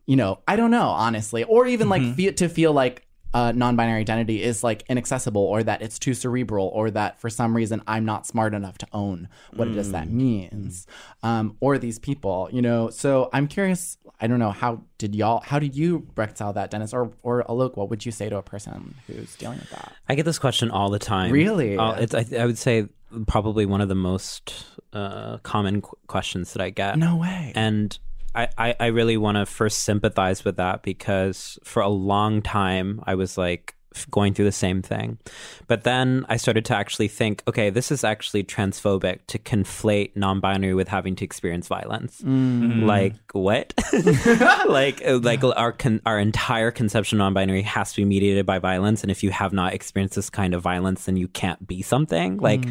you 0.06 0.16
know 0.16 0.40
i 0.48 0.56
don't 0.56 0.72
know 0.72 0.88
honestly 0.88 1.44
or 1.44 1.64
even 1.66 1.88
like 1.88 2.02
Mhm. 2.02 2.14
feel, 2.16 2.32
to 2.32 2.48
feel 2.48 2.72
like 2.72 3.06
uh, 3.34 3.52
non-binary 3.52 4.00
identity 4.00 4.42
is 4.42 4.62
like 4.62 4.84
inaccessible 4.88 5.42
or 5.42 5.62
that 5.62 5.82
it's 5.82 5.98
too 5.98 6.14
cerebral 6.14 6.68
or 6.68 6.90
that 6.90 7.20
for 7.20 7.30
some 7.30 7.56
reason 7.56 7.82
i'm 7.86 8.04
not 8.04 8.26
smart 8.26 8.54
enough 8.54 8.78
to 8.78 8.86
own 8.92 9.28
what 9.54 9.68
it 9.68 9.76
is 9.76 9.92
that 9.92 10.08
means 10.08 10.86
um, 11.22 11.56
or 11.60 11.78
these 11.78 11.98
people 11.98 12.48
you 12.52 12.62
know 12.62 12.90
so 12.90 13.28
i'm 13.32 13.46
curious 13.46 13.96
i 14.20 14.26
don't 14.26 14.38
know 14.38 14.50
how 14.50 14.80
did 14.98 15.14
y'all 15.14 15.40
how 15.40 15.58
did 15.58 15.74
you 15.76 16.06
reconcile 16.16 16.52
that 16.52 16.70
dennis 16.70 16.92
or 16.92 17.12
or 17.22 17.42
alok 17.44 17.76
what 17.76 17.88
would 17.88 18.04
you 18.04 18.12
say 18.12 18.28
to 18.28 18.36
a 18.36 18.42
person 18.42 18.94
who's 19.06 19.34
dealing 19.36 19.58
with 19.58 19.70
that 19.70 19.92
I 20.08 20.14
get 20.14 20.24
this 20.24 20.38
question 20.38 20.70
all 20.70 20.90
the 20.90 20.98
time. 20.98 21.32
Really? 21.32 21.76
It's, 21.78 22.14
I, 22.14 22.26
I 22.38 22.44
would 22.44 22.58
say 22.58 22.86
probably 23.26 23.64
one 23.64 23.80
of 23.80 23.88
the 23.88 23.94
most 23.94 24.64
uh, 24.92 25.38
common 25.38 25.80
qu- 25.80 25.96
questions 26.06 26.52
that 26.52 26.62
I 26.62 26.70
get. 26.70 26.98
No 26.98 27.16
way. 27.16 27.52
And 27.54 27.98
I, 28.34 28.74
I, 28.80 28.86
really 28.86 29.16
want 29.16 29.36
to 29.36 29.44
first 29.44 29.80
sympathize 29.80 30.44
with 30.44 30.56
that 30.56 30.82
because 30.82 31.58
for 31.64 31.82
a 31.82 31.88
long 31.88 32.40
time 32.40 33.02
I 33.06 33.14
was 33.14 33.36
like 33.36 33.74
going 34.10 34.34
through 34.34 34.44
the 34.44 34.52
same 34.52 34.82
thing. 34.82 35.18
But 35.66 35.84
then 35.84 36.26
I 36.28 36.36
started 36.36 36.64
to 36.66 36.76
actually 36.76 37.08
think, 37.08 37.42
okay, 37.48 37.70
this 37.70 37.90
is 37.90 38.04
actually 38.04 38.44
transphobic 38.44 39.20
to 39.28 39.38
conflate 39.38 40.12
non-binary 40.14 40.74
with 40.74 40.88
having 40.88 41.16
to 41.16 41.24
experience 41.24 41.68
violence. 41.68 42.20
Mm. 42.20 42.84
Like 42.84 43.14
what? 43.32 43.72
like 44.68 45.02
uh, 45.06 45.18
like 45.18 45.42
our 45.44 45.72
con- 45.72 46.02
our 46.06 46.18
entire 46.18 46.70
conception 46.70 47.18
of 47.18 47.24
non-binary 47.24 47.62
has 47.62 47.92
to 47.92 48.02
be 48.02 48.04
mediated 48.04 48.46
by 48.46 48.58
violence, 48.58 49.02
and 49.02 49.10
if 49.10 49.22
you 49.22 49.30
have 49.30 49.52
not 49.52 49.74
experienced 49.74 50.16
this 50.16 50.30
kind 50.30 50.54
of 50.54 50.62
violence, 50.62 51.04
then 51.04 51.16
you 51.16 51.28
can't 51.28 51.66
be 51.66 51.82
something. 51.82 52.38
Like 52.38 52.64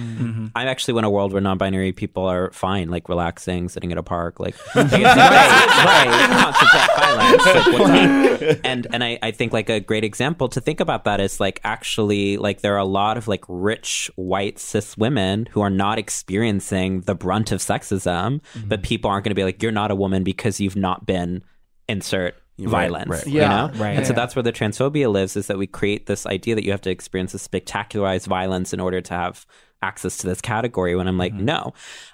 I 0.55 0.65
actually 0.65 0.93
want 0.93 1.05
a 1.05 1.09
world 1.09 1.33
where 1.33 1.41
non-binary 1.41 1.93
people 1.93 2.25
are 2.25 2.51
fine, 2.51 2.89
like 2.89 3.09
relaxing, 3.09 3.69
sitting 3.69 3.91
at 3.91 3.97
a 3.97 4.03
park, 4.03 4.39
like, 4.39 4.55
like 4.75 4.91
right, 4.91 5.05
right, 5.85 6.89
violence. 6.97 7.45
Like, 7.45 8.59
and 8.63 8.87
and 8.91 9.03
I, 9.03 9.19
I 9.21 9.31
think 9.31 9.53
like 9.53 9.69
a 9.69 9.79
great 9.79 10.03
example 10.03 10.49
to 10.49 10.61
think 10.61 10.79
about 10.79 11.03
that 11.05 11.10
is 11.19 11.39
like 11.39 11.59
actually 11.63 12.37
like 12.37 12.61
there 12.61 12.73
are 12.75 12.79
a 12.79 12.85
lot 12.85 13.17
of 13.17 13.27
like 13.27 13.43
rich 13.47 14.09
white 14.15 14.59
cis 14.59 14.97
women 14.97 15.47
who 15.51 15.61
are 15.61 15.69
not 15.69 15.99
experiencing 15.99 17.01
the 17.01 17.15
brunt 17.15 17.51
of 17.51 17.59
sexism, 17.59 18.41
mm-hmm. 18.41 18.67
but 18.67 18.83
people 18.83 19.09
aren't 19.09 19.25
going 19.25 19.31
to 19.31 19.35
be 19.35 19.43
like 19.43 19.61
you're 19.61 19.71
not 19.71 19.91
a 19.91 19.95
woman 19.95 20.23
because 20.23 20.59
you've 20.59 20.75
not 20.75 21.05
been 21.05 21.43
insert 21.87 22.35
Right, 22.59 22.69
violence 22.69 23.09
right, 23.09 23.27
you 23.27 23.41
right. 23.41 23.73
know? 23.73 23.79
Right. 23.79 23.97
and 23.97 24.05
so 24.05 24.13
that's 24.13 24.35
where 24.35 24.43
the 24.43 24.53
transphobia 24.53 25.11
lives 25.11 25.35
is 25.35 25.47
that 25.47 25.57
we 25.57 25.65
create 25.65 26.05
this 26.05 26.27
idea 26.27 26.53
that 26.53 26.63
you 26.63 26.69
have 26.69 26.81
to 26.81 26.91
experience 26.91 27.33
a 27.33 27.37
spectacularized 27.37 28.27
violence 28.27 28.71
in 28.71 28.79
order 28.79 29.01
to 29.01 29.13
have 29.15 29.47
access 29.81 30.17
to 30.17 30.27
this 30.27 30.41
category 30.41 30.95
when 30.95 31.07
i'm 31.07 31.17
like 31.17 31.33
mm-hmm. 31.33 31.45
no. 31.45 31.73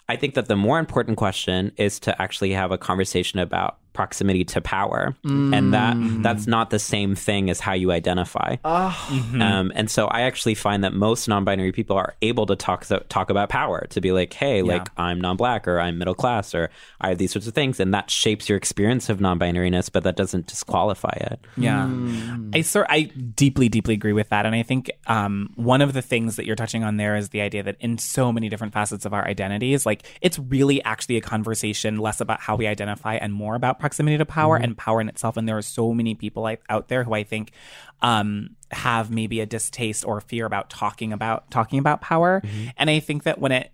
I 0.09 0.15
think 0.15 0.35
that 0.35 0.47
the 0.47 0.55
more 0.55 0.79
important 0.79 1.17
question 1.17 1.73
is 1.75 1.99
to 2.01 2.21
actually 2.21 2.51
have 2.51 2.71
a 2.71 2.77
conversation 2.77 3.39
about 3.39 3.77
proximity 3.97 4.45
to 4.45 4.61
power. 4.61 5.15
Mm. 5.25 5.57
And 5.57 5.73
that 5.73 5.97
that's 6.21 6.45
mm. 6.45 6.49
not 6.49 6.69
the 6.69 6.77
same 6.79 7.15
thing 7.15 7.49
as 7.49 7.59
how 7.59 7.73
you 7.73 7.91
identify. 7.91 8.57
Ah. 8.63 8.93
Mm-hmm. 9.09 9.41
Um, 9.41 9.71
and 9.73 9.89
so 9.89 10.05
I 10.07 10.21
actually 10.21 10.53
find 10.53 10.83
that 10.83 10.93
most 10.93 11.27
non-binary 11.27 11.71
people 11.71 11.97
are 11.97 12.13
able 12.21 12.45
to 12.45 12.55
talk 12.55 12.85
talk 13.09 13.29
about 13.29 13.49
power 13.49 13.87
to 13.89 13.99
be 13.99 14.11
like, 14.11 14.33
hey, 14.33 14.61
like 14.61 14.87
I'm 14.97 15.19
non-black 15.19 15.67
or 15.67 15.79
I'm 15.79 15.97
middle 15.97 16.13
class 16.13 16.53
or 16.53 16.69
I 17.01 17.09
have 17.09 17.17
these 17.17 17.31
sorts 17.31 17.47
of 17.47 17.53
things, 17.53 17.79
and 17.79 17.93
that 17.93 18.11
shapes 18.11 18.47
your 18.47 18.57
experience 18.57 19.09
of 19.09 19.19
non-binariness, 19.19 19.91
but 19.91 20.03
that 20.03 20.15
doesn't 20.15 20.45
disqualify 20.45 21.17
it. 21.31 21.39
Yeah, 21.57 21.89
mm. 21.89 22.55
I 22.55 22.61
sort 22.61 22.85
I 22.89 23.03
deeply 23.35 23.67
deeply 23.67 23.95
agree 23.95 24.13
with 24.13 24.29
that, 24.29 24.45
and 24.45 24.53
I 24.53 24.61
think 24.61 24.91
um, 25.07 25.49
one 25.55 25.81
of 25.81 25.93
the 25.93 26.03
things 26.03 26.35
that 26.35 26.45
you're 26.45 26.55
touching 26.55 26.83
on 26.83 26.97
there 26.97 27.15
is 27.15 27.29
the 27.29 27.41
idea 27.41 27.63
that 27.63 27.77
in 27.79 27.97
so 27.97 28.31
many 28.31 28.47
different 28.47 28.73
facets 28.73 29.05
of 29.05 29.13
our 29.13 29.27
identities, 29.27 29.85
like 29.85 30.03
it's 30.21 30.37
really 30.37 30.83
actually 30.83 31.17
a 31.17 31.21
conversation 31.21 31.97
less 31.97 32.21
about 32.21 32.39
how 32.39 32.55
we 32.55 32.67
identify 32.67 33.15
and 33.15 33.33
more 33.33 33.55
about 33.55 33.79
proximity 33.87 34.17
to 34.17 34.25
power 34.25 34.57
and 34.57 34.77
power 34.77 34.99
in 34.99 35.07
itself. 35.07 35.37
And 35.37 35.47
there 35.47 35.57
are 35.57 35.61
so 35.61 35.93
many 35.93 36.13
people 36.13 36.49
out 36.67 36.89
there 36.89 37.05
who 37.05 37.13
I 37.13 37.23
think 37.23 37.53
um, 38.01 38.57
have 38.71 39.09
maybe 39.09 39.39
a 39.39 39.45
distaste 39.45 40.03
or 40.05 40.19
fear 40.19 40.45
about 40.45 40.69
talking 40.69 41.13
about 41.13 41.49
talking 41.49 41.79
about 41.79 42.01
power, 42.01 42.41
and 42.75 42.89
I 42.89 42.99
think 42.99 43.23
that 43.23 43.39
when 43.39 43.53
it 43.53 43.71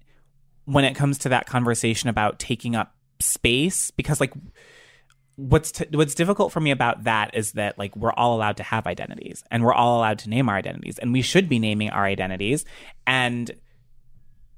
when 0.66 0.86
it 0.86 0.96
comes 0.96 1.18
to 1.20 1.30
that 1.30 1.48
conversation 1.48 2.10
about 2.10 2.38
taking 2.38 2.76
up 2.76 2.96
space, 3.20 3.90
because 3.90 4.20
like 4.20 4.34
what's 5.36 5.72
t- 5.72 5.88
what's 5.92 6.14
difficult 6.14 6.52
for 6.52 6.60
me 6.60 6.70
about 6.70 7.06
that 7.06 7.34
is 7.34 7.54
that 7.54 7.80
like 7.80 7.96
we're 7.96 8.14
all 8.14 8.36
allowed 8.36 8.58
to 8.58 8.64
have 8.64 8.86
identities 8.86 9.44
and 9.50 9.64
we're 9.64 9.74
all 9.74 9.98
allowed 9.98 10.20
to 10.20 10.30
name 10.30 10.48
our 10.48 10.56
identities 10.56 11.00
and 11.00 11.12
we 11.12 11.24
should 11.24 11.50
be 11.50 11.58
naming 11.58 11.90
our 11.90 12.06
identities. 12.06 12.66
And 13.08 13.50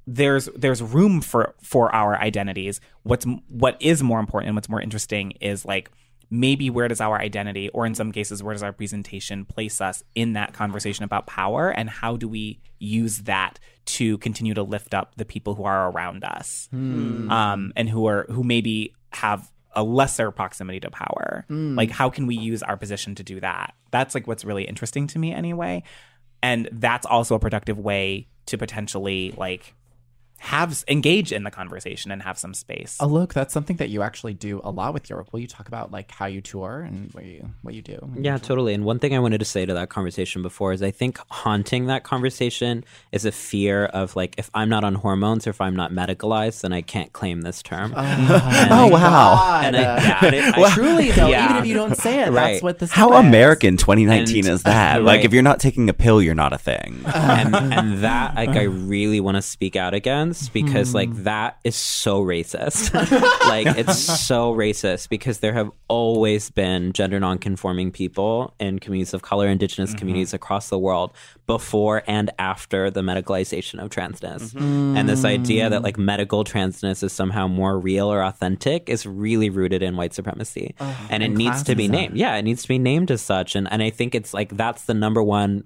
there's 0.08 0.50
there's 0.56 0.82
room 0.82 1.22
for 1.22 1.56
for 1.62 1.94
our 1.94 2.18
identities. 2.18 2.80
What's 3.04 3.26
what 3.48 3.78
is 3.80 4.04
more 4.04 4.20
important 4.20 4.50
and 4.50 4.56
what's 4.56 4.70
more 4.70 4.82
interesting 4.82 5.32
is 5.42 5.66
like 5.66 5.92
maybe 6.30 6.70
where 6.70 6.88
does 6.88 7.02
our 7.02 7.20
identity 7.20 7.70
or 7.70 7.86
in 7.86 7.96
some 7.96 8.12
cases 8.12 8.42
where 8.42 8.54
does 8.54 8.64
our 8.64 8.74
presentation 8.74 9.46
place 9.46 9.80
us 9.80 10.04
in 10.16 10.34
that 10.34 10.54
conversation 10.54 11.04
about 11.04 11.28
power 11.28 11.70
and 11.70 11.90
how 11.90 12.18
do 12.18 12.28
we 12.28 12.60
use 12.80 13.20
that 13.20 13.60
to 13.86 14.18
continue 14.18 14.54
to 14.54 14.64
lift 14.64 14.94
up 14.94 15.14
the 15.18 15.26
people 15.26 15.54
who 15.54 15.64
are 15.64 15.92
around 15.92 16.24
us 16.24 16.68
um, 16.74 17.72
and 17.76 17.90
who 17.90 18.08
are 18.08 18.26
who 18.30 18.44
maybe 18.44 18.94
have 19.12 19.52
a 19.76 19.84
lesser 19.84 20.32
proximity 20.32 20.80
to 20.80 20.90
power. 20.90 21.46
Like 21.76 21.92
how 21.92 22.10
can 22.10 22.28
we 22.28 22.36
use 22.36 22.64
our 22.64 22.78
position 22.78 23.14
to 23.16 23.24
do 23.24 23.40
that? 23.42 23.76
That's 23.92 24.16
like 24.16 24.26
what's 24.28 24.46
really 24.46 24.64
interesting 24.64 25.08
to 25.08 25.20
me 25.20 25.34
anyway. 25.34 25.84
And 26.42 26.70
that's 26.72 27.06
also 27.06 27.36
a 27.36 27.40
productive 27.40 27.78
way 27.78 28.28
to 28.48 28.58
potentially 28.58 29.34
like 29.38 29.74
have 30.46 30.84
engage 30.88 31.32
in 31.32 31.44
the 31.44 31.52
conversation 31.52 32.12
and 32.12 32.22
have 32.22 32.38
some 32.38 32.54
space 32.54 32.98
Oh, 33.00 33.08
look, 33.08 33.34
that's 33.34 33.54
something 33.54 33.78
that 33.78 33.90
you 33.90 34.02
actually 34.04 34.34
do 34.34 34.62
a 34.64 34.70
lot 34.72 34.94
with 34.94 35.10
your 35.10 35.18
work. 35.20 35.34
Will 35.34 35.40
you 35.40 35.48
talk 35.48 35.68
about 35.68 35.92
like 35.92 36.12
how 36.12 36.28
you 36.28 36.40
tour 36.42 36.82
and 36.82 37.12
what 37.14 37.26
you 37.26 37.50
what 37.64 37.74
you 37.74 37.82
do? 37.82 37.98
Yeah, 38.18 38.38
totally. 38.38 38.74
And 38.74 38.86
one 38.86 39.00
thing 39.00 39.16
I 39.16 39.20
wanted 39.20 39.40
to 39.40 39.46
say 39.46 39.66
to 39.66 39.74
that 39.74 39.90
conversation 39.90 40.42
before 40.44 40.72
is 40.74 40.84
I 40.84 40.92
think 40.92 41.18
haunting 41.30 41.88
that 41.88 42.04
conversation 42.04 42.84
is 43.12 43.26
a 43.26 43.32
fear 43.32 43.86
of 43.86 44.16
like 44.16 44.36
if 44.38 44.50
I'm 44.54 44.70
not 44.70 44.84
on 44.84 44.96
hormones 44.96 45.48
or 45.48 45.50
if 45.50 45.60
I'm 45.62 45.76
not 45.76 45.92
medicalized, 45.92 46.62
then 46.62 46.74
I 46.74 46.82
can't 46.82 47.12
claim 47.12 47.42
this 47.42 47.64
term. 47.64 47.94
Oh, 47.96 48.00
and- 48.02 48.72
Oh, 48.72 48.88
wow. 48.88 49.62
And 49.64 49.76
I, 49.76 49.82
yeah, 49.82 50.18
but 50.22 50.34
it- 50.34 50.56
Well, 50.58 50.66
I- 50.66 50.74
truly 50.74 51.12
though, 51.18 51.28
yeah. 51.30 51.46
even 51.46 51.58
if 51.58 51.66
you 51.66 51.74
don't 51.74 51.96
say 51.98 52.22
it, 52.22 52.32
Right. 52.32 52.54
that's 52.54 52.64
what 52.64 52.80
this 52.80 52.92
How 52.92 53.14
is. 53.14 53.26
American 53.26 53.78
2019 53.78 54.46
And- 54.46 54.54
is 54.54 54.64
that? 54.64 55.04
Like, 55.06 55.24
if 55.26 55.34
you're 55.34 55.44
not 55.44 55.60
taking 55.60 55.90
a 55.90 55.94
pill, 55.94 56.22
you're 56.22 56.36
not 56.36 56.54
a 56.54 56.58
thing. 56.58 57.02
and, 57.14 57.56
and 57.56 57.98
that 58.04 58.36
like 58.36 58.50
I 58.50 58.64
really 58.64 59.20
want 59.20 59.36
to 59.38 59.42
speak 59.42 59.76
out 59.76 59.94
against 59.94 60.35
because 60.54 60.94
like 60.94 61.14
that 61.24 61.60
is 61.64 61.76
so 61.76 62.24
racist. 62.24 62.94
like 63.48 63.68
it's 63.78 63.98
so 63.98 64.54
racist 64.54 65.10
because 65.10 65.40
there 65.40 65.54
have 65.54 65.72
always 65.88 66.50
been 66.50 66.94
gender 66.94 67.20
nonconforming 67.20 67.92
people 67.92 68.54
in 68.60 68.80
communities 68.80 69.14
of 69.14 69.22
color, 69.22 69.48
indigenous 69.48 69.94
communities 69.94 70.34
across 70.34 70.70
the 70.70 70.80
world 70.80 71.12
before 71.48 72.04
and 72.08 72.32
after 72.40 72.90
the 72.90 73.02
medicalization 73.02 73.84
of 73.84 73.90
transness. 73.90 74.56
And 74.56 75.08
this 75.08 75.26
idea 75.26 75.70
that 75.70 75.84
like 75.84 75.98
medical 75.98 76.44
transness 76.44 77.04
is 77.04 77.12
somehow 77.12 77.48
more 77.48 77.80
real 77.80 78.12
or 78.12 78.24
authentic 78.24 78.90
is 78.90 79.06
really 79.06 79.50
rooted 79.50 79.84
in 79.84 79.96
white 79.96 80.14
supremacy. 80.14 80.76
and 81.10 81.24
it 81.24 81.30
needs 81.30 81.64
to 81.64 81.76
be 81.76 81.88
named. 81.88 82.18
Yeah, 82.18 82.36
it 82.36 82.44
needs 82.44 82.62
to 82.64 82.68
be 82.68 82.80
named 82.80 83.12
as 83.12 83.22
such. 83.22 83.56
And 83.56 83.72
and 83.72 83.84
I 83.84 83.90
think 83.90 84.16
it's 84.16 84.34
like 84.34 84.56
that's 84.56 84.86
the 84.86 84.94
number 84.94 85.22
one 85.22 85.66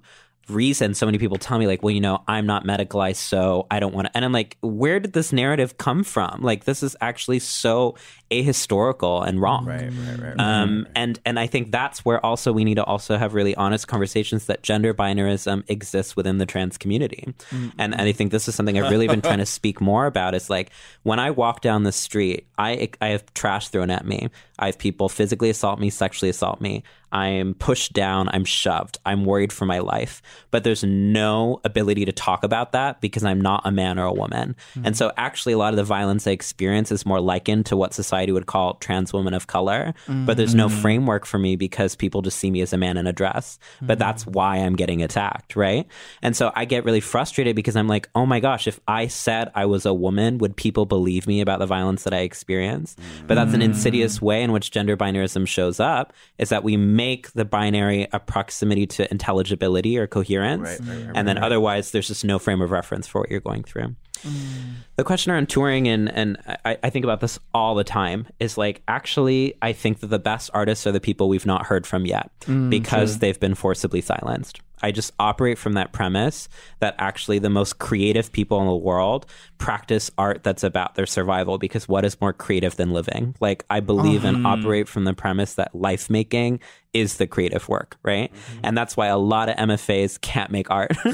reason 0.50 0.94
so 0.94 1.06
many 1.06 1.18
people 1.18 1.36
tell 1.36 1.58
me 1.58 1.66
like 1.66 1.82
well 1.82 1.92
you 1.92 2.00
know 2.00 2.22
i'm 2.28 2.46
not 2.46 2.64
medicalized 2.64 3.16
so 3.16 3.66
i 3.70 3.80
don't 3.80 3.94
want 3.94 4.06
to 4.06 4.16
and 4.16 4.24
i'm 4.24 4.32
like 4.32 4.56
where 4.62 5.00
did 5.00 5.12
this 5.12 5.32
narrative 5.32 5.78
come 5.78 6.04
from? 6.04 6.42
Like 6.42 6.64
this 6.64 6.82
is 6.82 6.96
actually 7.00 7.38
so 7.38 7.96
ahistorical 8.30 9.26
and 9.26 9.40
wrong. 9.40 9.66
Right 9.66 9.90
right 9.90 10.20
right, 10.20 10.40
um 10.40 10.86
and 10.94 11.18
and 11.24 11.38
i 11.38 11.46
think 11.46 11.72
that's 11.72 12.04
where 12.04 12.24
also 12.24 12.52
we 12.52 12.64
need 12.64 12.76
to 12.76 12.84
also 12.84 13.16
have 13.16 13.34
really 13.34 13.54
honest 13.56 13.88
conversations 13.88 14.46
that 14.46 14.62
gender 14.62 14.94
binarism 14.94 15.68
exists 15.68 16.14
within 16.14 16.38
the 16.38 16.46
trans 16.46 16.78
community. 16.78 17.34
And, 17.50 17.94
and 17.94 17.94
i 17.96 18.12
think 18.12 18.30
this 18.30 18.46
is 18.48 18.54
something 18.54 18.78
i've 18.78 18.90
really 18.90 19.08
been 19.08 19.20
trying 19.20 19.38
to 19.38 19.46
speak 19.60 19.80
more 19.80 20.06
about 20.06 20.34
is 20.34 20.48
like 20.48 20.70
when 21.02 21.18
i 21.18 21.30
walk 21.30 21.60
down 21.60 21.82
the 21.82 21.92
street 21.92 22.46
i 22.58 22.88
i 23.00 23.08
have 23.08 23.32
trash 23.34 23.68
thrown 23.68 23.90
at 23.90 24.06
me. 24.06 24.28
I 24.58 24.66
have 24.66 24.78
people 24.78 25.08
physically 25.08 25.50
assault 25.50 25.80
me 25.80 25.90
sexually 25.90 26.30
assault 26.30 26.60
me 26.60 26.84
I'm 27.12 27.54
pushed 27.54 27.92
down, 27.92 28.28
I'm 28.28 28.44
shoved, 28.44 28.98
I'm 29.04 29.24
worried 29.24 29.52
for 29.52 29.66
my 29.66 29.80
life. 29.80 30.22
But 30.50 30.64
there's 30.64 30.84
no 30.84 31.60
ability 31.64 32.04
to 32.04 32.12
talk 32.12 32.44
about 32.44 32.72
that 32.72 33.00
because 33.00 33.24
I'm 33.24 33.40
not 33.40 33.62
a 33.64 33.70
man 33.70 33.98
or 33.98 34.04
a 34.04 34.12
woman. 34.12 34.56
Hmm. 34.74 34.86
And 34.86 34.96
so, 34.96 35.12
actually, 35.16 35.52
a 35.52 35.58
lot 35.58 35.72
of 35.72 35.76
the 35.76 35.84
violence 35.84 36.26
I 36.26 36.32
experience 36.32 36.92
is 36.92 37.06
more 37.06 37.20
likened 37.20 37.66
to 37.66 37.76
what 37.76 37.94
society 37.94 38.32
would 38.32 38.46
call 38.46 38.74
trans 38.74 39.12
women 39.12 39.34
of 39.34 39.46
color. 39.46 39.94
Hmm. 40.06 40.26
But 40.26 40.36
there's 40.36 40.54
no 40.54 40.68
hmm. 40.68 40.76
framework 40.76 41.26
for 41.26 41.38
me 41.38 41.56
because 41.56 41.96
people 41.96 42.22
just 42.22 42.38
see 42.38 42.50
me 42.50 42.60
as 42.60 42.72
a 42.72 42.78
man 42.78 42.96
in 42.96 43.06
a 43.06 43.12
dress. 43.12 43.58
But 43.82 43.98
that's 43.98 44.26
why 44.26 44.56
I'm 44.56 44.76
getting 44.76 45.02
attacked, 45.02 45.56
right? 45.56 45.86
And 46.22 46.36
so, 46.36 46.52
I 46.54 46.64
get 46.64 46.84
really 46.84 47.00
frustrated 47.00 47.56
because 47.56 47.76
I'm 47.76 47.88
like, 47.88 48.08
oh 48.14 48.26
my 48.26 48.40
gosh, 48.40 48.66
if 48.66 48.80
I 48.86 49.06
said 49.06 49.50
I 49.54 49.66
was 49.66 49.86
a 49.86 49.94
woman, 49.94 50.38
would 50.38 50.56
people 50.56 50.86
believe 50.86 51.26
me 51.26 51.40
about 51.40 51.58
the 51.58 51.66
violence 51.66 52.04
that 52.04 52.14
I 52.14 52.20
experienced? 52.20 52.98
But 53.26 53.34
that's 53.34 53.54
an 53.54 53.62
insidious 53.62 54.20
way 54.20 54.42
in 54.42 54.52
which 54.52 54.70
gender 54.70 54.96
binarism 54.96 55.46
shows 55.46 55.80
up 55.80 56.12
is 56.38 56.48
that 56.48 56.64
we 56.64 56.76
make 57.00 57.32
the 57.32 57.46
binary 57.46 58.06
a 58.12 58.20
proximity 58.20 58.86
to 58.86 59.10
intelligibility 59.10 59.98
or 59.98 60.06
coherence. 60.06 60.78
and 61.14 61.26
then 61.26 61.38
otherwise, 61.38 61.92
there's 61.92 62.08
just 62.08 62.24
no 62.24 62.38
frame 62.38 62.60
of 62.60 62.70
reference 62.70 63.06
for 63.06 63.22
what 63.22 63.30
you're 63.30 63.40
going 63.40 63.62
through. 63.62 63.94
Mm. 64.22 64.74
The 64.96 65.04
question 65.04 65.32
around 65.32 65.48
touring, 65.48 65.88
and, 65.88 66.12
and 66.12 66.36
I, 66.66 66.76
I 66.82 66.90
think 66.90 67.04
about 67.04 67.20
this 67.20 67.38
all 67.54 67.74
the 67.74 67.84
time, 67.84 68.26
is 68.38 68.58
like 68.58 68.82
actually, 68.86 69.54
I 69.62 69.72
think 69.72 70.00
that 70.00 70.08
the 70.08 70.18
best 70.18 70.50
artists 70.52 70.86
are 70.86 70.92
the 70.92 71.00
people 71.00 71.28
we've 71.28 71.46
not 71.46 71.66
heard 71.66 71.86
from 71.86 72.04
yet 72.04 72.30
mm, 72.40 72.68
because 72.68 73.18
they've 73.20 73.40
been 73.40 73.54
forcibly 73.54 74.02
silenced. 74.02 74.60
I 74.82 74.92
just 74.92 75.12
operate 75.18 75.58
from 75.58 75.74
that 75.74 75.92
premise 75.92 76.48
that 76.80 76.94
actually 76.98 77.38
the 77.38 77.50
most 77.50 77.78
creative 77.78 78.32
people 78.32 78.60
in 78.60 78.66
the 78.66 78.74
world 78.74 79.26
practice 79.58 80.10
art 80.16 80.42
that's 80.42 80.64
about 80.64 80.94
their 80.94 81.06
survival 81.06 81.58
because 81.58 81.88
what 81.88 82.04
is 82.04 82.20
more 82.20 82.32
creative 82.32 82.76
than 82.76 82.92
living? 82.92 83.34
Like, 83.40 83.64
I 83.68 83.80
believe 83.80 84.24
and 84.24 84.38
uh-huh. 84.38 84.56
operate 84.56 84.88
from 84.88 85.04
the 85.04 85.14
premise 85.14 85.54
that 85.54 85.74
life 85.74 86.08
making 86.08 86.60
is 86.92 87.18
the 87.18 87.26
creative 87.26 87.68
work, 87.68 87.96
right? 88.02 88.32
And 88.64 88.76
that's 88.76 88.96
why 88.96 89.06
a 89.06 89.18
lot 89.18 89.48
of 89.48 89.56
MFAs 89.56 90.20
can't 90.20 90.50
make 90.50 90.70
art. 90.70 90.90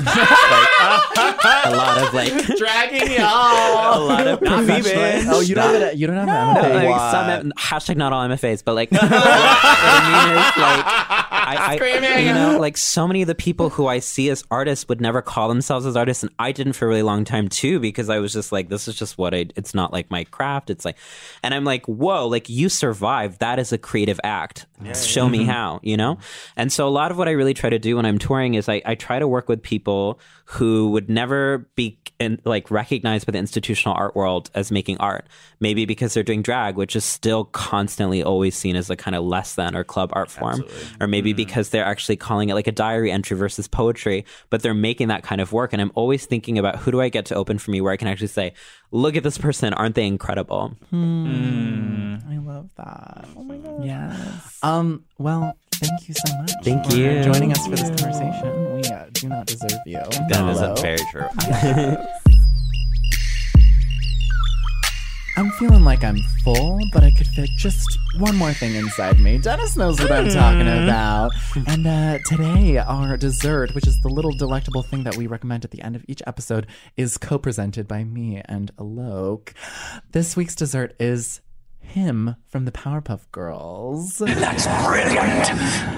Like, 1.17 1.67
a 1.67 1.77
lot 1.77 1.99
of 2.03 2.13
like 2.15 2.33
dragging 2.57 3.13
y'all. 3.13 3.23
a 3.23 4.05
lot 4.05 4.27
of 4.27 4.41
professionals. 4.41 5.27
Oh, 5.29 5.41
you 5.41 5.55
don't 5.55 5.73
have 5.75 5.83
it. 5.83 5.97
You 5.97 6.07
don't 6.07 6.17
have 6.17 6.27
No, 6.27 6.63
an 6.63 6.75
like 6.75 6.89
MFA. 6.89 7.11
some 7.41 7.53
hashtag 7.53 7.97
not 7.97 8.13
all 8.13 8.27
MFAs, 8.29 8.63
but 8.65 8.75
like 8.75 8.91
what 8.91 9.01
I 9.03 10.27
mean 10.27 10.37
is 10.37 10.45
like 10.57 10.85
I, 11.49 11.79
I 11.79 12.19
you 12.21 12.33
know, 12.35 12.59
like 12.59 12.77
so 12.77 13.07
many 13.07 13.23
of 13.23 13.29
the 13.29 13.35
people 13.35 13.71
who 13.71 13.87
I 13.87 14.01
see 14.01 14.29
as 14.31 14.43
artists 14.51 14.89
would 14.89 15.01
never 15.01 15.23
call 15.23 15.49
themselves 15.49 15.87
as 15.87 15.97
artists, 15.97 16.23
and 16.25 16.33
I 16.39 16.53
didn't 16.53 16.73
for 16.75 16.87
a 16.87 16.89
really 16.89 17.03
long 17.03 17.25
time 17.25 17.49
too, 17.49 17.79
because 17.81 18.09
I 18.11 18.19
was 18.19 18.33
just 18.33 18.51
like, 18.53 18.69
this 18.69 18.89
is 18.89 18.97
just 18.97 19.17
what 19.19 19.35
I. 19.35 19.47
It's 19.57 19.75
not 19.75 19.93
like 19.93 20.11
my 20.11 20.25
craft. 20.25 20.71
It's 20.71 20.85
like, 20.85 20.97
and 21.43 21.55
I'm 21.55 21.65
like, 21.65 21.87
whoa, 21.87 22.27
like 22.27 22.49
you 22.49 22.69
survived. 22.69 23.39
That 23.41 23.59
is 23.59 23.73
a 23.73 23.79
creative 23.79 24.19
act. 24.25 24.67
Show 24.95 25.29
me 25.29 25.45
Mhm. 25.45 25.47
How, 25.67 25.81
you 25.83 25.97
know. 25.97 26.19
And 26.57 26.73
so 26.73 26.87
a 26.87 26.91
lot 26.91 27.11
of 27.11 27.19
what 27.19 27.29
I 27.29 27.33
really 27.33 27.55
try 27.55 27.71
to 27.71 27.79
do 27.79 27.97
when 27.97 28.07
I'm 28.07 28.19
touring 28.19 28.55
is 28.55 28.69
I, 28.69 28.83
I 28.85 28.95
try 28.95 29.19
to 29.19 29.29
work 29.29 29.49
with 29.49 29.63
people 29.63 30.19
who 30.49 30.91
would 30.91 31.11
never 31.11 31.69
be 31.75 31.99
in, 32.21 32.41
like 32.45 32.71
recognized 32.71 33.27
by 33.27 33.33
the 33.33 33.39
institutional 33.39 33.97
art 33.97 34.15
world 34.15 34.49
as 34.55 34.71
making 34.71 34.97
art. 34.99 35.27
Maybe 35.59 35.87
because 35.87 36.15
they're 36.15 36.23
doing 36.23 36.43
drag, 36.43 36.77
which 36.77 36.95
is 36.95 37.05
still 37.05 37.47
constantly 37.47 38.23
always 38.23 38.55
seen 38.55 38.77
as 38.77 38.89
a 38.89 38.97
kind 38.97 39.17
of 39.17 39.25
less 39.25 39.57
than 39.57 39.75
or 39.75 39.83
club 39.83 40.11
art 40.13 40.31
form, 40.31 40.65
or 41.01 41.09
maybe 41.09 41.33
because 41.33 41.71
they're 41.71 41.85
actually 41.85 42.17
calling 42.17 42.49
it 42.49 42.55
like 42.55 42.69
a 42.69 42.73
diary 42.73 43.11
entry 43.11 43.37
versus 43.37 43.67
poetry, 43.67 44.25
but 44.49 44.63
they're 44.63 44.73
making 44.73 45.09
that 45.09 45.25
kind 45.25 45.41
of 45.41 45.53
work. 45.53 45.73
And 45.73 45.83
I'm 45.83 45.93
always 45.97 46.27
thinking 46.27 46.59
about 46.59 46.77
who 46.77 46.93
do 46.93 47.01
I 47.01 47.09
get 47.09 47.27
to 47.27 47.35
open 47.35 47.59
for 47.59 47.73
me 47.73 47.81
where 47.81 47.93
I 47.93 47.97
can 47.97 48.07
actually 48.07 48.29
say, 48.29 48.53
look 48.93 49.17
at 49.17 49.25
this 49.25 49.39
person, 49.39 49.75
aren't 49.75 49.97
they 49.97 50.07
incredible? 50.07 50.77
Hmm. 50.91 52.17
I 52.31 52.39
love 52.39 52.71
that. 52.77 53.27
Oh 53.37 53.43
my 53.43 53.57
god. 53.57 53.85
Yes. 53.85 54.59
Um. 54.63 55.05
Well, 55.19 55.57
thank 55.81 56.09
you 56.09 56.15
so 56.15 56.37
much. 56.39 56.51
Thank 56.63 56.93
you 56.93 57.23
joining 57.23 57.53
us 57.53 57.65
for 57.67 57.71
this 57.77 57.89
conversation. 58.01 58.75
We 58.77 58.83
uh, 58.85 59.07
do 59.13 59.29
not 59.29 59.47
deserve 59.47 59.71
you. 59.87 59.99
That 60.29 60.75
is 60.75 60.81
very 60.81 60.99
true. 61.11 61.97
I'm 65.39 65.51
feeling 65.59 65.85
like 65.85 66.03
I'm 66.03 66.17
full, 66.43 66.81
but 66.95 67.05
I 67.05 67.11
could 67.11 67.27
fit 67.27 67.51
just 67.59 67.85
one 68.19 68.37
more 68.37 68.55
thing 68.55 68.75
inside 68.75 69.21
me. 69.21 69.37
Dennis 69.37 69.77
knows 69.77 70.01
what 70.01 70.11
I'm 70.11 70.31
talking 70.31 70.61
Mm. 70.67 70.85
about. 70.85 71.31
And 71.67 71.87
uh, 71.87 72.19
today, 72.25 72.79
our 72.79 73.19
dessert, 73.19 73.75
which 73.75 73.87
is 73.87 74.01
the 74.01 74.09
little 74.09 74.33
delectable 74.33 74.83
thing 74.83 75.05
that 75.05 75.15
we 75.17 75.27
recommend 75.27 75.67
at 75.67 75.73
the 75.73 75.83
end 75.83 75.95
of 75.95 76.07
each 76.09 76.23
episode, 76.27 76.67
is 76.97 77.19
co 77.19 77.37
presented 77.37 77.87
by 77.87 78.03
me 78.03 78.41
and 78.47 78.75
Alok. 78.79 79.53
This 80.13 80.37
week's 80.39 80.55
dessert 80.55 80.97
is 80.99 81.43
him 81.87 82.37
from 82.49 82.65
the 82.65 82.73
Powerpuff 82.73 83.31
Girls. 83.33 84.19
That's 84.19 84.67
brilliant. 84.87 85.51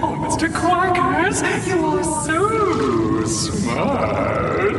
Oh, 0.03 0.17
Mr. 0.21 0.49
Quackers, 0.53 1.43
you 1.67 1.85
are 1.85 2.05
so 2.05 3.25
smart. 3.25 4.79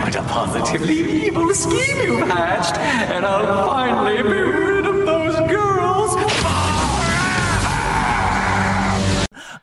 Quite 0.00 0.16
a 0.16 0.22
positively 0.22 1.26
evil 1.26 1.54
scheme 1.54 1.96
you've 2.06 2.28
hatched, 2.28 2.76
and 2.78 3.24
I'll 3.24 3.68
finally 3.68 4.22
be 4.22 4.28
rid 4.28 4.86
of 4.86 5.06
those 5.06 5.36
girls. 5.50 6.14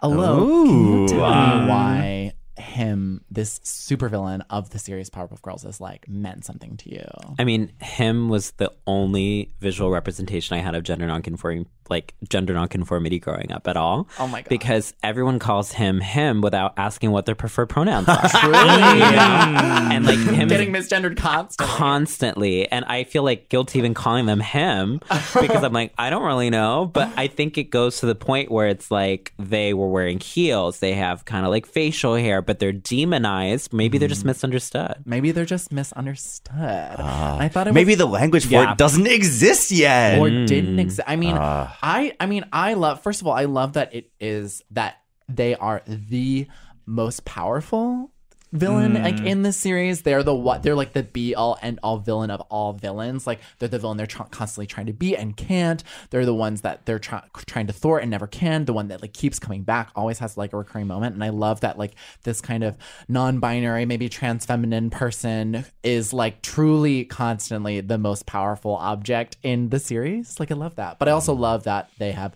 Alok, 0.03 0.65
can 0.65 0.87
you 0.87 1.07
tell 1.07 1.17
me 1.19 1.69
why 1.69 2.31
uh, 2.33 2.40
him, 2.57 3.23
this 3.29 3.59
supervillain 3.59 4.41
of 4.49 4.71
the 4.71 4.79
series 4.79 5.09
Powerpuff 5.09 5.41
Girls, 5.41 5.65
is 5.65 5.79
like 5.79 6.07
meant 6.07 6.45
something 6.45 6.77
to 6.77 6.89
you? 6.89 7.05
I 7.39 7.43
mean, 7.43 7.71
him 7.81 8.29
was 8.29 8.51
the 8.51 8.71
only 8.85 9.51
visual 9.59 9.89
representation 9.91 10.57
I 10.57 10.59
had 10.59 10.75
of 10.75 10.83
gender 10.83 11.07
nonconforming, 11.07 11.67
like 11.91 12.15
gender 12.27 12.53
nonconformity 12.55 13.19
growing 13.19 13.51
up 13.51 13.67
at 13.67 13.77
all. 13.77 14.07
Oh 14.17 14.25
my 14.27 14.41
God. 14.41 14.49
Because 14.49 14.93
everyone 15.03 15.37
calls 15.37 15.71
him 15.73 15.99
him 15.99 16.41
without 16.41 16.73
asking 16.77 17.11
what 17.11 17.27
their 17.27 17.35
preferred 17.35 17.67
pronouns 17.69 18.07
are. 18.07 18.27
Truly? 18.39 18.57
Yeah. 19.11 19.91
And 19.91 20.05
like 20.05 20.17
him 20.19 20.47
Getting 20.47 20.71
misgendered 20.71 21.17
constantly. 21.17 21.75
constantly. 21.75 22.71
And 22.71 22.85
I 22.85 23.03
feel 23.03 23.23
like 23.23 23.49
guilty 23.49 23.79
even 23.79 23.93
calling 23.93 24.25
them 24.25 24.39
him 24.39 24.99
because 25.09 25.63
I'm 25.63 25.73
like, 25.73 25.93
I 25.97 26.09
don't 26.09 26.23
really 26.23 26.49
know. 26.49 26.85
But 26.91 27.11
I 27.17 27.27
think 27.27 27.57
it 27.57 27.65
goes 27.65 27.99
to 27.99 28.05
the 28.05 28.15
point 28.15 28.49
where 28.49 28.67
it's 28.67 28.89
like 28.89 29.33
they 29.37 29.73
were 29.73 29.89
wearing 29.89 30.19
heels, 30.19 30.79
they 30.79 30.93
have 30.93 31.25
kind 31.25 31.45
of 31.45 31.51
like 31.51 31.65
facial 31.65 32.15
hair, 32.15 32.41
but 32.41 32.59
they're 32.59 32.71
demonized. 32.71 33.73
Maybe 33.73 33.97
they're 33.97 34.07
just 34.07 34.25
misunderstood. 34.25 34.95
Maybe 35.05 35.31
they're 35.31 35.45
just 35.45 35.71
misunderstood. 35.71 36.55
I 36.55 37.49
thought 37.51 37.67
it 37.67 37.73
Maybe 37.73 37.91
was, 37.93 37.97
the 37.99 38.05
language 38.07 38.45
for 38.45 38.53
Yeah. 38.53 38.71
it 38.71 38.77
doesn't 38.77 39.07
exist 39.07 39.71
yet. 39.71 40.19
or 40.19 40.29
didn't 40.29 40.79
exist. 40.79 41.01
I 41.07 41.15
mean, 41.15 41.35
Ah. 41.37 41.77
I 41.82 42.13
I 42.19 42.25
mean, 42.25 42.45
I 42.51 42.73
love. 42.75 43.01
First 43.01 43.21
of 43.21 43.27
all, 43.27 43.34
I 43.34 43.45
love 43.45 43.73
that 43.73 43.93
it 43.93 44.11
is 44.19 44.63
that 44.71 44.97
they 45.27 45.55
are 45.55 45.82
the 45.88 46.47
most 46.86 47.25
powerful 47.25 48.11
villain 48.51 48.93
Mm. 48.93 49.03
like 49.03 49.19
in 49.21 49.43
this 49.43 49.55
series 49.57 50.01
they're 50.01 50.23
the 50.23 50.35
what 50.35 50.61
they're 50.63 50.75
like 50.75 50.93
the 50.93 51.03
be 51.03 51.33
all 51.35 51.57
and 51.61 51.79
all 51.83 51.97
villain 51.97 52.29
of 52.29 52.41
all 52.49 52.73
villains. 52.73 53.25
Like 53.25 53.39
they're 53.59 53.69
the 53.69 53.79
villain 53.79 53.97
they're 53.97 54.07
tr- 54.07 54.23
constantly 54.23 54.67
trying 54.67 54.87
to 54.87 54.93
be 54.93 55.15
and 55.15 55.35
can't. 55.37 55.83
They're 56.09 56.25
the 56.25 56.33
ones 56.33 56.61
that 56.61 56.85
they're 56.85 56.99
try- 56.99 57.23
trying 57.45 57.67
to 57.67 57.73
thwart 57.73 58.01
and 58.01 58.11
never 58.11 58.27
can. 58.27 58.65
The 58.65 58.73
one 58.73 58.89
that 58.89 59.01
like 59.01 59.13
keeps 59.13 59.39
coming 59.39 59.63
back 59.63 59.89
always 59.95 60.19
has 60.19 60.37
like 60.37 60.53
a 60.53 60.57
recurring 60.57 60.87
moment. 60.87 61.13
And 61.15 61.23
i 61.23 61.29
love 61.29 61.61
that 61.61 61.77
like 61.77 61.95
this 62.23 62.41
kind 62.41 62.63
of 62.63 62.77
non-binary 63.07 63.85
maybe 63.85 64.09
trans 64.09 64.45
feminine 64.45 64.89
person 64.89 65.65
is 65.83 66.13
like 66.13 66.41
truly 66.41 67.05
constantly 67.05 67.81
the 67.81 67.97
most 67.97 68.25
powerful 68.25 68.75
object 68.75 69.37
in 69.43 69.69
the 69.69 69.79
series. 69.79 70.39
Like 70.39 70.51
i 70.51 70.55
love 70.55 70.75
that. 70.75 70.99
But 70.99 71.07
i 71.07 71.11
also 71.11 71.33
love 71.33 71.63
that 71.63 71.89
they 71.99 72.11
have 72.11 72.33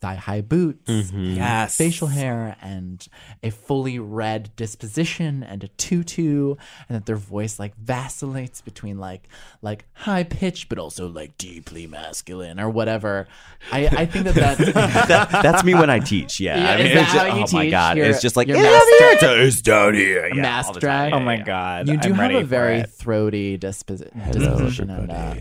thigh 0.00 0.14
high 0.14 0.40
boots, 0.40 0.90
Yes. 1.12 1.76
facial 1.76 2.06
hair, 2.08 2.56
and 2.62 3.06
a 3.42 3.50
fully 3.50 3.98
red 3.98 4.50
disposition 4.56 5.42
and 5.42 5.62
a 5.62 5.68
tutu, 5.68 6.54
and 6.88 6.96
that 6.96 7.06
their 7.06 7.16
voice 7.16 7.58
like 7.58 7.76
vacillates 7.76 8.62
between 8.62 8.98
like 8.98 9.28
like 9.60 9.84
high 9.92 10.22
pitched 10.24 10.68
but 10.70 10.78
also 10.78 11.06
like 11.06 11.36
deeply 11.36 11.86
masculine 11.86 12.58
or 12.58 12.70
whatever. 12.70 13.28
I 13.70 13.86
I 13.88 14.06
think 14.06 14.24
that 14.24 14.34
that's 14.34 14.72
That- 15.08 15.42
that's 15.42 15.64
me 15.64 15.74
when 15.74 15.90
I 15.90 15.98
teach. 15.98 16.40
Yeah, 16.40 16.56
Yeah, 16.58 16.70
I 16.70 16.76
mean, 16.76 16.86
it's 16.86 16.94
just, 16.94 17.16
how 17.16 17.36
you 17.36 17.44
oh 17.44 17.46
my 17.52 17.68
god, 17.70 17.96
your- 17.98 18.06
it's 18.06 18.22
just 18.22 18.36
like 18.36 18.48
your 18.48 18.56
"Yeah, 18.56 18.62
master- 18.64 18.86
the 18.98 19.04
answer 19.28 19.40
is 19.42 19.60
down 19.62 19.94
here. 19.94 20.28
Yeah, 20.34 20.40
mask 20.42 20.68
all 20.68 20.72
the 20.74 20.80
time. 20.80 21.10
drag. 21.10 21.12
Oh 21.12 21.20
my 21.20 21.36
god. 21.36 21.88
You 21.88 21.98
do 21.98 22.08
I'm 22.10 22.14
have 22.14 22.30
a 22.34 22.42
very 22.44 22.84
throaty 22.84 23.58
disposi- 23.58 24.10
disposition, 24.32 24.88
and 24.90 25.10
uh, 25.10 25.34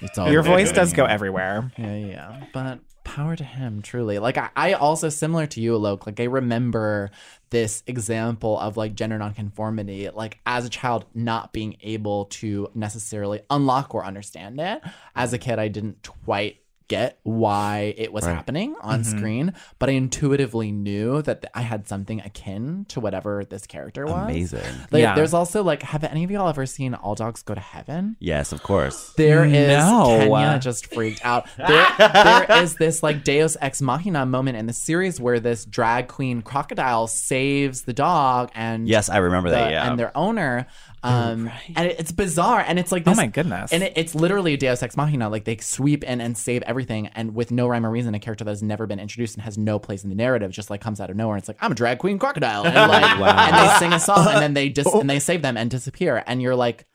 it's 0.00 0.16
all 0.16 0.32
Your 0.32 0.42
voice 0.42 0.72
does 0.72 0.92
go 0.94 1.04
everywhere. 1.04 1.70
Yeah, 1.76 1.96
yeah. 1.96 2.44
But 2.54 2.78
power 3.06 3.36
to 3.36 3.44
him, 3.44 3.80
truly. 3.80 4.18
Like 4.18 4.36
I, 4.36 4.50
I 4.56 4.72
also 4.74 5.08
similar 5.08 5.46
to 5.46 5.60
you, 5.60 5.72
Alok. 5.78 6.06
Like 6.06 6.20
I 6.20 6.24
remember 6.24 7.10
this 7.50 7.82
example 7.86 8.58
of 8.58 8.76
like 8.76 8.94
gender 8.94 9.16
nonconformity, 9.16 10.10
like 10.10 10.40
as 10.44 10.66
a 10.66 10.68
child 10.68 11.06
not 11.14 11.52
being 11.52 11.76
able 11.80 12.26
to 12.26 12.68
necessarily 12.74 13.40
unlock 13.48 13.94
or 13.94 14.04
understand 14.04 14.60
it. 14.60 14.82
As 15.14 15.32
a 15.32 15.38
kid, 15.38 15.58
I 15.58 15.68
didn't 15.68 16.06
quite 16.24 16.58
get 16.88 17.18
why 17.24 17.94
it 17.96 18.12
was 18.12 18.24
Right. 18.24 18.34
happening 18.34 18.74
on 18.80 19.02
Mhm. 19.02 19.04
screen, 19.18 19.52
but 19.78 19.88
I 19.88 19.92
intuitively 19.92 20.70
knew 20.72 21.20
that 21.22 21.44
I 21.54 21.62
had 21.62 21.88
something 21.88 22.20
akin 22.20 22.86
to 22.88 23.00
whatever 23.00 23.44
this 23.44 23.66
character 23.66 24.04
was. 24.06 24.24
Amazing. 24.30 24.60
Like, 24.90 25.02
Yeah. 25.02 25.14
There's 25.14 25.34
also 25.34 25.62
like, 25.64 25.82
have 25.82 26.04
any 26.04 26.22
of 26.24 26.30
y'all 26.30 26.48
ever 26.48 26.64
seen 26.66 26.94
All 26.94 27.14
Dogs 27.14 27.42
Go 27.42 27.54
to 27.54 27.60
Heaven? 27.60 28.16
Yes, 28.20 28.52
of 28.52 28.62
course. 28.62 29.12
There 29.16 29.44
is 29.44 29.68
No. 29.68 30.06
Kenya 30.06 30.58
just 30.60 30.92
freaked 30.94 31.24
out. 31.24 31.46
There, 31.56 31.86
there 31.98 32.46
is 32.62 32.74
this 32.76 33.02
like 33.02 33.24
Deus 33.24 33.56
ex 33.60 33.82
machina 33.82 34.24
moment 34.26 34.56
in 34.56 34.66
the 34.66 34.72
series 34.72 35.20
where 35.20 35.40
this 35.40 35.64
drag 35.64 36.08
queen 36.08 36.42
crocodile 36.42 37.06
saves 37.08 37.82
the 37.82 37.92
dog 37.92 38.50
and 38.54 38.88
Yes, 38.88 39.08
I 39.08 39.16
remember 39.18 39.50
that, 39.50 39.70
yeah. 39.72 39.90
and 39.90 39.98
their 39.98 40.16
owner. 40.16 40.66
Um, 41.06 41.50
and 41.74 41.86
it, 41.88 42.00
it's 42.00 42.12
bizarre, 42.12 42.60
and 42.66 42.78
it's 42.78 42.90
like 42.92 43.04
Oh 43.06 43.14
my 43.14 43.26
goodness. 43.26 43.72
and 43.72 43.82
it, 43.82 43.92
it's 43.96 44.14
literally 44.14 44.54
a 44.54 44.56
Deus 44.56 44.82
ex 44.82 44.96
machina. 44.96 45.28
Like 45.28 45.44
they 45.44 45.56
sweep 45.58 46.04
in 46.04 46.20
and 46.20 46.36
save 46.36 46.62
everything, 46.62 47.08
and 47.08 47.34
with 47.34 47.50
no 47.50 47.66
rhyme 47.68 47.86
or 47.86 47.90
reason, 47.90 48.14
a 48.14 48.18
character 48.18 48.44
that 48.44 48.50
has 48.50 48.62
never 48.62 48.86
been 48.86 48.98
introduced 49.00 49.34
and 49.36 49.42
has 49.44 49.56
no 49.56 49.78
place 49.78 50.02
in 50.04 50.10
the 50.10 50.16
narrative 50.16 50.50
just 50.50 50.70
like 50.70 50.80
comes 50.80 51.00
out 51.00 51.10
of 51.10 51.16
nowhere. 51.16 51.36
And 51.36 51.40
It's 51.42 51.48
like 51.48 51.58
I'm 51.60 51.72
a 51.72 51.74
drag 51.74 51.98
queen 51.98 52.18
crocodile, 52.18 52.64
and 52.66 52.74
like, 52.74 53.18
Wow. 53.20 53.36
and 53.48 53.56
they 53.56 53.74
sing 53.78 53.92
a 53.92 54.00
song, 54.00 54.26
and 54.28 54.42
then 54.42 54.54
they 54.54 54.68
dis- 54.68 54.86
and 54.94 55.08
they 55.08 55.18
save 55.20 55.42
them 55.42 55.56
and 55.56 55.70
disappear, 55.70 56.22
and 56.26 56.42
you're 56.42 56.56
like, 56.56 56.86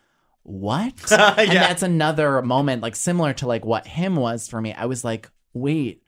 what? 0.44 0.94
And 1.12 1.52
that's 1.52 1.84
another 1.84 2.42
moment, 2.42 2.82
like 2.82 2.96
similar 2.96 3.34
to 3.34 3.48
like 3.48 3.64
what 3.66 3.86
him 3.88 4.16
was 4.16 4.48
for 4.48 4.60
me. 4.62 4.74
I 4.74 4.86
was 4.86 5.04
like, 5.04 5.30
wait, 5.54 6.01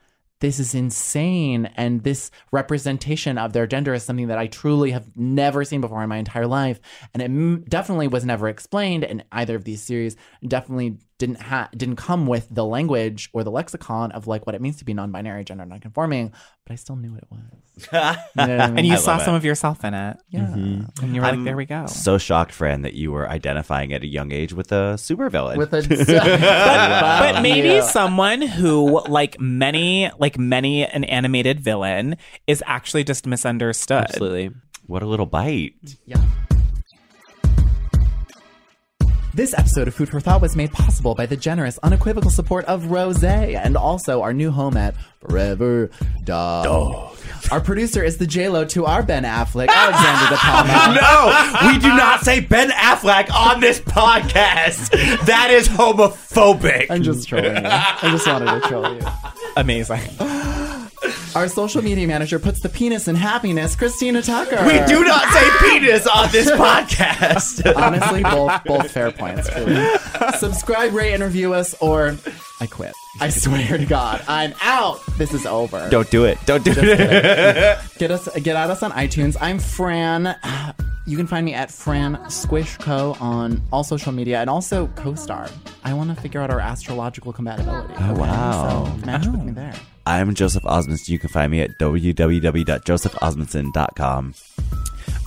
this 0.44 0.60
is 0.60 0.76
insane. 0.76 1.68
And 1.78 2.04
this 2.04 2.30
representation 2.52 3.38
of 3.38 3.54
their 3.54 3.66
gender 3.66 3.94
is 3.94 4.04
something 4.04 4.28
that 4.28 4.38
I 4.38 4.48
truly 4.48 4.92
have 4.92 5.16
never 5.16 5.64
seen 5.64 5.80
before 5.80 6.04
in 6.04 6.10
my 6.10 6.18
entire 6.18 6.48
life. 6.48 6.82
And 7.14 7.24
it 7.24 7.28
m- 7.28 7.64
definitely 7.70 8.10
was 8.10 8.26
never 8.26 8.50
explained 8.50 9.06
in 9.06 9.24
either 9.32 9.56
of 9.56 9.64
these 9.64 9.82
series. 9.82 10.18
Definitely 10.46 10.98
didn't 11.18 11.42
ha- 11.42 11.70
didn't 11.76 11.96
come 11.96 12.28
with 12.28 12.48
the 12.50 12.66
language 12.66 13.30
or 13.34 13.44
the 13.44 13.52
lexicon 13.52 14.12
of 14.12 14.28
like 14.28 14.46
what 14.46 14.56
it 14.56 14.62
means 14.62 14.78
to 14.78 14.86
be 14.86 14.94
non-binary, 14.94 15.44
gender 15.44 15.66
non-conforming. 15.66 16.34
But 16.66 16.74
I 16.74 16.76
still 16.76 16.96
knew 16.96 17.12
what 17.12 17.24
it 17.24 17.28
was. 17.30 17.40
You 17.92 18.48
know 18.48 18.58
what 18.58 18.62
I 18.62 18.68
mean? 18.68 18.78
And 18.80 18.88
you 18.88 18.94
I 18.94 18.98
saw 18.98 19.18
some 19.18 19.34
it. 19.34 19.38
of 19.38 19.46
yourself 19.46 19.84
in 19.84 19.94
it. 19.94 20.18
Yeah. 20.30 20.42
Mm-hmm. 20.42 21.04
And 21.04 21.16
you 21.16 21.22
were 21.22 21.28
like, 21.28 21.44
there 21.44 21.56
we 21.56 21.66
go. 21.66 21.86
So 21.88 22.18
shocked, 22.18 22.52
friend, 22.52 22.86
that 22.86 22.94
you 22.94 23.12
were 23.12 23.28
identifying 23.28 23.94
at 23.94 24.04
a 24.04 24.08
young 24.08 24.32
age 24.32 24.54
with 24.54 24.72
a 24.72 24.96
supervillain. 24.96 25.58
With 25.58 25.74
a 25.74 25.82
but 27.34 27.42
maybe 27.42 27.82
someone 27.82 28.42
who 28.42 29.02
like 29.08 29.40
many 29.40 30.12
like 30.20 30.38
many 30.38 30.86
an 30.86 31.04
animated 31.04 31.60
villain 31.60 32.18
is 32.48 32.64
actually 32.66 33.04
just 33.04 33.26
misunderstood 33.26 34.06
Absolutely. 34.06 34.52
What 34.88 35.02
a 35.02 35.06
little 35.06 35.26
bite. 35.26 35.76
Yeah. 36.06 36.22
This 39.36 39.56
episode 39.58 39.88
of 39.88 39.96
Food 39.96 40.10
for 40.10 40.20
Thought 40.20 40.42
was 40.42 40.56
made 40.56 40.72
possible 40.72 41.16
by 41.16 41.26
the 41.26 41.36
generous, 41.36 41.80
unequivocal 41.82 42.30
support 42.30 42.66
of 42.66 42.92
Rose 42.92 43.24
and 43.24 43.76
also 43.76 44.22
our 44.22 44.32
new 44.32 44.52
home 44.52 44.78
at 44.78 44.94
Forever 45.22 45.90
Dog. 46.24 47.18
Our 47.52 47.60
producer 47.60 48.04
is 48.04 48.18
the 48.18 48.28
J-Lo 48.28 48.64
to 48.66 48.86
our 48.86 49.02
Ben 49.02 49.24
Affleck, 49.24 49.70
Alexander 49.74 50.30
De 50.30 50.38
Palma. 50.38 51.00
no, 51.02 51.68
we 51.72 51.80
do 51.80 51.88
not 51.88 52.22
say 52.22 52.42
Ben 52.42 52.70
Affleck 52.70 53.34
on 53.34 53.60
this 53.60 53.80
podcast. 53.80 54.92
That 55.26 55.50
is 55.50 55.68
homophobic. 55.68 56.92
I'm 56.92 57.02
just 57.02 57.28
trolling 57.28 57.56
you. 57.56 57.62
I 57.66 57.98
just 58.12 58.28
wanted 58.28 58.62
to 58.62 58.68
troll 58.68 58.94
you. 58.94 59.02
Amazing. 59.58 60.63
Our 61.36 61.48
social 61.48 61.82
media 61.82 62.08
manager 62.08 62.40
puts 62.40 62.60
the 62.60 62.70
penis 62.70 63.08
in 63.08 63.16
happiness, 63.16 63.76
Christina 63.76 64.22
Tucker. 64.22 64.64
We 64.66 64.86
do 64.86 65.04
not 65.04 65.28
say 65.34 65.50
penis 65.60 66.06
on 66.08 66.32
this 66.32 66.50
podcast. 66.52 67.76
Honestly, 67.76 68.24
both 68.24 68.64
both 68.66 68.92
fair 68.92 69.12
points. 69.12 69.50
Truly. 69.50 69.86
Subscribe, 70.38 70.94
rate, 70.94 71.14
and 71.14 71.24
review 71.24 71.54
us, 71.54 71.76
or 71.82 72.16
I 72.62 72.68
quit. 72.68 72.94
I 73.20 73.30
swear 73.30 73.78
to 73.78 73.86
God, 73.86 74.24
I'm 74.28 74.54
out. 74.62 75.00
This 75.18 75.34
is 75.34 75.46
over. 75.46 75.90
Don't 75.90 76.10
do 76.10 76.26
it. 76.26 76.38
Don't 76.46 76.64
do 76.64 76.74
it. 76.76 77.80
get 77.98 78.12
us, 78.12 78.28
get 78.42 78.56
at 78.56 78.70
us 78.70 78.84
on 78.84 78.92
iTunes. 78.92 79.36
I'm 79.42 79.60
Fran. 79.60 80.36
You 81.06 81.18
can 81.18 81.28
find 81.28 81.46
me 81.46 81.54
at 81.54 81.70
Fran 81.70 82.30
Squish 82.30 82.78
Co 82.78 83.18
on 83.20 83.62
all 83.72 83.84
social 83.84 84.14
media 84.14 84.40
and 84.40 84.50
also 84.50 84.88
co-star. 84.96 85.50
I 85.84 85.94
want 85.94 86.16
to 86.16 86.22
figure 86.22 86.40
out 86.40 86.50
our 86.50 86.62
astrological 86.62 87.34
compatibility. 87.34 87.94
Oh, 88.00 88.12
okay? 88.12 88.22
wow. 88.22 88.86
So 89.00 89.06
match 89.06 89.26
with 89.28 89.42
me 89.42 89.52
oh. 89.52 89.56
there. 89.56 89.74
I'm 90.06 90.34
Joseph 90.34 90.64
Osmundson. 90.64 91.10
You 91.10 91.20
can 91.20 91.30
find 91.30 91.52
me 91.52 91.62
at 91.62 91.78
www.josephosmundson.com. 91.80 94.34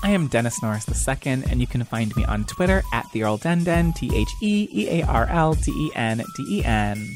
I 0.02 0.10
am 0.10 0.26
Dennis 0.28 0.62
Norris 0.62 1.08
II, 1.08 1.44
and 1.50 1.58
you 1.60 1.66
can 1.66 1.82
find 1.84 2.14
me 2.16 2.24
on 2.26 2.44
Twitter 2.44 2.82
at 2.92 3.06
the 3.12 3.24
Earl 3.24 3.38
Denden, 3.38 3.94
T 3.94 4.14
H 4.14 4.28
E 4.42 4.68
E 4.72 5.00
A 5.00 5.06
R 5.06 5.26
L 5.30 5.54
D 5.54 5.72
E 5.72 5.90
N 5.94 6.22
D 6.36 6.58
E 6.58 6.64
N. 6.64 7.14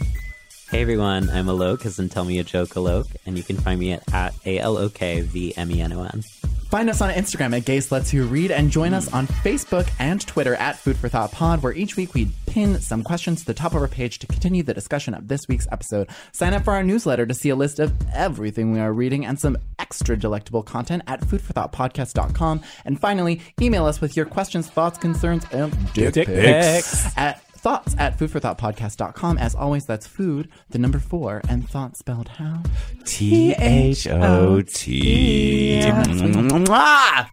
Hey 0.71 0.83
everyone, 0.83 1.29
I'm 1.31 1.47
Alok, 1.47 1.85
as 1.85 1.99
in 1.99 2.09
Tell 2.09 2.25
Me 2.25 2.39
a 2.39 2.45
Joke 2.45 2.69
Alok, 2.71 3.09
and 3.27 3.37
you 3.37 3.43
can 3.43 3.57
find 3.57 3.81
me 3.81 3.91
at, 3.91 4.15
at 4.15 4.35
A-L-O-K-V-M-E-N-O-N. 4.47 6.23
Find 6.71 6.89
us 6.89 7.01
on 7.01 7.11
Instagram 7.11 7.57
at 7.57 7.65
Gays 7.65 7.91
Let's 7.91 8.13
You 8.13 8.23
Read 8.23 8.53
and 8.53 8.71
join 8.71 8.95
us 8.95 9.13
on 9.13 9.27
Facebook 9.27 9.91
and 9.99 10.25
Twitter 10.25 10.55
at 10.55 10.79
Food 10.79 10.97
for 10.97 11.09
Thought 11.09 11.33
Pod, 11.33 11.65
where 11.65 11.73
each 11.73 11.97
week 11.97 12.15
we 12.15 12.31
pin 12.47 12.81
some 12.81 13.03
questions 13.03 13.41
to 13.41 13.47
the 13.47 13.55
top 13.55 13.75
of 13.75 13.83
our 13.83 13.89
page 13.89 14.21
to 14.21 14.29
continue 14.29 14.63
the 14.63 14.73
discussion 14.73 15.13
of 15.13 15.27
this 15.27 15.49
week's 15.49 15.67
episode. 15.73 16.09
Sign 16.31 16.55
up 16.55 16.63
for 16.63 16.75
our 16.75 16.85
newsletter 16.85 17.27
to 17.27 17.35
see 17.35 17.49
a 17.49 17.57
list 17.57 17.81
of 17.81 17.93
everything 18.15 18.71
we 18.71 18.79
are 18.79 18.93
reading 18.93 19.27
and 19.27 19.41
some 19.41 19.59
extra 19.81 20.17
delectable 20.17 20.63
content 20.63 21.03
at 21.09 21.21
foodforthoughtpodcast.com. 21.23 22.61
And 22.85 23.01
finally, 23.01 23.41
email 23.61 23.87
us 23.87 24.01
with 24.01 24.17
your 24.17 24.27
questions, 24.27 24.71
thoughts, 24.71 24.99
concerns, 24.99 25.45
and 25.51 25.73
dick, 25.95 26.15
Dick 26.15 26.29
pics 26.29 27.03
pics. 27.03 27.19
at 27.19 27.43
thoughts 27.61 27.95
at 27.99 28.19
foodforthoughtpodcast.com. 28.19 29.39
As 29.39 29.55
always, 29.55 29.87
that's 29.87 30.07
food, 30.07 30.49
the 30.71 30.79
number 30.79 30.99
four, 30.99 31.43
and 31.49 31.69
thought 31.69 31.97
spelled 31.97 32.29
how? 32.29 32.63
T 33.05 33.55
H 33.59 34.07
O 34.09 34.63
T. 34.63 35.81
Mwah! 35.83 37.29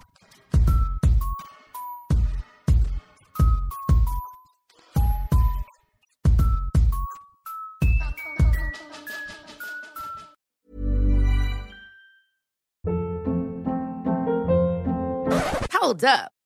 Hold 15.72 16.04
up. 16.04 16.37